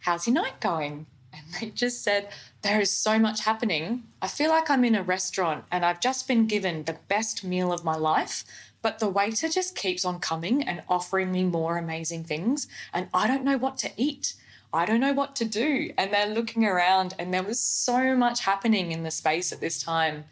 "How's 0.00 0.26
your 0.26 0.34
night 0.34 0.60
going?" 0.60 1.06
And 1.32 1.44
they 1.60 1.70
just 1.70 2.02
said, 2.02 2.30
"There 2.62 2.80
is 2.80 2.90
so 2.90 3.16
much 3.16 3.44
happening. 3.44 4.02
I 4.20 4.26
feel 4.26 4.50
like 4.50 4.68
I'm 4.68 4.84
in 4.84 4.96
a 4.96 5.02
restaurant, 5.04 5.64
and 5.70 5.84
I've 5.84 6.00
just 6.00 6.26
been 6.26 6.48
given 6.48 6.82
the 6.82 6.98
best 7.06 7.44
meal 7.44 7.72
of 7.72 7.84
my 7.84 7.94
life." 7.94 8.44
But 8.82 8.98
the 8.98 9.08
waiter 9.08 9.48
just 9.48 9.76
keeps 9.76 10.04
on 10.04 10.18
coming 10.18 10.62
and 10.64 10.82
offering 10.88 11.30
me 11.30 11.44
more 11.44 11.78
amazing 11.78 12.24
things, 12.24 12.66
and 12.92 13.08
I 13.14 13.28
don't 13.28 13.44
know 13.44 13.56
what 13.56 13.78
to 13.78 13.92
eat. 13.96 14.34
I 14.72 14.84
don't 14.84 15.00
know 15.00 15.12
what 15.12 15.36
to 15.36 15.44
do. 15.44 15.92
And 15.96 16.12
they're 16.12 16.34
looking 16.34 16.64
around, 16.64 17.14
and 17.20 17.32
there 17.32 17.44
was 17.44 17.60
so 17.60 18.16
much 18.16 18.40
happening 18.40 18.90
in 18.90 19.04
the 19.04 19.12
space 19.12 19.52
at 19.52 19.60
this 19.60 19.80
time 19.80 20.24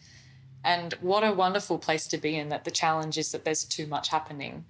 And 0.66 0.94
what 0.94 1.22
a 1.22 1.32
wonderful 1.32 1.78
place 1.78 2.08
to 2.08 2.18
be 2.18 2.36
in 2.36 2.48
that 2.48 2.64
the 2.64 2.72
challenge 2.72 3.16
is 3.18 3.30
that 3.30 3.44
there's 3.44 3.62
too 3.62 3.86
much 3.86 4.08
happening. 4.08 4.64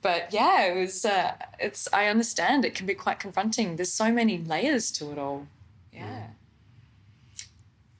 But 0.00 0.32
yeah, 0.32 0.64
it 0.64 0.80
was, 0.80 1.04
uh, 1.04 1.32
it's, 1.60 1.86
I 1.92 2.06
understand 2.06 2.64
it 2.64 2.74
can 2.74 2.86
be 2.86 2.94
quite 2.94 3.20
confronting. 3.20 3.76
There's 3.76 3.92
so 3.92 4.10
many 4.10 4.38
layers 4.38 4.90
to 4.92 5.12
it 5.12 5.18
all. 5.18 5.46
Yeah. 5.92 6.28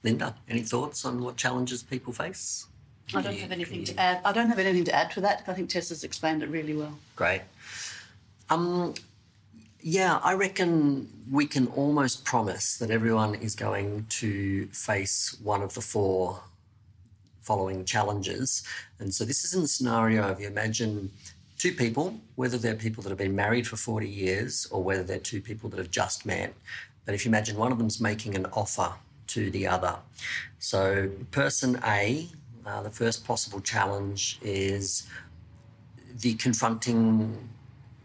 Linda, 0.03 0.33
any 0.49 0.63
thoughts 0.63 1.05
on 1.05 1.23
what 1.23 1.37
challenges 1.37 1.83
people 1.83 2.11
face? 2.13 2.65
I 3.13 3.21
don't 3.21 3.37
have 3.37 3.51
anything 3.51 3.83
to 3.83 3.99
add. 3.99 4.21
I 4.25 4.31
don't 4.31 4.49
have 4.49 4.57
anything 4.57 4.85
to 4.85 4.95
add 4.95 5.11
to 5.11 5.21
that. 5.21 5.43
I 5.47 5.53
think 5.53 5.69
Tess 5.69 5.89
has 5.89 6.03
explained 6.03 6.41
it 6.41 6.49
really 6.49 6.75
well. 6.75 6.97
Great. 7.15 7.41
Um, 8.49 8.95
yeah, 9.81 10.19
I 10.23 10.33
reckon 10.33 11.07
we 11.29 11.45
can 11.45 11.67
almost 11.67 12.25
promise 12.25 12.77
that 12.77 12.89
everyone 12.89 13.35
is 13.35 13.53
going 13.53 14.07
to 14.21 14.65
face 14.67 15.37
one 15.43 15.61
of 15.61 15.75
the 15.75 15.81
four 15.81 16.41
following 17.45 17.85
challenges. 17.85 18.63
And 18.99 19.13
so 19.13 19.23
this 19.23 19.45
is 19.45 19.53
in 19.53 19.61
the 19.61 19.67
scenario 19.67 20.23
of 20.23 20.41
you 20.41 20.47
imagine 20.47 21.11
two 21.57 21.71
people, 21.71 22.19
whether 22.35 22.57
they're 22.57 22.75
people 22.75 23.03
that 23.03 23.09
have 23.09 23.17
been 23.17 23.35
married 23.35 23.67
for 23.67 23.77
40 23.77 24.09
years 24.09 24.67
or 24.71 24.83
whether 24.83 25.03
they're 25.03 25.19
two 25.19 25.41
people 25.41 25.69
that 25.69 25.77
have 25.77 25.91
just 25.91 26.25
met. 26.25 26.53
But 27.05 27.13
if 27.13 27.23
you 27.23 27.29
imagine 27.29 27.55
one 27.57 27.71
of 27.71 27.77
them's 27.77 28.01
making 28.01 28.35
an 28.35 28.47
offer 28.47 28.91
to 29.27 29.51
the 29.51 29.67
other. 29.67 29.95
So, 30.59 31.09
person 31.31 31.79
A, 31.85 32.27
uh, 32.65 32.81
the 32.81 32.89
first 32.89 33.25
possible 33.25 33.61
challenge 33.61 34.39
is 34.41 35.07
the 36.21 36.33
confronting 36.35 37.37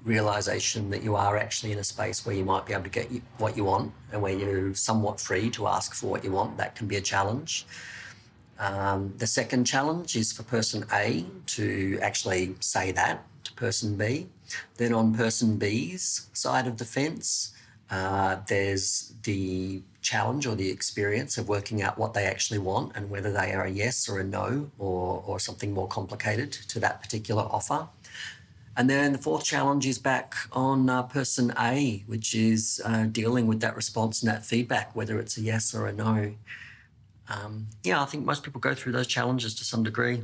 realization 0.05 0.91
that 0.91 1.03
you 1.03 1.15
are 1.15 1.37
actually 1.37 1.73
in 1.73 1.79
a 1.79 1.85
space 1.85 2.25
where 2.25 2.35
you 2.35 2.45
might 2.45 2.67
be 2.67 2.73
able 2.73 2.85
to 2.85 2.91
get 2.91 3.11
what 3.39 3.57
you 3.57 3.65
want 3.65 3.93
and 4.13 4.21
where 4.23 4.33
you're 4.33 4.75
somewhat 4.75 5.21
free 5.21 5.51
to 5.51 5.67
ask 5.67 5.95
for 5.95 6.07
what 6.07 6.25
you 6.25 6.33
want. 6.33 6.57
That 6.57 6.75
can 6.75 6.87
be 6.87 6.97
a 6.97 7.01
challenge. 7.01 7.67
Um, 8.61 9.15
the 9.17 9.27
second 9.27 9.65
challenge 9.65 10.17
is 10.17 10.33
for 10.33 10.43
person 10.43 10.85
A 10.93 11.25
to 11.47 11.99
actually 12.03 12.55
say 12.61 12.93
that 12.93 13.25
to 13.45 13.53
person 13.55 13.97
B. 13.97 14.29
Then 14.77 14.93
on 14.93 15.15
person 15.15 15.57
B's 15.57 16.29
side 16.35 16.67
of 16.67 16.77
the 16.77 16.85
fence, 16.85 17.53
uh, 17.91 18.37
there's 18.49 19.15
the 19.23 19.83
challenge 20.03 20.47
or 20.47 20.55
the 20.55 20.71
experience 20.71 21.39
of 21.39 21.49
working 21.49 21.81
out 21.83 21.99
what 21.99 22.13
they 22.13 22.25
actually 22.25 22.59
want 22.59 22.93
and 22.95 23.09
whether 23.11 23.33
they 23.33 23.53
are 23.53 23.65
a 23.65 23.71
yes 23.71 24.09
or 24.09 24.21
a 24.21 24.25
no 24.25 24.71
or, 24.79 25.25
or 25.27 25.41
something 25.41 25.73
more 25.73 25.89
complicated 25.89 26.53
to 26.53 26.79
that 26.81 27.01
particular 27.01 27.43
offer. 27.43 27.89
And 28.77 28.89
then 28.89 29.13
the 29.13 29.19
fourth 29.19 29.45
challenge 29.45 29.87
is 29.87 29.99
back 29.99 30.35
on 30.53 30.89
uh, 30.89 31.03
person 31.05 31.53
A, 31.59 32.05
which 32.07 32.35
is 32.35 32.81
uh, 32.85 33.05
dealing 33.07 33.47
with 33.47 33.61
that 33.61 33.75
response 33.75 34.23
and 34.23 34.31
that 34.31 34.45
feedback, 34.45 34.95
whether 34.95 35.19
it's 35.19 35.39
a 35.39 35.41
yes 35.41 35.75
or 35.75 35.87
a 35.87 35.93
no. 35.93 36.35
Um, 37.31 37.69
yeah, 37.85 38.03
I 38.03 38.07
think 38.07 38.25
most 38.25 38.43
people 38.43 38.61
go 38.61 38.75
through 38.75 38.93
those 38.93 39.07
challenges 39.07 39.55
to 39.55 39.65
some 39.65 39.83
degree. 39.83 40.23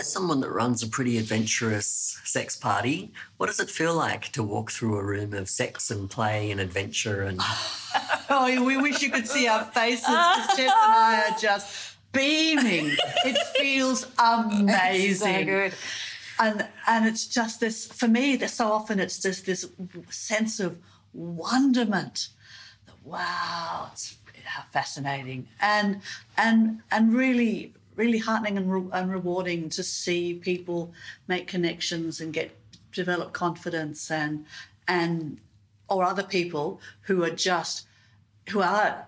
as 0.00 0.10
someone 0.10 0.40
that 0.40 0.50
runs 0.50 0.82
a 0.82 0.88
pretty 0.88 1.18
adventurous 1.18 2.18
sex 2.24 2.56
party, 2.56 3.12
what 3.36 3.46
does 3.48 3.60
it 3.60 3.68
feel 3.68 3.94
like 3.94 4.32
to 4.32 4.42
walk 4.42 4.70
through 4.70 4.96
a 4.96 5.04
room 5.04 5.34
of 5.34 5.46
sex 5.46 5.90
and 5.90 6.08
play 6.08 6.50
and 6.50 6.58
adventure 6.58 7.24
and 7.24 7.38
Oh, 8.30 8.64
we 8.64 8.78
wish 8.78 9.02
you 9.02 9.10
could 9.10 9.28
see 9.28 9.46
our 9.46 9.64
faces 9.64 10.06
because 10.06 10.56
Jess 10.56 10.60
and 10.60 10.94
I 10.94 11.28
are 11.28 11.38
just 11.38 11.96
beaming. 12.12 12.96
It 13.26 13.36
feels 13.58 14.06
amazing. 14.18 15.38
So 15.40 15.44
good. 15.44 15.74
And 16.38 16.66
and 16.86 17.06
it's 17.06 17.26
just 17.26 17.60
this 17.60 17.86
for 17.86 18.08
me, 18.08 18.38
so 18.46 18.72
often 18.72 19.00
it's 19.00 19.20
just 19.20 19.44
this 19.44 19.68
sense 20.08 20.60
of 20.60 20.78
wonderment. 21.12 22.28
Wow, 23.04 23.88
it's 23.92 24.16
fascinating. 24.72 25.48
And 25.60 26.00
and 26.36 26.80
and 26.90 27.12
really 27.12 27.72
really 27.96 28.18
heartening 28.18 28.56
and, 28.56 28.72
re- 28.72 28.90
and 28.92 29.10
rewarding 29.10 29.68
to 29.68 29.82
see 29.82 30.34
people 30.34 30.92
make 31.28 31.46
connections 31.46 32.20
and 32.20 32.32
get 32.32 32.56
develop 32.92 33.32
confidence 33.32 34.10
and 34.10 34.46
and 34.88 35.38
or 35.88 36.04
other 36.04 36.22
people 36.22 36.80
who 37.02 37.22
are 37.22 37.30
just 37.30 37.86
who 38.48 38.60
are 38.60 39.06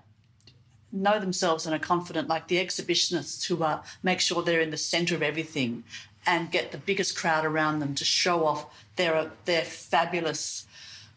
know 0.93 1.19
themselves 1.19 1.65
and 1.65 1.75
are 1.75 1.79
confident 1.79 2.29
like 2.29 2.49
the 2.49 2.57
exhibitionists 2.57 3.47
who 3.47 3.63
are 3.63 3.83
make 4.03 4.21
sure 4.21 4.43
they're 4.43 4.61
in 4.61 4.71
the 4.71 4.77
center 4.77 5.15
of 5.15 5.23
everything 5.23 5.83
and 6.27 6.51
get 6.53 6.71
the 6.71 6.79
biggest 6.79 7.17
crowd 7.17 7.45
around 7.45 7.79
them 7.79 7.95
to 7.95 8.05
show 8.05 8.45
off 8.45 8.67
their 8.97 9.31
their 9.47 9.63
fabulous 9.63 10.67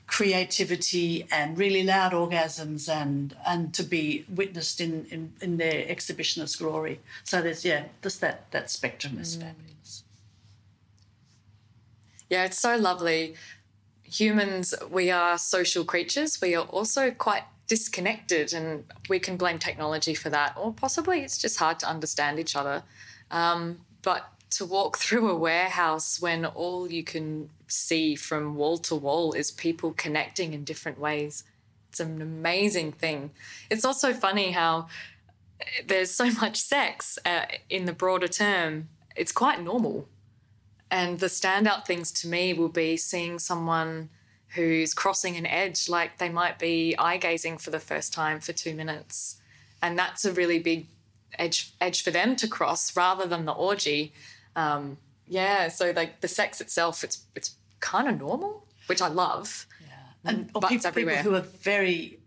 creativity 0.08 1.28
and 1.32 1.58
really 1.58 1.84
loud 1.84 2.12
orgasms 2.12 2.88
and 2.88 3.36
and 3.46 3.74
to 3.74 3.84
be 3.84 4.26
witnessed 4.30 4.80
in 4.80 5.06
in, 5.10 5.34
in 5.42 5.58
their 5.58 5.86
exhibitionist 5.86 6.60
glory. 6.60 7.00
So 7.24 7.42
there's 7.42 7.66
yeah, 7.66 7.86
just 8.02 8.22
that 8.22 8.52
that 8.52 8.70
spectrum 8.70 9.18
is 9.20 9.38
mm. 9.38 9.42
fabulous. 9.42 10.04
Yeah, 12.30 12.46
it's 12.46 12.60
so 12.60 12.76
lovely. 12.76 13.36
Humans, 14.04 14.74
we 14.90 15.12
are 15.12 15.38
social 15.38 15.84
creatures. 15.84 16.40
We 16.42 16.56
are 16.56 16.66
also 16.66 17.12
quite 17.12 17.44
disconnected, 17.68 18.54
and 18.54 18.84
we 19.10 19.20
can 19.20 19.38
blame 19.38 19.60
technology 19.60 20.14
for 20.14 20.30
that, 20.30 20.56
or 20.56 20.72
possibly 20.72 21.22
it's 21.22 21.38
just 21.38 21.58
hard 21.58 21.80
to 21.80 21.88
understand 21.88 22.40
each 22.40 22.56
other. 22.56 22.84
Um, 23.32 23.80
but 24.04 24.32
to 24.52 24.66
walk 24.66 24.98
through 25.04 25.30
a 25.30 25.36
warehouse 25.36 26.22
when 26.22 26.46
all 26.46 26.92
you 26.92 27.04
can 27.04 27.50
see 27.68 28.16
from 28.16 28.56
wall 28.56 28.78
to 28.78 28.96
wall 28.96 29.34
is 29.34 29.52
people 29.52 29.94
connecting 29.94 30.54
in 30.54 30.64
different 30.64 31.00
ways. 31.00 31.44
It's 31.90 32.00
an 32.00 32.22
amazing 32.22 32.92
thing. 32.92 33.32
It's 33.70 33.86
also 33.86 34.14
funny 34.14 34.52
how 34.52 34.88
there's 35.86 36.12
so 36.12 36.30
much 36.42 36.62
sex 36.62 37.18
uh, 37.26 37.46
in 37.70 37.86
the 37.86 37.94
broader 37.94 38.28
term. 38.28 38.90
It's 39.16 39.32
quite 39.32 39.62
normal. 39.62 40.08
And 40.92 41.20
the 41.20 41.28
standout 41.28 41.86
things 41.86 42.12
to 42.14 42.28
me 42.28 42.54
will 42.54 42.70
be 42.70 42.96
seeing 42.98 43.40
someone 43.40 44.10
who's 44.50 44.94
crossing 44.94 45.36
an 45.36 45.46
edge, 45.46 45.90
like 45.90 46.18
they 46.18 46.30
might 46.30 46.60
be 46.60 46.96
eye 46.98 47.18
gazing 47.18 47.58
for 47.58 47.72
the 47.72 47.80
first 47.80 48.14
time 48.14 48.40
for 48.40 48.54
two 48.54 48.74
minutes. 48.74 49.42
And 49.82 49.98
that's 49.98 50.26
a 50.26 50.32
really 50.32 50.60
big 50.60 50.88
edge 51.38 51.74
edge 51.82 52.02
for 52.02 52.12
them 52.12 52.36
to 52.38 52.48
cross 52.48 52.96
rather 52.96 53.26
than 53.26 53.46
the 53.46 53.52
orgy. 53.52 54.14
Um, 54.56 54.98
yeah, 55.28 55.68
so 55.70 55.92
like 55.96 56.22
the 56.22 56.28
sex 56.28 56.62
itself, 56.62 57.04
it's 57.04 57.24
it's 57.36 57.56
kind 57.80 58.08
of 58.08 58.20
normal, 58.20 58.66
which 58.88 59.02
I 59.02 59.08
love. 59.08 59.68
Yeah, 59.82 60.32
and 60.32 60.50
or 60.54 60.62
people, 60.62 60.92
people 60.92 61.16
who 61.16 61.36
are 61.36 61.42
very, 61.42 62.20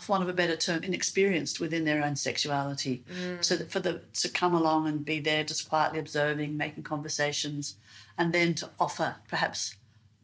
for 0.00 0.12
want 0.12 0.22
of 0.22 0.28
a 0.28 0.32
better 0.32 0.56
term, 0.56 0.82
inexperienced 0.82 1.60
within 1.60 1.84
their 1.84 2.04
own 2.04 2.16
sexuality, 2.16 3.04
mm. 3.10 3.44
so 3.44 3.56
that 3.56 3.70
for 3.70 3.80
the 3.80 4.00
to 4.14 4.28
come 4.28 4.54
along 4.54 4.88
and 4.88 5.04
be 5.04 5.20
there, 5.20 5.44
just 5.44 5.68
quietly 5.68 5.98
observing, 5.98 6.56
making 6.56 6.82
conversations, 6.82 7.76
and 8.16 8.32
then 8.32 8.54
to 8.54 8.68
offer 8.78 9.16
perhaps, 9.28 9.76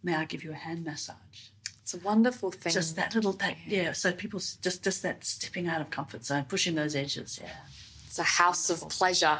may 0.03 0.15
I 0.15 0.25
give 0.25 0.45
you 0.45 0.51
a 0.51 0.57
hand 0.57 0.85
massage? 0.85 1.17
It's 1.83 1.95
a 1.95 1.99
wonderful 1.99 2.51
thing. 2.51 2.73
Just 2.73 2.97
that 2.97 3.15
little, 3.15 3.33
that, 3.35 3.57
yeah. 3.67 3.93
So 3.93 4.11
people 4.11 4.41
just 4.41 4.83
just 4.83 5.03
that 5.03 5.25
stepping 5.25 5.69
out 5.69 5.81
of 5.81 5.91
comfort 5.91 6.25
zone, 6.25 6.45
pushing 6.49 6.75
those 6.75 6.97
edges. 6.97 7.39
Yeah, 7.43 7.51
it's 8.07 8.19
a 8.19 8.23
house 8.23 8.71
of 8.71 8.89
pleasure 8.89 9.39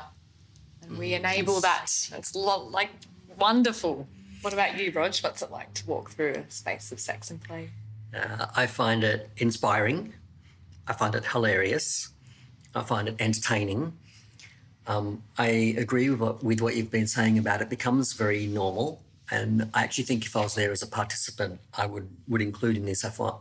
and 0.89 0.99
we 0.99 1.15
enable 1.15 1.61
that. 1.61 1.91
It's 2.13 2.35
like 2.35 2.91
wonderful. 3.39 4.07
What 4.43 4.53
about 4.53 4.79
you, 4.79 4.91
Rog? 4.93 5.17
What's 5.19 5.43
it 5.43 5.51
like 5.51 5.73
to 5.75 5.87
walk 5.87 6.11
through 6.11 6.33
a 6.33 6.51
space 6.51 6.93
of 6.93 7.01
sex 7.01 7.31
and 7.31 7.43
play? 7.43 7.71
Uh, 8.15 8.47
I 8.55 8.67
find 8.67 9.03
it 9.03 9.31
inspiring. 9.39 10.13
I 10.87 10.93
find 10.93 11.15
it 11.15 11.25
hilarious. 11.25 12.11
I 12.75 12.83
find 12.83 13.09
it 13.09 13.17
entertaining. 13.19 13.95
Um, 14.87 15.23
I 15.39 15.75
agree 15.79 16.11
with 16.11 16.21
what, 16.21 16.45
with 16.45 16.61
what 16.61 16.77
you've 16.77 16.91
been 16.91 17.07
saying 17.07 17.39
about 17.39 17.63
it. 17.63 17.71
becomes 17.71 18.13
very 18.13 18.47
normal, 18.47 19.01
and 19.31 19.71
I 19.73 19.83
actually 19.83 20.05
think 20.05 20.27
if 20.27 20.37
I 20.37 20.43
was 20.43 20.55
there 20.55 20.71
as 20.71 20.83
a 20.83 20.87
participant, 20.87 21.59
I 21.77 21.87
would 21.87 22.09
would 22.29 22.43
include 22.43 22.77
in 22.77 22.85
this. 22.85 23.05
I 23.05 23.11
find 23.11 23.37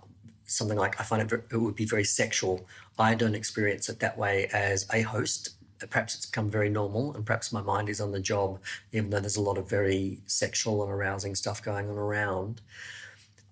something 0.46 0.78
like 0.78 1.00
I 1.00 1.04
find 1.04 1.22
it, 1.22 1.44
it 1.52 1.58
would 1.58 1.76
be 1.76 1.86
very 1.86 2.06
sexual. 2.06 2.66
I 2.98 3.16
don't 3.16 3.36
experience 3.36 3.90
it 3.90 4.00
that 4.00 4.18
way 4.18 4.48
as 4.54 4.88
a 4.94 5.02
host 5.02 5.50
perhaps 5.90 6.16
it's 6.16 6.26
become 6.26 6.50
very 6.50 6.70
normal 6.70 7.14
and 7.16 7.26
perhaps 7.26 7.52
my 7.52 7.62
mind 7.62 7.90
is 7.90 8.02
on 8.02 8.12
the 8.12 8.20
job, 8.20 8.60
even 8.92 9.10
though 9.10 9.20
there's 9.20 9.38
a 9.38 9.42
lot 9.42 9.58
of 9.58 9.70
very 9.70 10.20
sexual 10.26 10.84
and 10.84 10.92
arousing 10.92 11.36
stuff 11.36 11.62
going 11.62 11.90
on 11.90 11.98
around. 11.98 12.62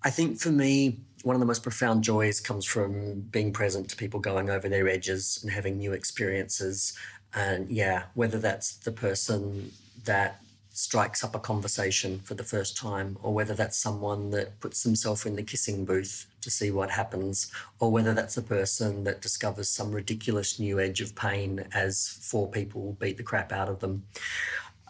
I 0.04 0.10
think 0.10 0.40
for 0.40 0.50
me, 0.50 0.98
one 1.22 1.36
of 1.36 1.40
the 1.40 1.46
most 1.46 1.62
profound 1.62 2.02
joys 2.02 2.40
comes 2.40 2.64
from 2.64 3.20
being 3.20 3.52
present 3.52 3.88
to 3.90 3.96
people 3.96 4.20
going 4.20 4.50
over 4.50 4.68
their 4.68 4.88
edges 4.88 5.38
and 5.42 5.52
having 5.52 5.78
new 5.78 5.92
experiences. 5.92 6.98
And 7.34 7.70
yeah, 7.70 8.04
whether 8.14 8.38
that's 8.38 8.76
the 8.76 8.92
person 8.92 9.70
that 10.04 10.40
strikes 10.70 11.22
up 11.22 11.34
a 11.34 11.38
conversation 11.38 12.18
for 12.20 12.34
the 12.34 12.42
first 12.42 12.76
time, 12.76 13.16
or 13.22 13.32
whether 13.32 13.54
that's 13.54 13.76
someone 13.76 14.30
that 14.30 14.58
puts 14.60 14.82
themselves 14.82 15.26
in 15.26 15.36
the 15.36 15.42
kissing 15.42 15.84
booth 15.84 16.26
to 16.42 16.50
see 16.50 16.70
what 16.70 16.90
happens, 16.90 17.50
or 17.80 17.90
whether 17.90 18.12
that's 18.14 18.36
a 18.36 18.42
person 18.42 19.04
that 19.04 19.22
discovers 19.22 19.68
some 19.68 19.92
ridiculous 19.92 20.58
new 20.58 20.80
edge 20.80 21.00
of 21.00 21.14
pain 21.14 21.64
as 21.72 22.08
four 22.20 22.50
people 22.50 22.96
beat 23.00 23.16
the 23.16 23.22
crap 23.22 23.52
out 23.52 23.68
of 23.68 23.80
them. 23.80 24.04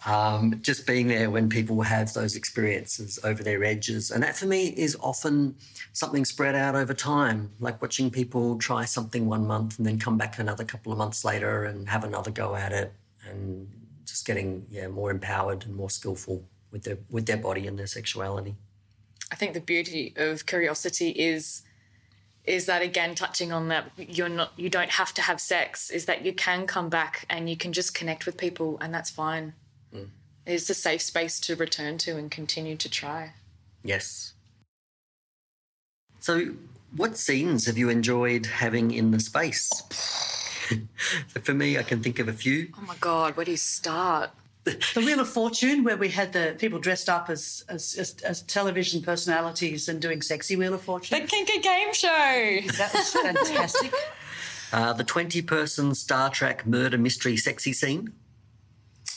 Um, 0.05 0.59
just 0.63 0.85
being 0.85 1.07
there 1.07 1.31
when 1.31 1.49
people 1.49 1.81
have 1.83 2.13
those 2.13 2.35
experiences 2.35 3.21
over 3.23 3.45
their 3.45 3.63
edges. 3.63 4.11
And 4.11 4.21
that 4.25 4.37
for 4.37 4.47
me 4.47 4.75
is 4.77 4.97
often 5.01 5.55
something 5.93 6.25
spread 6.25 6.57
out 6.57 6.75
over 6.75 6.93
time, 6.93 7.53
like 7.61 7.81
watching 7.81 8.11
people 8.11 8.59
try 8.59 8.85
something 8.85 9.27
one 9.29 9.47
month 9.47 9.79
and 9.79 9.87
then 9.87 10.01
come 10.01 10.19
back 10.19 10.41
another 10.41 10.65
couple 10.65 10.91
of 10.91 10.99
months 10.99 11.25
later 11.25 11.67
and 11.67 11.89
have 11.89 12.03
another 12.03 12.33
go 12.33 12.57
at 12.57 12.73
it 12.73 12.93
and 13.29 13.69
just 14.05 14.27
getting 14.27 14.67
yeah, 14.71 14.89
more 14.89 15.13
empowered 15.13 15.65
and 15.65 15.77
more 15.77 15.91
skillful 15.91 16.45
with 16.73 16.83
their 16.83 16.99
with 17.11 17.27
their 17.27 17.37
body 17.37 17.69
and 17.69 17.79
their 17.79 17.87
sexuality. 17.87 18.57
I 19.33 19.35
think 19.35 19.55
the 19.55 19.61
beauty 19.61 20.13
of 20.17 20.45
curiosity 20.47 21.09
is 21.11 21.63
is 22.45 22.67
that 22.67 22.83
again 22.83 23.15
touching 23.15 23.53
on 23.53 23.69
that 23.69 23.91
you're 23.97 24.29
not 24.29 24.53
you 24.57 24.69
don't 24.69 24.91
have 24.91 25.15
to 25.15 25.23
have 25.23 25.41
sex 25.41 25.91
is 25.91 26.05
that 26.05 26.25
you 26.25 26.33
can 26.33 26.67
come 26.67 26.89
back 26.89 27.25
and 27.31 27.49
you 27.49 27.57
can 27.57 27.73
just 27.73 27.95
connect 27.95 28.27
with 28.27 28.37
people 28.37 28.79
and 28.81 28.93
that's 28.93 29.11
fine. 29.11 29.55
Mm. 29.95 30.09
it's 30.47 30.69
a 30.71 30.75
safe 30.75 31.03
space 31.03 31.39
to 31.41 31.55
return 31.57 31.99
to 31.99 32.17
and 32.17 32.31
continue 32.31 32.77
to 32.77 32.89
try. 32.91 33.33
Yes. 33.83 34.33
So 36.21 36.55
what 36.97 37.17
scenes 37.17 37.67
have 37.67 37.79
you 37.79 37.89
enjoyed 37.89 38.47
having 38.47 38.91
in 38.91 39.11
the 39.11 39.21
space? 39.21 39.71
So 41.29 41.41
for 41.41 41.53
me 41.53 41.77
i 41.77 41.83
can 41.83 42.03
think 42.03 42.19
of 42.19 42.29
a 42.29 42.33
few. 42.33 42.69
Oh 42.79 42.87
my 42.87 42.97
god 43.01 43.37
where 43.37 43.45
do 43.45 43.51
you 43.51 43.57
start 43.59 44.31
the 44.65 45.03
Wheel 45.05 45.21
of 45.21 45.29
Fortune, 45.29 45.83
where 45.83 45.97
we 45.97 46.09
had 46.09 46.33
the 46.33 46.55
people 46.59 46.79
dressed 46.79 47.09
up 47.09 47.29
as, 47.29 47.65
as, 47.69 47.95
as, 47.99 48.15
as 48.23 48.43
television 48.43 49.03
personalities 49.03 49.89
and 49.89 50.01
doing 50.01 50.23
sexy 50.23 50.57
Wheel 50.57 50.75
of 50.75 50.83
Fortune. 50.83 51.21
The 51.21 51.27
Kinky 51.27 51.59
Game 51.59 51.93
Show. 51.93 52.09
That 52.79 52.91
was 52.95 53.11
fantastic. 53.11 53.93
Uh, 54.73 54.91
the 54.95 55.05
20 55.05 55.43
person 55.43 55.95
Star 55.95 56.31
Trek 56.31 56.67
murder 56.67 56.97
mystery 56.97 57.37
sexy 57.37 57.75
scene. 57.75 58.15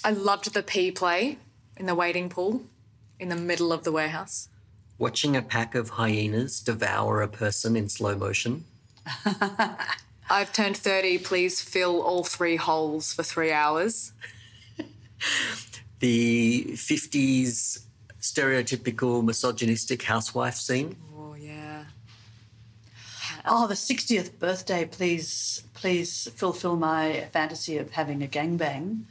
I 0.03 0.11
loved 0.11 0.53
the 0.53 0.61
pee 0.61 0.91
play 0.91 1.37
in 1.77 1.85
the 1.85 1.95
waiting 1.95 2.27
pool 2.27 2.63
in 3.21 3.29
the 3.29 3.37
middle 3.37 3.71
of 3.71 3.85
the 3.85 3.91
warehouse. 3.93 4.49
Watching 4.97 5.37
a 5.37 5.41
pack 5.41 5.73
of 5.73 5.91
hyenas 5.91 6.59
devour 6.59 7.21
a 7.21 7.29
person 7.29 7.77
in 7.77 7.87
slow 7.87 8.17
motion. 8.17 8.65
I've 10.29 10.51
turned 10.51 10.75
30. 10.75 11.19
Please 11.19 11.61
fill 11.61 12.01
all 12.01 12.25
three 12.25 12.57
holes 12.57 13.13
for 13.13 13.23
three 13.23 13.53
hours 13.53 14.11
the 15.99 16.65
50s 16.73 17.85
stereotypical 18.21 19.23
misogynistic 19.23 20.03
housewife 20.03 20.55
scene. 20.55 20.95
Oh, 21.15 21.35
yeah. 21.35 21.85
Oh, 23.45 23.67
the 23.67 23.75
60th 23.75 24.39
birthday, 24.39 24.85
please, 24.85 25.63
please 25.73 26.27
fulfill 26.35 26.75
my 26.75 27.27
fantasy 27.31 27.77
of 27.77 27.91
having 27.91 28.23
a 28.23 28.27
gangbang 28.27 29.03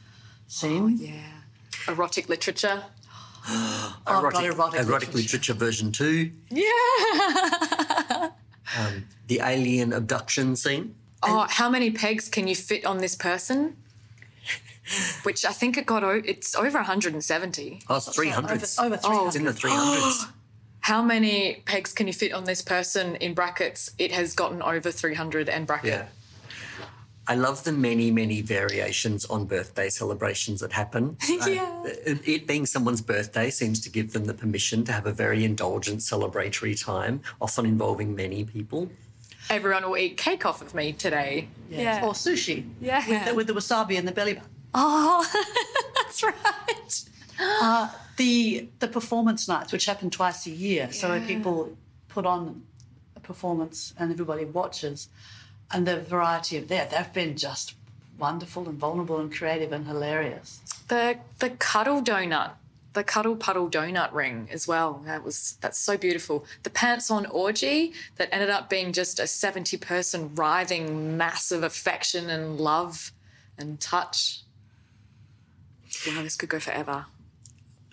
scene. 0.49 0.83
Oh, 0.83 0.89
yeah. 0.89 1.93
Erotic 1.93 2.29
literature. 2.29 2.83
oh, 3.49 4.01
erotic, 4.09 4.33
God, 4.33 4.45
erotic, 4.45 4.81
erotic 4.81 5.15
literature. 5.15 5.17
literature. 5.17 5.55
version 5.55 5.93
two. 5.93 6.33
Yeah. 6.51 8.31
um, 8.79 9.05
the 9.29 9.41
alien 9.41 9.93
abduction 9.93 10.57
scene. 10.57 10.95
Oh, 11.23 11.43
and 11.43 11.51
how 11.51 11.71
many 11.71 11.91
pegs 11.91 12.29
can 12.29 12.49
you 12.49 12.57
fit 12.57 12.85
on 12.85 12.99
this 12.99 13.15
person? 13.15 13.77
Which 15.23 15.45
I 15.45 15.53
think 15.53 15.77
it 15.77 15.87
got 15.87 16.03
it's 16.27 16.55
over 16.55 16.79
170. 16.79 17.81
Oh, 17.89 17.97
it's 17.97 18.15
300. 18.15 18.45
Over, 18.45 18.55
over 18.55 18.97
300. 18.97 19.01
Oh, 19.05 19.27
it's 19.27 19.37
in 19.37 19.45
the 19.45 19.53
300s. 19.53 20.31
How 20.81 21.03
many 21.03 21.63
pegs 21.65 21.95
can 21.95 22.07
you 22.07 22.13
fit 22.13 22.33
on 22.33 22.45
this 22.45 22.61
person 22.61 23.17
in 23.17 23.33
brackets? 23.33 23.91
It 23.99 24.13
has 24.13 24.35
gotten 24.35 24.61
over 24.61 24.91
300 24.91 25.49
and 25.49 25.67
bracket. 25.67 25.89
Yeah. 25.89 26.07
I 27.27 27.37
love 27.37 27.65
the 27.65 27.73
many, 27.73 28.11
many 28.11 28.43
variations 28.43 29.25
on 29.25 29.47
birthday 29.47 29.89
celebrations 29.89 30.61
that 30.61 30.73
happen. 30.73 31.17
yeah. 31.47 31.85
Uh, 31.87 32.17
it 32.27 32.47
being 32.47 32.67
someone's 32.67 33.01
birthday 33.01 33.49
seems 33.49 33.81
to 33.81 33.91
give 33.91 34.13
them 34.13 34.27
the 34.27 34.35
permission 34.35 34.85
to 34.85 34.93
have 34.93 35.07
a 35.07 35.13
very 35.13 35.43
indulgent 35.45 36.01
celebratory 36.01 36.79
time, 36.79 37.23
often 37.41 37.65
involving 37.65 38.15
many 38.15 38.45
people. 38.45 38.91
Everyone 39.49 39.89
will 39.89 39.97
eat 39.97 40.19
cake 40.19 40.45
off 40.45 40.61
of 40.61 40.75
me 40.75 40.93
today. 40.93 41.49
Yes. 41.71 41.81
Yeah. 41.81 42.07
Or 42.07 42.13
sushi. 42.13 42.69
Yeah. 42.81 43.09
With 43.09 43.25
the, 43.25 43.35
with 43.35 43.47
the 43.47 43.55
wasabi 43.55 43.99
and 43.99 44.07
the 44.07 44.13
belly 44.13 44.35
button. 44.35 44.51
Oh, 44.75 45.25
that's 45.97 46.23
right. 46.23 47.05
Uh, 47.41 47.89
the 48.17 48.69
the 48.81 48.89
performance 48.89 49.49
nights, 49.49 49.73
which 49.73 49.87
happen 49.87 50.11
twice 50.11 50.47
a 50.47 50.51
year, 50.51 50.85
yeah. 50.85 50.91
so 50.91 51.21
people 51.27 51.77
put 52.09 52.27
on 52.27 52.63
a 53.17 53.21
performance 53.21 53.95
and 53.99 54.13
everybody 54.13 54.45
watches, 54.45 55.09
and 55.73 55.87
the 55.87 56.01
variety 56.01 56.57
of 56.57 56.69
that, 56.69 56.91
they've 56.91 57.13
been 57.13 57.37
just 57.37 57.75
wonderful 58.19 58.69
and 58.69 58.79
vulnerable 58.79 59.19
and 59.19 59.33
creative 59.33 59.73
and 59.73 59.87
hilarious. 59.87 60.61
The 60.89 61.19
the 61.39 61.51
cuddle 61.51 62.03
donut, 62.03 62.53
the 62.93 63.05
cuddle 63.05 63.37
puddle 63.37 63.69
donut 63.69 64.13
ring 64.13 64.49
as 64.53 64.69
well. 64.69 65.03
That 65.07 65.25
was 65.25 65.57
that's 65.61 65.79
so 65.79 65.97
beautiful. 65.97 66.45
The 66.63 66.71
pants 66.71 67.11
on 67.11 67.27
orgy 67.27 67.93
that 68.17 68.29
ended 68.33 68.51
up 68.51 68.71
being 68.71 68.93
just 68.93 69.19
a 69.19 69.27
seventy 69.27 69.77
person 69.77 70.35
writhing 70.35 71.17
mass 71.17 71.51
of 71.51 71.63
affection 71.63 72.31
and 72.31 72.61
love 72.61 73.13
and 73.59 73.81
touch 73.81 74.44
wow, 76.07 76.23
this 76.23 76.37
could 76.37 76.49
go 76.49 76.61
forever. 76.61 77.07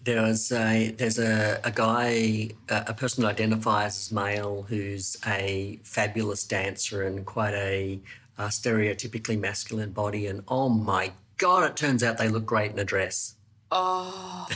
There's 0.03 0.51
a 0.51 0.91
there's 0.91 1.19
a, 1.19 1.59
a 1.63 1.71
guy 1.71 2.49
a, 2.69 2.85
a 2.87 2.93
person 2.93 3.23
that 3.23 3.29
identifies 3.29 3.97
as 3.97 4.11
male 4.11 4.65
who's 4.67 5.17
a 5.27 5.79
fabulous 5.83 6.43
dancer 6.43 7.03
and 7.03 7.25
quite 7.25 7.53
a, 7.53 7.99
a 8.37 8.45
stereotypically 8.45 9.39
masculine 9.39 9.91
body 9.91 10.25
and 10.25 10.43
oh 10.47 10.69
my 10.69 11.11
god 11.37 11.69
it 11.69 11.75
turns 11.75 12.03
out 12.03 12.17
they 12.17 12.29
look 12.29 12.45
great 12.45 12.71
in 12.71 12.79
a 12.79 12.83
dress. 12.83 13.35
Oh. 13.71 14.47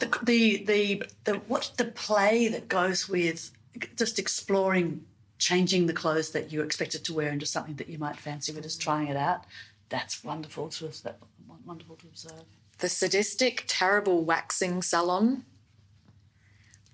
the, 0.00 0.18
the 0.24 0.64
the 0.64 1.02
the 1.24 1.34
what 1.46 1.72
the 1.76 1.84
play 1.84 2.48
that 2.48 2.68
goes 2.68 3.08
with 3.08 3.52
just 3.94 4.18
exploring 4.18 5.04
changing 5.38 5.86
the 5.86 5.92
clothes 5.92 6.30
that 6.30 6.50
you 6.50 6.62
expected 6.62 7.04
to 7.04 7.14
wear 7.14 7.30
into 7.30 7.46
something 7.46 7.76
that 7.76 7.88
you 7.88 7.98
might 7.98 8.16
fancy 8.16 8.52
with 8.52 8.64
just 8.64 8.80
trying 8.80 9.08
it 9.08 9.16
out. 9.16 9.44
That's 9.88 10.24
wonderful 10.24 10.70
to 10.70 11.02
that 11.04 11.18
wonderful 11.64 11.96
to 11.96 12.06
observe 12.06 12.44
the 12.78 12.88
sadistic, 12.88 13.64
terrible 13.66 14.22
waxing 14.22 14.82
salon, 14.82 15.44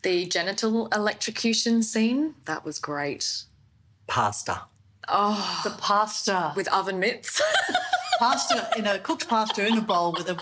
the 0.02 0.26
genital 0.26 0.88
electrocution 0.88 1.82
scene. 1.82 2.34
That 2.44 2.64
was 2.64 2.78
great. 2.78 3.44
Pasta. 4.06 4.62
Oh, 5.08 5.60
the 5.64 5.70
pasta 5.70 6.52
with 6.54 6.68
oven 6.68 7.00
mitts. 7.00 7.42
pasta 8.18 8.70
in 8.76 8.86
a 8.86 8.98
cooked 9.00 9.28
pasta 9.28 9.66
in 9.66 9.78
a 9.78 9.80
bowl 9.80 10.12
with 10.12 10.28
a 10.28 10.38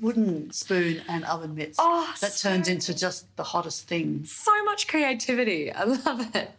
wooden 0.00 0.50
spoon 0.52 1.02
and 1.08 1.24
oven 1.24 1.54
mitts. 1.54 1.76
Oh, 1.80 2.12
that 2.20 2.32
so 2.32 2.50
turns 2.50 2.68
into 2.68 2.94
just 2.94 3.34
the 3.36 3.42
hottest 3.42 3.88
thing. 3.88 4.24
So 4.24 4.64
much 4.64 4.86
creativity. 4.86 5.72
I 5.72 5.84
love 5.84 6.34
it. 6.34 6.50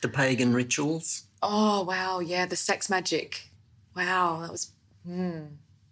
The 0.00 0.08
pagan 0.08 0.54
rituals. 0.54 1.24
Oh 1.42 1.84
wow, 1.84 2.20
yeah, 2.20 2.46
the 2.46 2.56
sex 2.56 2.88
magic. 2.88 3.48
Wow, 3.94 4.40
that 4.40 4.50
was 4.50 4.72
mm, 5.06 5.48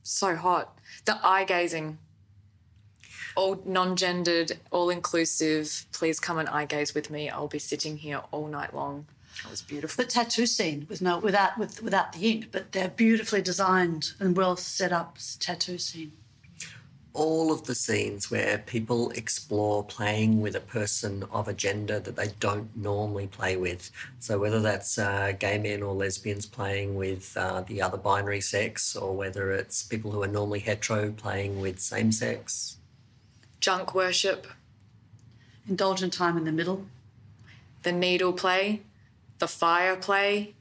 so 0.08 0.34
hot. 0.36 0.78
The 1.04 1.18
eye 1.24 1.44
gazing. 1.44 1.98
All 3.36 3.62
non-gendered 3.64 4.58
all 4.70 4.90
inclusive 4.90 5.86
please 5.92 6.18
come 6.18 6.38
and 6.38 6.48
eye 6.48 6.64
gaze 6.64 6.94
with 6.94 7.10
me. 7.10 7.28
I'll 7.30 7.46
be 7.46 7.58
sitting 7.58 7.96
here 7.98 8.22
all 8.30 8.48
night 8.48 8.74
long. 8.74 9.06
That 9.42 9.50
was 9.50 9.62
beautiful. 9.62 10.02
The 10.02 10.10
tattoo 10.10 10.46
scene 10.46 10.86
with 10.88 11.00
no 11.00 11.18
without 11.18 11.58
with 11.58 11.82
without 11.82 12.12
the 12.12 12.30
ink 12.30 12.46
but 12.50 12.72
they're 12.72 12.88
beautifully 12.88 13.42
designed 13.42 14.12
and 14.18 14.36
well 14.36 14.56
set 14.56 14.92
up 14.92 15.18
tattoo 15.38 15.78
scene 15.78 16.12
all 17.18 17.50
of 17.50 17.64
the 17.64 17.74
scenes 17.74 18.30
where 18.30 18.58
people 18.58 19.10
explore 19.10 19.82
playing 19.82 20.40
with 20.40 20.54
a 20.54 20.60
person 20.60 21.24
of 21.32 21.48
a 21.48 21.52
gender 21.52 21.98
that 21.98 22.14
they 22.14 22.28
don't 22.38 22.74
normally 22.76 23.26
play 23.26 23.56
with. 23.56 23.90
So, 24.20 24.38
whether 24.38 24.60
that's 24.60 24.98
uh, 24.98 25.32
gay 25.38 25.58
men 25.58 25.82
or 25.82 25.92
lesbians 25.94 26.46
playing 26.46 26.94
with 26.94 27.36
uh, 27.36 27.62
the 27.62 27.82
other 27.82 27.98
binary 27.98 28.40
sex, 28.40 28.94
or 28.94 29.16
whether 29.16 29.50
it's 29.50 29.82
people 29.82 30.12
who 30.12 30.22
are 30.22 30.28
normally 30.28 30.60
hetero 30.60 31.10
playing 31.10 31.60
with 31.60 31.80
same 31.80 32.12
sex. 32.12 32.76
Junk 33.60 33.94
worship. 33.94 34.46
Indulgent 35.68 36.12
time 36.12 36.36
in 36.36 36.44
the 36.44 36.52
middle. 36.52 36.86
The 37.82 37.92
needle 37.92 38.32
play, 38.32 38.82
the 39.38 39.48
fire 39.48 39.96
play, 39.96 40.54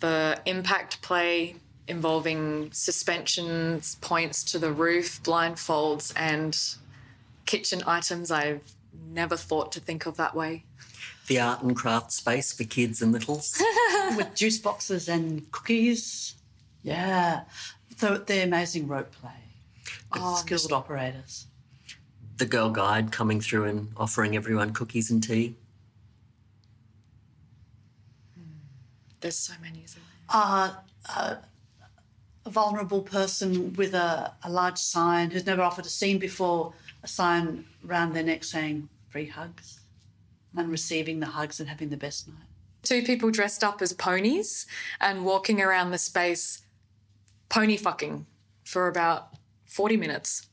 the 0.00 0.40
impact 0.46 1.02
play, 1.02 1.56
involving 1.88 2.72
suspensions, 2.72 3.96
points 4.00 4.42
to 4.44 4.58
the 4.58 4.72
roof, 4.72 5.22
blindfolds, 5.22 6.12
and 6.16 6.58
kitchen 7.46 7.82
items 7.86 8.30
I've 8.30 8.62
never 9.10 9.36
thought 9.36 9.72
to 9.72 9.80
think 9.80 10.06
of 10.06 10.16
that 10.16 10.34
way. 10.34 10.64
The 11.26 11.40
art 11.40 11.62
and 11.62 11.74
craft 11.74 12.12
space 12.12 12.52
for 12.52 12.64
kids 12.64 13.00
and 13.00 13.12
littles. 13.12 13.60
With 14.16 14.34
juice 14.34 14.58
boxes 14.58 15.08
and 15.08 15.50
cookies. 15.52 16.34
Yeah. 16.82 17.44
So 17.96 18.18
the 18.18 18.42
amazing 18.42 18.88
rope 18.88 19.12
play. 19.12 19.30
Oh, 20.12 20.36
skilled 20.36 20.72
operators. 20.72 21.46
The 22.36 22.46
girl 22.46 22.70
guide 22.70 23.12
coming 23.12 23.40
through 23.40 23.64
and 23.64 23.88
offering 23.96 24.36
everyone 24.36 24.72
cookies 24.72 25.10
and 25.10 25.22
tea. 25.22 25.54
There's 29.20 29.38
so 29.38 29.54
many, 29.62 29.82
isn't 29.84 30.02
there? 30.02 30.40
Uh, 30.40 30.70
uh, 31.08 31.36
a 32.46 32.50
vulnerable 32.50 33.02
person 33.02 33.72
with 33.74 33.94
a, 33.94 34.32
a 34.42 34.50
large 34.50 34.78
sign 34.78 35.30
who's 35.30 35.46
never 35.46 35.62
offered 35.62 35.86
a 35.86 35.90
scene 35.90 36.18
before, 36.18 36.74
a 37.02 37.08
sign 37.08 37.64
around 37.88 38.12
their 38.12 38.22
neck 38.22 38.44
saying 38.44 38.88
free 39.08 39.26
hugs 39.26 39.80
and 40.56 40.70
receiving 40.70 41.20
the 41.20 41.26
hugs 41.26 41.58
and 41.60 41.68
having 41.68 41.88
the 41.88 41.96
best 41.96 42.28
night. 42.28 42.36
Two 42.82 43.02
people 43.02 43.30
dressed 43.30 43.64
up 43.64 43.80
as 43.80 43.92
ponies 43.94 44.66
and 45.00 45.24
walking 45.24 45.60
around 45.60 45.90
the 45.90 45.98
space 45.98 46.62
pony 47.48 47.76
fucking 47.76 48.26
for 48.64 48.88
about 48.88 49.28
40 49.66 49.96
minutes. 49.96 50.46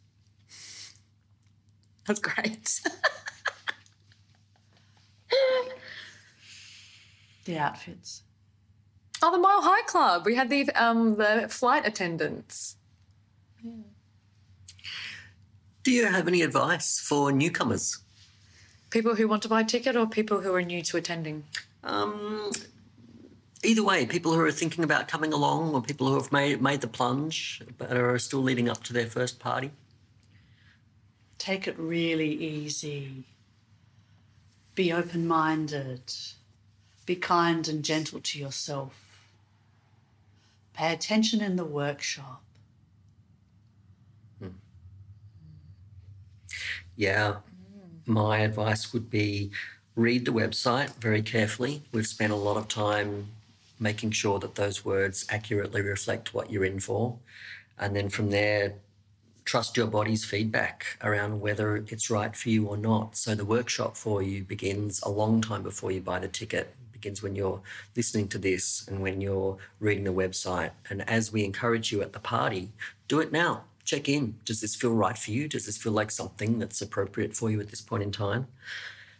That's 2.07 2.19
great. 2.19 2.81
the 7.45 7.57
outfits. 7.57 8.23
Oh, 9.23 9.31
the 9.31 9.37
Mile 9.37 9.61
High 9.61 9.83
Club. 9.83 10.25
We 10.25 10.35
had 10.35 10.49
the 10.49 10.69
um, 10.71 11.15
the 11.15 11.47
flight 11.49 11.85
attendants. 11.85 12.75
Yeah. 13.63 13.71
Do 15.83 15.91
you 15.91 16.05
have 16.05 16.27
any 16.27 16.41
advice 16.41 16.99
for 16.99 17.31
newcomers? 17.31 17.99
People 18.91 19.15
who 19.15 19.27
want 19.27 19.41
to 19.43 19.49
buy 19.49 19.61
a 19.61 19.65
ticket 19.65 19.95
or 19.95 20.05
people 20.05 20.41
who 20.41 20.53
are 20.53 20.61
new 20.61 20.81
to 20.83 20.97
attending? 20.97 21.43
Um, 21.83 22.51
either 23.63 23.83
way, 23.83 24.05
people 24.05 24.33
who 24.33 24.41
are 24.41 24.51
thinking 24.51 24.83
about 24.83 25.07
coming 25.07 25.33
along 25.33 25.73
or 25.73 25.81
people 25.81 26.07
who 26.07 26.15
have 26.15 26.31
made, 26.31 26.61
made 26.61 26.81
the 26.81 26.87
plunge 26.87 27.63
but 27.77 27.95
are 27.95 28.19
still 28.19 28.41
leading 28.41 28.69
up 28.69 28.83
to 28.83 28.93
their 28.93 29.07
first 29.07 29.39
party. 29.39 29.71
Take 31.39 31.67
it 31.67 31.79
really 31.79 32.31
easy. 32.31 33.23
Be 34.75 34.93
open 34.93 35.27
minded. 35.27 36.01
Be 37.07 37.15
kind 37.15 37.67
and 37.67 37.83
gentle 37.83 38.19
to 38.19 38.39
yourself. 38.39 39.10
Pay 40.81 40.93
attention 40.93 41.41
in 41.41 41.57
the 41.57 41.63
workshop. 41.63 42.41
Hmm. 44.39 44.47
Yeah, 46.95 47.35
my 48.07 48.39
advice 48.39 48.91
would 48.91 49.07
be 49.07 49.51
read 49.95 50.25
the 50.25 50.31
website 50.31 50.95
very 50.95 51.21
carefully. 51.21 51.83
We've 51.91 52.07
spent 52.07 52.33
a 52.33 52.35
lot 52.35 52.57
of 52.57 52.67
time 52.67 53.27
making 53.79 54.09
sure 54.09 54.39
that 54.39 54.55
those 54.55 54.83
words 54.83 55.23
accurately 55.29 55.83
reflect 55.83 56.33
what 56.33 56.49
you're 56.49 56.65
in 56.65 56.79
for. 56.79 57.15
And 57.77 57.95
then 57.95 58.09
from 58.09 58.31
there, 58.31 58.73
trust 59.45 59.77
your 59.77 59.85
body's 59.85 60.25
feedback 60.25 60.97
around 61.03 61.41
whether 61.41 61.75
it's 61.75 62.09
right 62.09 62.35
for 62.35 62.49
you 62.49 62.65
or 62.65 62.75
not. 62.75 63.15
So 63.15 63.35
the 63.35 63.45
workshop 63.45 63.95
for 63.95 64.23
you 64.23 64.43
begins 64.43 64.99
a 65.03 65.11
long 65.11 65.41
time 65.41 65.61
before 65.61 65.91
you 65.91 66.01
buy 66.01 66.17
the 66.17 66.27
ticket 66.27 66.73
begins 67.01 67.23
when 67.23 67.35
you're 67.35 67.61
listening 67.95 68.27
to 68.27 68.37
this 68.37 68.87
and 68.87 69.01
when 69.01 69.19
you're 69.21 69.57
reading 69.79 70.03
the 70.03 70.13
website. 70.13 70.69
And 70.89 71.07
as 71.09 71.33
we 71.33 71.43
encourage 71.43 71.91
you 71.91 72.03
at 72.03 72.13
the 72.13 72.19
party, 72.19 72.69
do 73.07 73.19
it 73.19 73.31
now. 73.31 73.63
Check 73.83 74.07
in. 74.07 74.35
Does 74.45 74.61
this 74.61 74.75
feel 74.75 74.93
right 74.93 75.17
for 75.17 75.31
you? 75.31 75.47
Does 75.47 75.65
this 75.65 75.77
feel 75.77 75.93
like 75.93 76.11
something 76.11 76.59
that's 76.59 76.81
appropriate 76.81 77.35
for 77.35 77.49
you 77.49 77.59
at 77.59 77.69
this 77.69 77.81
point 77.81 78.03
in 78.03 78.11
time? 78.11 78.47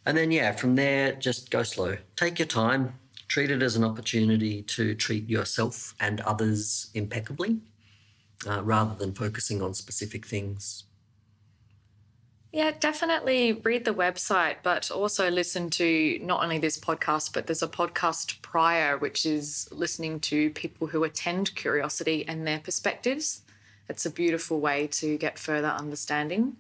And 0.06 0.16
then, 0.16 0.30
yeah, 0.30 0.52
from 0.52 0.76
there, 0.76 1.14
just 1.14 1.50
go 1.50 1.64
slow. 1.64 1.98
Take 2.16 2.38
your 2.38 2.48
time. 2.48 2.94
Treat 3.28 3.50
it 3.50 3.64
as 3.64 3.76
an 3.76 3.84
opportunity 3.84 4.62
to 4.64 4.94
treat 4.94 5.28
yourself 5.28 5.96
and 6.00 6.22
others 6.22 6.92
impeccably 6.94 7.62
uh, 8.48 8.62
rather 8.64 8.94
than 8.94 9.14
focusing 9.14 9.62
on 9.62 9.74
specific 9.74 10.28
things. 10.28 10.84
Yeah, 12.52 12.72
definitely 12.78 13.54
read 13.54 13.86
the 13.86 13.94
website, 13.94 14.58
but 14.62 14.92
also 14.92 15.30
listen 15.30 15.70
to 15.72 16.20
not 16.22 16.44
only 16.44 16.58
this 16.58 16.78
podcast, 16.78 17.32
but 17.32 17.48
there's 17.48 17.64
a 17.64 17.68
podcast 17.68 18.42
prior, 18.42 18.98
which 18.98 19.26
is 19.26 19.70
listening 19.72 20.20
to 20.22 20.50
people 20.50 20.88
who 20.88 21.06
attend 21.06 21.56
Curiosity 21.56 22.26
and 22.28 22.46
their 22.46 22.60
perspectives. 22.60 23.44
It's 23.88 24.06
a 24.06 24.12
beautiful 24.12 24.60
way 24.60 24.88
to 24.88 25.18
get 25.18 25.40
further 25.40 25.70
understanding. 25.70 26.58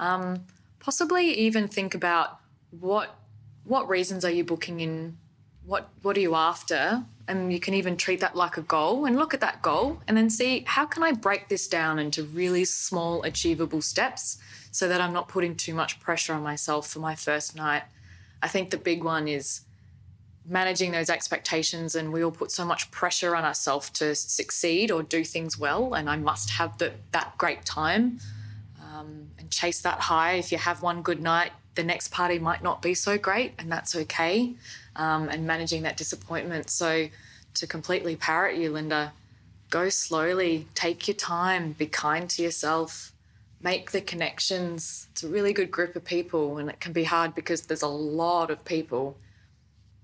Um, 0.00 0.44
possibly 0.80 1.32
even 1.34 1.68
think 1.68 1.94
about 1.94 2.38
what 2.70 3.14
what 3.64 3.88
reasons 3.88 4.24
are 4.24 4.30
you 4.30 4.44
booking 4.44 4.80
in 4.80 5.16
what 5.64 5.88
what 6.02 6.16
are 6.16 6.20
you 6.20 6.34
after 6.34 7.02
and 7.28 7.52
you 7.52 7.58
can 7.58 7.74
even 7.74 7.96
treat 7.96 8.20
that 8.20 8.36
like 8.36 8.56
a 8.56 8.62
goal 8.62 9.04
and 9.04 9.16
look 9.16 9.34
at 9.34 9.40
that 9.40 9.60
goal 9.62 10.00
and 10.06 10.16
then 10.16 10.30
see 10.30 10.62
how 10.66 10.86
can 10.86 11.02
i 11.02 11.10
break 11.10 11.48
this 11.48 11.66
down 11.66 11.98
into 11.98 12.22
really 12.22 12.64
small 12.64 13.22
achievable 13.24 13.82
steps 13.82 14.38
so 14.76 14.88
that 14.88 15.00
I'm 15.00 15.14
not 15.14 15.26
putting 15.26 15.56
too 15.56 15.72
much 15.72 15.98
pressure 16.00 16.34
on 16.34 16.42
myself 16.42 16.86
for 16.86 16.98
my 16.98 17.14
first 17.14 17.56
night. 17.56 17.84
I 18.42 18.48
think 18.48 18.68
the 18.68 18.76
big 18.76 19.02
one 19.02 19.26
is 19.26 19.62
managing 20.44 20.92
those 20.92 21.08
expectations 21.08 21.94
and 21.94 22.12
we 22.12 22.22
all 22.22 22.30
put 22.30 22.50
so 22.50 22.62
much 22.62 22.90
pressure 22.90 23.34
on 23.34 23.42
ourselves 23.42 23.88
to 23.88 24.14
succeed 24.14 24.90
or 24.90 25.02
do 25.02 25.24
things 25.24 25.58
well 25.58 25.94
and 25.94 26.08
i 26.08 26.14
must 26.14 26.50
have 26.50 26.78
the, 26.78 26.92
that 27.10 27.36
great 27.36 27.64
time 27.64 28.20
um, 28.80 29.26
and 29.40 29.50
chase 29.50 29.80
that 29.80 29.98
high. 29.98 30.34
If 30.34 30.52
you 30.52 30.58
have 30.58 30.82
one 30.82 31.02
good 31.02 31.22
night 31.22 31.52
the 31.74 31.82
next 31.82 32.12
party 32.12 32.38
might 32.38 32.62
not 32.62 32.82
be 32.82 32.92
so 32.92 33.16
great 33.16 33.54
and 33.58 33.72
that's 33.72 33.96
okay 33.96 34.54
um, 34.94 35.30
and 35.30 35.46
managing 35.46 35.82
that 35.82 35.96
disappointment. 35.96 36.68
So 36.68 37.08
to 37.54 37.66
completely 37.66 38.14
parrot 38.14 38.56
you 38.58 38.70
linda 38.70 39.14
go 39.70 39.88
slowly. 39.88 40.68
Take 40.74 41.08
your 41.08 41.16
time. 41.16 41.72
Be 41.72 41.86
kind 41.86 42.28
to 42.30 42.42
yourself 42.42 43.12
make 43.60 43.90
the 43.90 44.00
connections. 44.00 45.08
It's 45.12 45.22
a 45.22 45.28
really 45.28 45.52
good 45.52 45.70
group 45.70 45.96
of 45.96 46.04
people, 46.04 46.58
and 46.58 46.68
it 46.68 46.80
can 46.80 46.92
be 46.92 47.04
hard 47.04 47.34
because 47.34 47.62
there's 47.62 47.82
a 47.82 47.88
lot 47.88 48.50
of 48.50 48.64
people. 48.64 49.16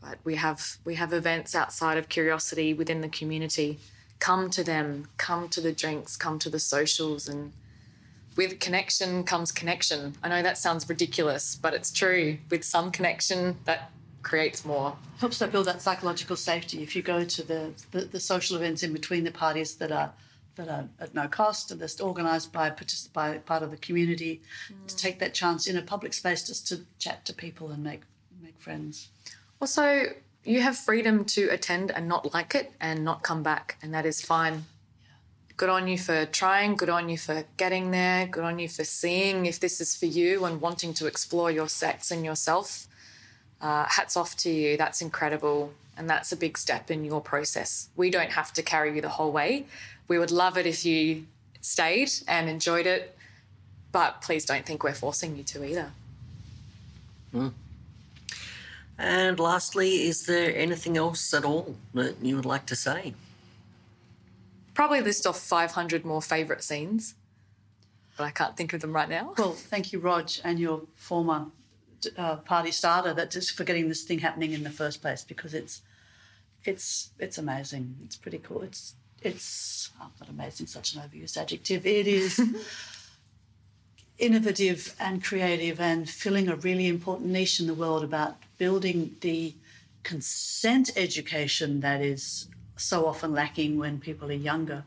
But 0.00 0.18
we 0.24 0.36
have 0.36 0.78
we 0.84 0.96
have 0.96 1.12
events 1.12 1.54
outside 1.54 1.98
of 1.98 2.08
curiosity 2.08 2.74
within 2.74 3.00
the 3.00 3.08
community. 3.08 3.78
Come 4.18 4.50
to 4.50 4.64
them. 4.64 5.08
Come 5.16 5.48
to 5.50 5.60
the 5.60 5.72
drinks. 5.72 6.16
Come 6.16 6.38
to 6.40 6.50
the 6.50 6.58
socials, 6.58 7.28
and 7.28 7.52
with 8.36 8.58
connection 8.60 9.24
comes 9.24 9.52
connection. 9.52 10.16
I 10.22 10.28
know 10.28 10.42
that 10.42 10.58
sounds 10.58 10.88
ridiculous, 10.88 11.54
but 11.54 11.74
it's 11.74 11.92
true. 11.92 12.38
With 12.50 12.64
some 12.64 12.90
connection, 12.90 13.58
that 13.64 13.90
creates 14.22 14.64
more. 14.64 14.96
Helps 15.18 15.38
to 15.38 15.48
build 15.48 15.66
that 15.66 15.82
psychological 15.82 16.36
safety. 16.36 16.82
If 16.82 16.96
you 16.96 17.02
go 17.02 17.24
to 17.24 17.42
the, 17.42 17.72
the, 17.90 18.02
the 18.02 18.20
social 18.20 18.56
events 18.56 18.82
in 18.82 18.92
between 18.92 19.24
the 19.24 19.30
parties 19.32 19.74
that 19.76 19.92
are 19.92 20.12
that 20.56 20.68
are 20.68 20.88
at 21.00 21.14
no 21.14 21.28
cost 21.28 21.70
and 21.70 21.80
they're 21.80 21.88
organised 22.00 22.52
by, 22.52 22.72
by 23.12 23.38
part 23.38 23.62
of 23.62 23.70
the 23.70 23.76
community 23.76 24.40
mm. 24.70 24.86
to 24.86 24.96
take 24.96 25.18
that 25.18 25.34
chance 25.34 25.66
in 25.66 25.76
a 25.76 25.82
public 25.82 26.12
space 26.12 26.46
just 26.46 26.66
to 26.68 26.80
chat 26.98 27.24
to 27.24 27.32
people 27.32 27.70
and 27.70 27.82
make 27.82 28.02
make 28.42 28.58
friends. 28.60 29.08
Also, 29.60 30.06
you 30.44 30.60
have 30.60 30.76
freedom 30.76 31.24
to 31.24 31.48
attend 31.48 31.90
and 31.92 32.08
not 32.08 32.34
like 32.34 32.54
it 32.54 32.72
and 32.80 33.04
not 33.04 33.22
come 33.22 33.42
back, 33.42 33.78
and 33.82 33.94
that 33.94 34.04
is 34.04 34.20
fine. 34.20 34.54
Yeah. 34.54 35.10
Good 35.56 35.68
on 35.68 35.86
you 35.86 35.96
for 35.96 36.26
trying, 36.26 36.74
good 36.74 36.90
on 36.90 37.08
you 37.08 37.16
for 37.16 37.44
getting 37.56 37.92
there, 37.92 38.26
good 38.26 38.42
on 38.42 38.58
you 38.58 38.68
for 38.68 38.84
seeing 38.84 39.46
if 39.46 39.60
this 39.60 39.80
is 39.80 39.94
for 39.94 40.06
you 40.06 40.44
and 40.44 40.60
wanting 40.60 40.92
to 40.94 41.06
explore 41.06 41.50
your 41.50 41.68
sex 41.68 42.10
and 42.10 42.24
yourself. 42.24 42.88
Uh, 43.60 43.86
hats 43.88 44.16
off 44.16 44.36
to 44.38 44.50
you. 44.50 44.76
That's 44.76 45.00
incredible. 45.00 45.72
And 45.96 46.10
that's 46.10 46.32
a 46.32 46.36
big 46.36 46.58
step 46.58 46.90
in 46.90 47.04
your 47.04 47.20
process. 47.20 47.90
We 47.96 48.10
don't 48.10 48.32
have 48.32 48.52
to 48.54 48.62
carry 48.62 48.96
you 48.96 49.02
the 49.02 49.10
whole 49.10 49.30
way 49.30 49.66
we 50.08 50.18
would 50.18 50.30
love 50.30 50.56
it 50.58 50.66
if 50.66 50.84
you 50.84 51.26
stayed 51.60 52.10
and 52.28 52.48
enjoyed 52.48 52.86
it, 52.86 53.16
but 53.92 54.20
please 54.22 54.44
don't 54.44 54.66
think 54.66 54.82
we're 54.82 54.94
forcing 54.94 55.36
you 55.36 55.42
to 55.44 55.64
either. 55.64 55.92
Mm. 57.34 57.52
And 58.98 59.40
lastly, 59.40 60.06
is 60.06 60.26
there 60.26 60.54
anything 60.54 60.96
else 60.96 61.32
at 61.32 61.44
all 61.44 61.76
that 61.94 62.16
you 62.22 62.36
would 62.36 62.44
like 62.46 62.66
to 62.66 62.76
say? 62.76 63.14
Probably 64.74 65.00
list 65.00 65.26
off 65.26 65.38
500 65.38 66.04
more 66.04 66.22
favourite 66.22 66.62
scenes, 66.62 67.14
but 68.16 68.24
I 68.24 68.30
can't 68.30 68.56
think 68.56 68.72
of 68.72 68.80
them 68.80 68.92
right 68.92 69.08
now. 69.08 69.34
Well, 69.36 69.52
thank 69.52 69.92
you, 69.92 69.98
Rog, 69.98 70.30
and 70.44 70.58
your 70.58 70.82
former 70.94 71.46
uh, 72.16 72.36
party 72.36 72.70
starter 72.70 73.14
that 73.14 73.30
just 73.30 73.52
for 73.52 73.64
getting 73.64 73.88
this 73.88 74.02
thing 74.02 74.18
happening 74.18 74.52
in 74.52 74.62
the 74.64 74.70
first 74.70 75.02
place 75.02 75.24
because 75.24 75.54
it's 75.54 75.82
it's 76.64 77.10
it's 77.18 77.38
amazing. 77.38 77.96
It's 78.04 78.16
pretty 78.16 78.38
cool. 78.38 78.62
It's 78.62 78.94
it's 79.24 79.90
oh, 80.00 80.08
not 80.20 80.28
amazing, 80.28 80.66
such 80.66 80.94
an 80.94 81.02
overused 81.02 81.36
adjective. 81.36 81.86
It 81.86 82.06
is 82.06 82.40
innovative 84.18 84.94
and 85.00 85.22
creative 85.22 85.80
and 85.80 86.08
filling 86.08 86.48
a 86.48 86.56
really 86.56 86.88
important 86.88 87.30
niche 87.30 87.60
in 87.60 87.66
the 87.66 87.74
world 87.74 88.04
about 88.04 88.36
building 88.58 89.16
the 89.20 89.54
consent 90.02 90.90
education 90.96 91.80
that 91.80 92.00
is 92.00 92.48
so 92.76 93.06
often 93.06 93.32
lacking 93.32 93.78
when 93.78 93.98
people 93.98 94.28
are 94.30 94.34
younger. 94.34 94.84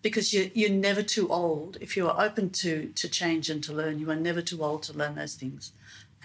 Because 0.00 0.32
you're, 0.32 0.46
you're 0.54 0.70
never 0.70 1.02
too 1.02 1.28
old. 1.28 1.76
If 1.80 1.96
you 1.96 2.08
are 2.08 2.24
open 2.24 2.50
to, 2.50 2.92
to 2.94 3.08
change 3.08 3.50
and 3.50 3.62
to 3.64 3.72
learn, 3.72 3.98
you 3.98 4.10
are 4.10 4.16
never 4.16 4.40
too 4.40 4.62
old 4.62 4.84
to 4.84 4.92
learn 4.92 5.16
those 5.16 5.34
things 5.34 5.72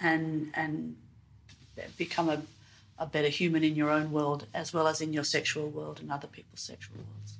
and, 0.00 0.52
and 0.54 0.96
become 1.96 2.28
a, 2.28 2.40
a 2.98 3.06
better 3.06 3.28
human 3.28 3.64
in 3.64 3.74
your 3.74 3.90
own 3.90 4.12
world 4.12 4.46
as 4.54 4.72
well 4.72 4.86
as 4.86 5.00
in 5.00 5.12
your 5.12 5.24
sexual 5.24 5.68
world 5.68 5.98
and 6.00 6.12
other 6.12 6.28
people's 6.28 6.60
sexual 6.60 6.96
worlds. 6.96 7.34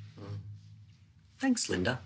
Thanks, 1.44 1.68
Linda. 1.68 2.00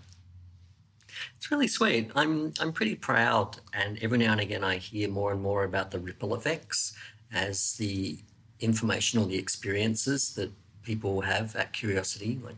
It's 1.37 1.49
really 1.49 1.69
sweet. 1.69 2.11
I'm 2.13 2.51
I'm 2.59 2.73
pretty 2.73 2.95
proud, 2.95 3.55
and 3.71 3.97
every 4.03 4.17
now 4.17 4.33
and 4.33 4.41
again 4.41 4.65
I 4.65 4.75
hear 4.75 5.07
more 5.07 5.31
and 5.31 5.41
more 5.41 5.63
about 5.63 5.91
the 5.91 5.99
ripple 5.99 6.35
effects 6.35 6.91
as 7.31 7.77
the 7.77 8.19
information 8.59 9.17
or 9.17 9.27
the 9.27 9.37
experiences 9.37 10.33
that 10.33 10.51
people 10.83 11.21
have 11.21 11.55
at 11.55 11.71
Curiosity, 11.71 12.37
like 12.43 12.57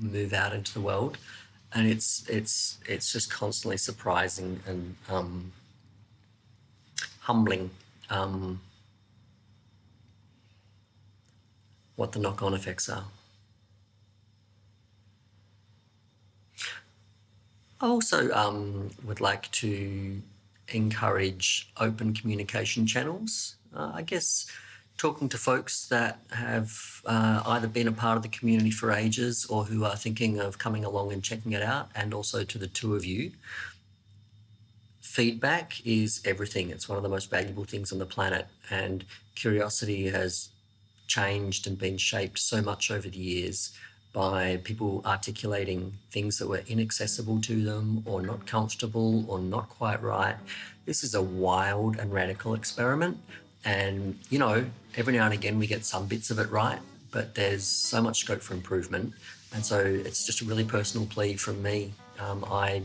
move 0.00 0.32
out 0.32 0.54
into 0.54 0.72
the 0.72 0.80
world, 0.80 1.18
and 1.74 1.86
it's 1.86 2.26
it's 2.30 2.78
it's 2.88 3.12
just 3.12 3.30
constantly 3.30 3.76
surprising 3.76 4.60
and 4.66 4.96
um, 5.10 5.52
humbling. 7.20 7.68
Um, 8.08 8.58
what 11.96 12.12
the 12.12 12.20
knock-on 12.20 12.54
effects 12.54 12.88
are. 12.88 13.04
I 17.84 17.88
also 17.88 18.32
um, 18.32 18.88
would 19.04 19.20
like 19.20 19.50
to 19.62 20.22
encourage 20.68 21.70
open 21.76 22.14
communication 22.14 22.86
channels. 22.86 23.56
Uh, 23.76 23.92
I 23.92 24.00
guess 24.00 24.46
talking 24.96 25.28
to 25.28 25.36
folks 25.36 25.86
that 25.88 26.18
have 26.30 27.02
uh, 27.04 27.42
either 27.44 27.68
been 27.68 27.86
a 27.86 27.92
part 27.92 28.16
of 28.16 28.22
the 28.22 28.30
community 28.30 28.70
for 28.70 28.90
ages 28.90 29.44
or 29.50 29.64
who 29.64 29.84
are 29.84 29.96
thinking 29.96 30.40
of 30.40 30.56
coming 30.56 30.82
along 30.82 31.12
and 31.12 31.22
checking 31.22 31.52
it 31.52 31.62
out, 31.62 31.90
and 31.94 32.14
also 32.14 32.42
to 32.42 32.56
the 32.56 32.68
two 32.68 32.96
of 32.96 33.04
you. 33.04 33.32
Feedback 35.02 35.86
is 35.86 36.22
everything. 36.24 36.70
It's 36.70 36.88
one 36.88 36.96
of 36.96 37.02
the 37.02 37.10
most 37.10 37.28
valuable 37.28 37.64
things 37.64 37.92
on 37.92 37.98
the 37.98 38.06
planet, 38.06 38.46
and 38.70 39.04
curiosity 39.34 40.08
has 40.08 40.48
changed 41.06 41.66
and 41.66 41.76
been 41.76 41.98
shaped 41.98 42.38
so 42.38 42.62
much 42.62 42.90
over 42.90 43.10
the 43.10 43.18
years 43.18 43.72
by 44.14 44.60
people 44.62 45.02
articulating 45.04 45.92
things 46.10 46.38
that 46.38 46.48
were 46.48 46.62
inaccessible 46.68 47.40
to 47.40 47.62
them 47.64 48.02
or 48.06 48.22
not 48.22 48.46
comfortable 48.46 49.28
or 49.28 49.40
not 49.40 49.68
quite 49.68 50.00
right. 50.00 50.36
This 50.86 51.02
is 51.02 51.14
a 51.14 51.20
wild 51.20 51.98
and 51.98 52.12
radical 52.12 52.54
experiment. 52.54 53.18
And, 53.64 54.16
you 54.30 54.38
know, 54.38 54.64
every 54.96 55.14
now 55.14 55.24
and 55.24 55.34
again 55.34 55.58
we 55.58 55.66
get 55.66 55.84
some 55.84 56.06
bits 56.06 56.30
of 56.30 56.38
it 56.38 56.48
right, 56.50 56.78
but 57.10 57.34
there's 57.34 57.64
so 57.64 58.00
much 58.00 58.20
scope 58.20 58.40
for 58.40 58.54
improvement. 58.54 59.12
And 59.52 59.66
so 59.66 59.80
it's 59.80 60.24
just 60.24 60.42
a 60.42 60.44
really 60.44 60.64
personal 60.64 61.06
plea 61.08 61.34
from 61.34 61.60
me. 61.60 61.92
Um, 62.20 62.44
I 62.48 62.82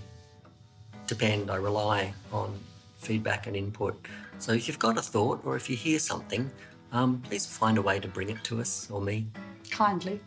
depend, 1.06 1.52
I 1.52 1.58
rely 1.58 2.12
on 2.34 2.58
feedback 2.98 3.46
and 3.46 3.56
input. 3.56 3.96
So 4.40 4.54
if 4.54 4.68
you've 4.68 4.80
got 4.80 4.98
a 4.98 5.02
thought 5.02 5.42
or 5.46 5.56
if 5.56 5.70
you 5.70 5.76
hear 5.76 6.00
something, 6.00 6.50
um, 6.92 7.22
please 7.22 7.46
find 7.46 7.78
a 7.78 7.84
way 7.84 8.00
to 8.00 8.08
bring 8.08 8.32
it 8.32 8.44
to 8.46 8.60
us 8.60 8.90
or 8.90 9.00
me. 9.00 9.28
Kindly 9.70 10.20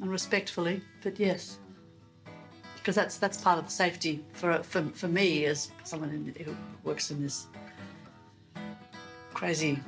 and 0.00 0.10
respectfully, 0.10 0.82
but 1.02 1.18
yes, 1.18 1.58
because 2.76 2.94
that's 2.94 3.16
that's 3.16 3.40
part 3.40 3.58
of 3.58 3.64
the 3.64 3.70
safety 3.70 4.24
for 4.32 4.62
for, 4.62 4.82
for 4.94 5.08
me 5.08 5.46
as 5.46 5.70
someone 5.84 6.10
in, 6.10 6.44
who 6.44 6.54
works 6.82 7.10
in 7.10 7.22
this 7.22 7.46
crazy 9.32 9.78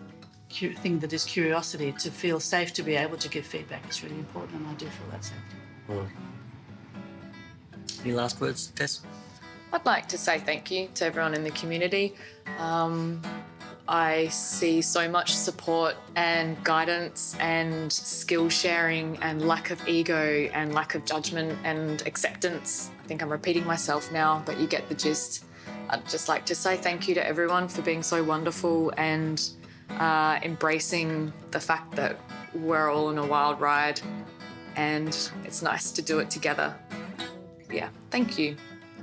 thing 0.50 0.98
that 1.00 1.12
is 1.12 1.24
curiosity. 1.24 1.92
To 1.92 2.10
feel 2.10 2.40
safe 2.40 2.72
to 2.74 2.82
be 2.82 2.94
able 2.94 3.16
to 3.18 3.28
give 3.28 3.46
feedback 3.46 3.88
is 3.88 4.02
really 4.02 4.18
important, 4.18 4.60
and 4.60 4.68
I 4.68 4.74
do 4.74 4.86
feel 4.86 5.10
that 5.10 5.24
safety. 5.24 5.56
Mm. 5.88 6.06
Any 8.04 8.12
last 8.14 8.40
words, 8.40 8.68
Tess? 8.68 9.02
I'd 9.72 9.84
like 9.84 10.08
to 10.08 10.18
say 10.18 10.38
thank 10.38 10.70
you 10.70 10.88
to 10.94 11.04
everyone 11.04 11.34
in 11.34 11.44
the 11.44 11.50
community. 11.50 12.14
Um, 12.58 13.20
I 13.88 14.28
see 14.28 14.82
so 14.82 15.08
much 15.08 15.34
support 15.34 15.94
and 16.16 16.62
guidance 16.64 17.36
and 17.38 17.92
skill 17.92 18.48
sharing 18.48 19.16
and 19.18 19.46
lack 19.46 19.70
of 19.70 19.86
ego 19.86 20.48
and 20.52 20.74
lack 20.74 20.94
of 20.94 21.04
judgment 21.04 21.56
and 21.62 22.02
acceptance. 22.06 22.90
I 23.02 23.06
think 23.06 23.22
I'm 23.22 23.30
repeating 23.30 23.64
myself 23.64 24.10
now, 24.10 24.42
but 24.44 24.58
you 24.58 24.66
get 24.66 24.88
the 24.88 24.94
gist. 24.94 25.44
I'd 25.88 26.08
just 26.08 26.28
like 26.28 26.44
to 26.46 26.54
say 26.54 26.76
thank 26.76 27.06
you 27.06 27.14
to 27.14 27.24
everyone 27.24 27.68
for 27.68 27.82
being 27.82 28.02
so 28.02 28.24
wonderful 28.24 28.92
and 28.96 29.48
uh, 29.90 30.40
embracing 30.42 31.32
the 31.52 31.60
fact 31.60 31.94
that 31.94 32.18
we're 32.54 32.90
all 32.90 33.10
in 33.10 33.18
a 33.18 33.26
wild 33.26 33.60
ride 33.60 34.00
and 34.74 35.30
it's 35.44 35.62
nice 35.62 35.92
to 35.92 36.02
do 36.02 36.18
it 36.18 36.28
together. 36.28 36.74
Yeah, 37.70 37.88
thank 38.10 38.38
you. 38.38 38.56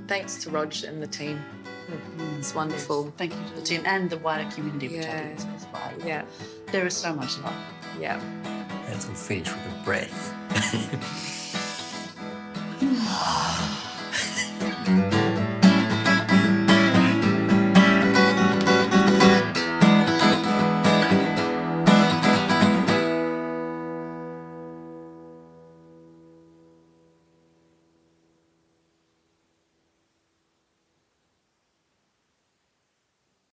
Thanks 0.06 0.42
to 0.44 0.50
Rog 0.50 0.74
and 0.84 1.02
the 1.02 1.06
team. 1.06 1.42
Mm. 1.90 2.38
It's 2.38 2.54
wonderful. 2.54 3.12
Thank 3.16 3.34
you 3.34 3.40
to 3.48 3.54
the 3.56 3.62
team 3.62 3.82
and 3.84 4.08
the 4.10 4.18
wider 4.18 4.50
community, 4.50 4.88
which 4.88 5.06
I 5.06 5.34
think 5.34 5.56
is 5.56 5.64
vital. 5.66 6.06
Yeah. 6.06 6.24
There 6.72 6.86
is 6.86 6.96
so 6.96 7.14
much 7.14 7.38
love. 7.38 7.54
Yeah. 8.00 8.20
Let's 8.88 9.08
all 9.08 9.14
finish 9.14 9.48
with 9.48 9.66
a 9.66 9.84
breath. 9.84 10.34